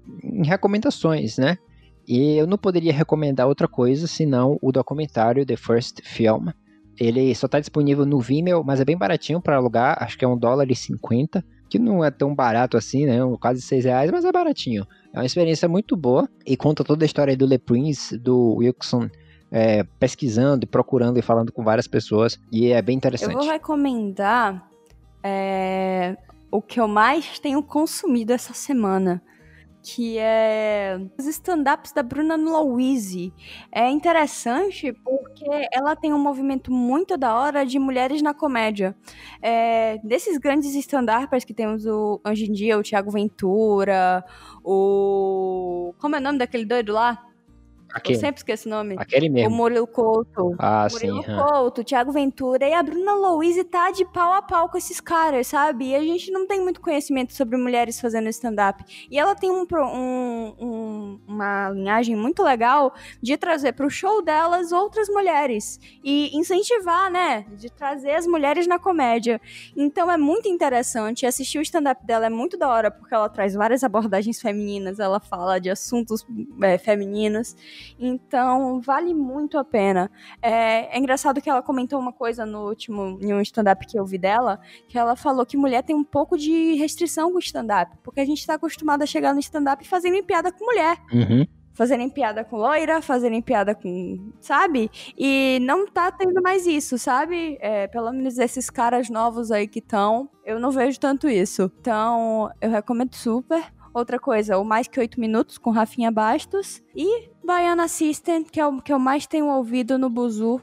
recomendações, 0.43 1.37
né? 1.37 1.57
E 2.05 2.35
eu 2.35 2.45
não 2.45 2.57
poderia 2.57 2.91
recomendar 2.91 3.47
outra 3.47 3.67
coisa 3.67 4.07
senão 4.07 4.59
o 4.61 4.73
documentário 4.73 5.45
The 5.45 5.55
First 5.55 6.01
Film. 6.03 6.49
Ele 6.99 7.33
só 7.33 7.45
está 7.45 7.61
disponível 7.61 8.05
no 8.05 8.19
Vimeo, 8.19 8.61
mas 8.61 8.81
é 8.81 8.85
bem 8.85 8.97
baratinho 8.97 9.39
para 9.41 9.55
alugar, 9.55 10.03
acho 10.03 10.17
que 10.17 10.25
é 10.25 10.27
um 10.27 10.37
dólar 10.37 10.69
e 10.69 10.75
cinquenta, 10.75 11.43
que 11.75 11.79
não 11.79 12.03
é 12.03 12.09
tão 12.09 12.33
barato 12.33 12.77
assim, 12.77 13.05
né? 13.05 13.17
Quase 13.39 13.61
seis 13.61 13.83
reais, 13.83 14.09
mas 14.09 14.23
é 14.23 14.31
baratinho. 14.31 14.87
É 15.13 15.19
uma 15.19 15.25
experiência 15.25 15.67
muito 15.67 15.95
boa 15.97 16.29
e 16.45 16.55
conta 16.55 16.83
toda 16.83 17.03
a 17.03 17.07
história 17.07 17.35
do 17.35 17.45
Le 17.45 17.57
Prince, 17.57 18.17
do 18.17 18.55
Wilson, 18.55 19.09
é, 19.51 19.83
pesquisando 19.99 20.65
procurando 20.65 21.17
e 21.19 21.21
falando 21.21 21.51
com 21.51 21.63
várias 21.63 21.87
pessoas. 21.87 22.39
E 22.51 22.71
é 22.71 22.81
bem 22.81 22.95
Eu 22.95 22.97
interessante. 22.97 23.33
vou 23.33 23.45
recomendar 23.45 24.69
é, 25.21 26.15
o 26.49 26.61
que 26.61 26.79
eu 26.79 26.87
mais 26.87 27.39
tenho 27.39 27.61
consumido 27.61 28.31
essa 28.31 28.53
semana, 28.53 29.21
que 29.85 30.17
é 30.17 30.99
os 31.15 31.27
stand-ups 31.27 31.91
da 31.91 32.01
Bruna 32.01 32.35
Louise. 32.35 33.31
É 33.71 33.87
interessante 33.87 34.91
porque 34.91 35.45
ela 35.71 35.95
tem 35.95 36.11
um 36.11 36.17
movimento 36.17 36.71
muito 36.71 37.15
da 37.15 37.35
hora 37.35 37.63
de 37.63 37.77
mulheres 37.77 38.19
na 38.23 38.33
comédia. 38.33 38.95
É, 39.39 39.99
desses 40.03 40.39
grandes 40.39 40.73
stand-uppers 40.73 41.45
que 41.45 41.53
temos 41.53 41.85
o, 41.85 42.19
hoje 42.25 42.49
em 42.49 42.51
dia, 42.51 42.79
o 42.79 42.83
Thiago 42.83 43.11
Ventura, 43.11 44.25
o... 44.63 45.93
Como 45.99 46.15
é 46.15 46.19
o 46.19 46.21
nome 46.21 46.39
daquele 46.39 46.65
doido 46.65 46.91
lá? 46.91 47.23
Eu 47.95 47.99
Aquele, 47.99 48.19
sempre 48.19 48.39
esqueço 48.39 48.67
o 48.67 48.71
nome. 48.71 48.95
aquele 48.99 49.29
O 49.29 49.31
mesmo. 49.31 49.55
Murilo 49.55 49.87
Couto. 49.87 50.53
Ah, 50.59 50.85
Murilo 50.91 51.23
sim. 51.23 51.29
Couto, 51.33 51.81
Thiago 51.81 52.11
Ventura 52.11 52.67
e 52.67 52.73
a 52.73 52.83
Bruna 52.83 53.13
Louise 53.13 53.63
tá 53.63 53.89
de 53.89 54.03
pau 54.03 54.33
a 54.33 54.41
pau 54.41 54.67
com 54.67 54.77
esses 54.77 54.99
caras, 54.99 55.47
sabe? 55.47 55.87
E 55.91 55.95
a 55.95 56.01
gente 56.01 56.29
não 56.29 56.45
tem 56.45 56.59
muito 56.61 56.81
conhecimento 56.81 57.31
sobre 57.33 57.55
mulheres 57.57 57.97
fazendo 58.01 58.27
stand-up. 58.27 58.83
E 59.09 59.17
ela 59.17 59.33
tem 59.33 59.49
um, 59.49 59.65
um- 59.71 60.53
um- 60.59 61.19
uma 61.25 61.69
linhagem 61.69 62.17
muito 62.17 62.43
legal 62.43 62.93
de 63.21 63.37
trazer 63.37 63.71
pro 63.71 63.89
show 63.89 64.21
delas 64.21 64.73
outras 64.73 65.07
mulheres. 65.07 65.79
E 66.03 66.35
incentivar, 66.37 67.09
né? 67.09 67.45
De 67.57 67.69
trazer 67.71 68.11
as 68.11 68.27
mulheres 68.27 68.67
na 68.67 68.77
comédia. 68.77 69.39
Então 69.75 70.11
é 70.11 70.17
muito 70.17 70.49
interessante. 70.49 71.25
Assistir 71.25 71.59
o 71.59 71.61
stand-up 71.61 72.05
dela 72.05 72.25
é 72.25 72.29
muito 72.29 72.57
da 72.57 72.67
hora, 72.67 72.91
porque 72.91 73.15
ela 73.15 73.29
traz 73.29 73.53
várias 73.53 73.85
abordagens 73.85 74.41
femininas, 74.41 74.99
ela 74.99 75.21
fala 75.21 75.59
de 75.59 75.69
assuntos 75.69 76.25
é, 76.61 76.77
femininos. 76.77 77.55
Então, 77.99 78.81
vale 78.81 79.13
muito 79.13 79.57
a 79.57 79.63
pena. 79.63 80.09
É, 80.41 80.95
é 80.95 80.99
engraçado 80.99 81.41
que 81.41 81.49
ela 81.49 81.61
comentou 81.61 81.99
uma 81.99 82.13
coisa 82.13 82.45
no 82.45 82.67
último, 82.67 83.17
em 83.21 83.33
um 83.33 83.41
stand-up 83.41 83.85
que 83.85 83.99
eu 83.99 84.05
vi 84.05 84.17
dela, 84.17 84.59
que 84.87 84.97
ela 84.97 85.15
falou 85.15 85.45
que 85.45 85.57
mulher 85.57 85.83
tem 85.83 85.95
um 85.95 86.03
pouco 86.03 86.37
de 86.37 86.73
restrição 86.73 87.31
com 87.31 87.37
o 87.37 87.39
stand-up, 87.39 87.97
porque 88.03 88.19
a 88.19 88.25
gente 88.25 88.45
tá 88.45 88.55
acostumado 88.55 89.01
a 89.01 89.05
chegar 89.05 89.33
no 89.33 89.39
stand-up 89.39 89.87
fazendo 89.87 90.15
piada 90.23 90.51
com 90.51 90.65
mulher. 90.65 90.97
Uhum. 91.11 91.45
Fazerem 91.73 92.09
piada 92.09 92.41
com 92.45 92.55
loira, 92.55 93.01
fazerem 93.01 93.41
piada 93.41 93.75
com. 93.75 94.31
Sabe? 94.39 94.89
E 95.17 95.59
não 95.61 95.85
tá 95.85 96.09
tendo 96.09 96.41
mais 96.41 96.65
isso, 96.65 96.97
sabe? 96.97 97.57
É, 97.59 97.85
pelo 97.87 98.13
menos 98.13 98.37
esses 98.37 98.69
caras 98.69 99.09
novos 99.09 99.51
aí 99.51 99.67
que 99.67 99.79
estão, 99.79 100.29
eu 100.45 100.57
não 100.57 100.71
vejo 100.71 100.97
tanto 100.97 101.27
isso. 101.27 101.69
Então, 101.81 102.49
eu 102.61 102.69
recomendo 102.69 103.13
super. 103.13 103.61
Outra 103.95 104.19
coisa, 104.19 104.57
o 104.57 104.65
Mais 104.65 104.89
Que 104.89 104.99
Oito 104.99 105.17
Minutos, 105.21 105.57
com 105.57 105.71
Rafinha 105.71 106.11
Bastos. 106.11 106.83
E 106.93 107.29
Baiana 107.45 107.85
Assistant, 107.85 108.49
que 108.51 108.59
é 108.59 108.67
o 108.67 108.81
que 108.81 108.91
eu 108.91 108.99
mais 108.99 109.25
tenho 109.25 109.47
ouvido 109.47 109.97
no 109.97 110.09
Buzu. 110.09 110.59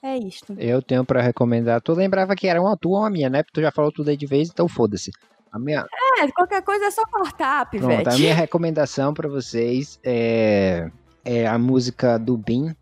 É 0.00 0.16
isto. 0.16 0.54
Eu 0.56 0.80
tenho 0.80 1.04
pra 1.04 1.20
recomendar. 1.20 1.80
Tu 1.80 1.92
lembrava 1.92 2.36
que 2.36 2.46
era 2.46 2.62
uma 2.62 2.76
tua 2.76 2.98
ou 2.98 3.02
uma 3.02 3.10
minha, 3.10 3.28
né? 3.28 3.42
Porque 3.42 3.60
tu 3.60 3.62
já 3.62 3.72
falou 3.72 3.90
tudo 3.90 4.10
aí 4.10 4.16
de 4.16 4.26
vez, 4.26 4.48
então 4.48 4.68
foda-se. 4.68 5.10
A 5.50 5.58
minha, 5.58 5.84
É, 6.20 6.30
qualquer 6.30 6.62
coisa 6.62 6.84
é 6.84 6.90
só 6.92 7.02
cortar, 7.10 7.68
Pronto, 7.68 7.82
pivete. 7.88 8.08
a 8.10 8.16
minha 8.16 8.34
recomendação 8.34 9.12
pra 9.12 9.28
vocês 9.28 9.98
é, 10.04 10.88
é 11.24 11.48
a 11.48 11.58
música 11.58 12.16
do 12.16 12.36
Bin, 12.36 12.76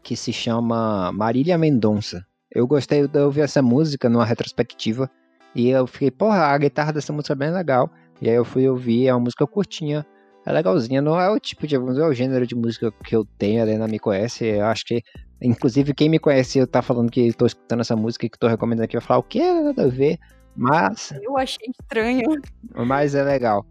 que 0.00 0.14
se 0.14 0.32
chama 0.32 1.10
Marília 1.12 1.58
Mendonça. 1.58 2.24
Eu 2.54 2.68
gostei 2.68 3.08
de 3.08 3.18
ouvir 3.18 3.40
essa 3.40 3.60
música 3.62 4.08
numa 4.08 4.24
retrospectiva 4.24 5.10
e 5.56 5.70
eu 5.70 5.88
fiquei, 5.88 6.10
porra, 6.12 6.46
a 6.46 6.58
guitarra 6.58 6.92
dessa 6.92 7.12
música 7.12 7.32
é 7.32 7.36
bem 7.36 7.50
legal. 7.50 7.90
E 8.20 8.28
aí 8.28 8.34
eu 8.34 8.44
fui 8.44 8.68
ouvir, 8.68 9.06
é 9.06 9.14
uma 9.14 9.20
música 9.20 9.46
curtinha, 9.46 10.06
é 10.44 10.52
legalzinha, 10.52 11.00
não 11.00 11.18
é 11.20 11.30
o 11.30 11.38
tipo 11.38 11.66
de 11.66 11.78
não 11.78 12.04
é 12.04 12.08
o 12.08 12.14
gênero 12.14 12.46
de 12.46 12.54
música 12.54 12.92
que 13.04 13.16
eu 13.16 13.24
tenho, 13.38 13.60
a 13.60 13.62
Helena 13.62 13.86
me 13.86 13.98
conhece, 13.98 14.44
eu 14.44 14.66
acho 14.66 14.84
que 14.84 15.02
Inclusive, 15.42 15.94
quem 15.94 16.08
me 16.08 16.18
conhece, 16.18 16.58
eu 16.58 16.66
tá 16.66 16.82
falando 16.82 17.10
que 17.10 17.32
tô 17.32 17.46
escutando 17.46 17.80
essa 17.80 17.96
música 17.96 18.26
e 18.26 18.28
que 18.28 18.38
tô 18.38 18.46
recomendando 18.46 18.84
aqui, 18.84 18.96
vai 18.98 19.06
falar 19.06 19.20
o 19.20 19.22
que? 19.22 19.40
Nada 19.40 19.84
a 19.84 19.88
ver. 19.88 20.18
Mas. 20.54 21.12
Eu 21.22 21.38
achei 21.38 21.66
estranho. 21.80 22.28
Mas 22.74 23.14
é 23.14 23.22
legal. 23.22 23.64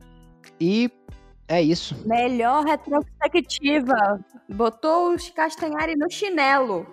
E 0.60 0.90
é 1.48 1.62
isso. 1.62 1.96
Melhor 2.08 2.66
retrospectiva. 2.66 4.20
Botou 4.50 5.14
os 5.14 5.30
Castanhari 5.30 5.96
no 5.96 6.10
chinelo. 6.10 6.88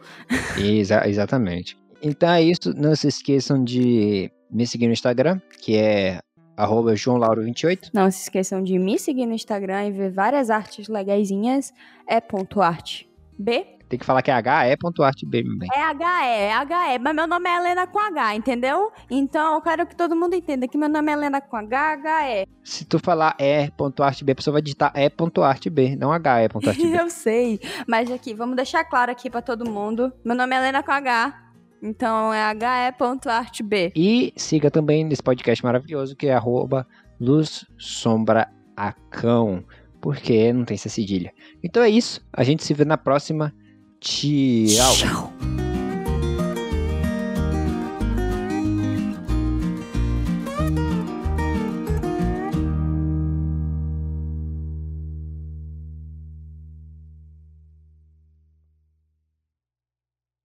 Exa 0.58 1.08
exatamente. 1.08 1.78
Então 2.02 2.28
é 2.28 2.42
isso. 2.42 2.74
Não 2.74 2.94
se 2.94 3.08
esqueçam 3.08 3.64
de 3.64 4.30
me 4.50 4.66
seguir 4.66 4.88
no 4.88 4.92
Instagram, 4.92 5.40
que 5.58 5.76
é 5.76 6.20
arroba 6.56 6.94
joãolauro28. 6.94 7.90
Não 7.92 8.10
se 8.10 8.22
esqueçam 8.22 8.62
de 8.62 8.78
me 8.78 8.98
seguir 8.98 9.26
no 9.26 9.34
Instagram 9.34 9.86
e 9.86 9.92
ver 9.92 10.10
várias 10.10 10.50
artes 10.50 10.88
legaisinhas. 10.88 11.72
É 12.06 12.20
ponto 12.20 12.60
arte. 12.60 13.08
B. 13.38 13.76
Tem 13.88 13.98
que 13.98 14.04
falar 14.04 14.20
que 14.20 14.30
é 14.30 14.34
HE.artb 14.34 15.44
também. 15.44 15.68
É 15.72 15.80
HE, 15.80 16.24
é 16.24 16.94
HE, 16.94 16.98
mas 16.98 17.14
meu 17.14 17.26
nome 17.26 17.48
é 17.48 17.56
Helena 17.56 17.86
com 17.86 18.00
H, 18.00 18.34
entendeu? 18.34 18.90
Então 19.08 19.54
eu 19.54 19.60
quero 19.60 19.86
que 19.86 19.94
todo 19.94 20.16
mundo 20.16 20.34
entenda 20.34 20.66
que 20.66 20.76
meu 20.76 20.88
nome 20.88 21.12
é 21.12 21.14
Helena 21.14 21.40
com 21.40 21.56
H, 21.56 21.94
HE. 21.94 22.48
Se 22.64 22.84
tu 22.84 22.98
falar 22.98 23.36
E.artb, 23.38 24.32
a 24.32 24.34
pessoa 24.34 24.54
vai 24.54 24.62
digitar 24.62 24.92
E.artb, 24.96 25.94
não 25.94 26.12
HE.artb. 26.12 26.82
eu 26.98 27.08
sei, 27.08 27.60
mas 27.86 28.10
aqui, 28.10 28.34
vamos 28.34 28.56
deixar 28.56 28.82
claro 28.84 29.12
aqui 29.12 29.30
pra 29.30 29.40
todo 29.40 29.70
mundo. 29.70 30.12
Meu 30.24 30.34
nome 30.34 30.56
é 30.56 30.58
Helena 30.58 30.82
com 30.82 30.90
H, 30.90 31.45
então 31.82 32.32
é 32.32 32.40
he.artb. 32.50 33.92
E 33.94 34.32
siga 34.36 34.70
também 34.70 35.04
nesse 35.04 35.22
podcast 35.22 35.64
maravilhoso 35.64 36.16
que 36.16 36.26
é 36.26 36.34
arroba 36.34 36.86
Luz 37.20 37.64
Sombra 37.78 38.48
Acão. 38.76 39.64
Porque 40.00 40.52
não 40.52 40.64
tem 40.64 40.74
essa 40.74 40.88
cedilha. 40.88 41.32
Então 41.62 41.82
é 41.82 41.88
isso. 41.88 42.24
A 42.32 42.44
gente 42.44 42.62
se 42.62 42.74
vê 42.74 42.84
na 42.84 42.96
próxima. 42.96 43.52
Tchau. 44.00 45.32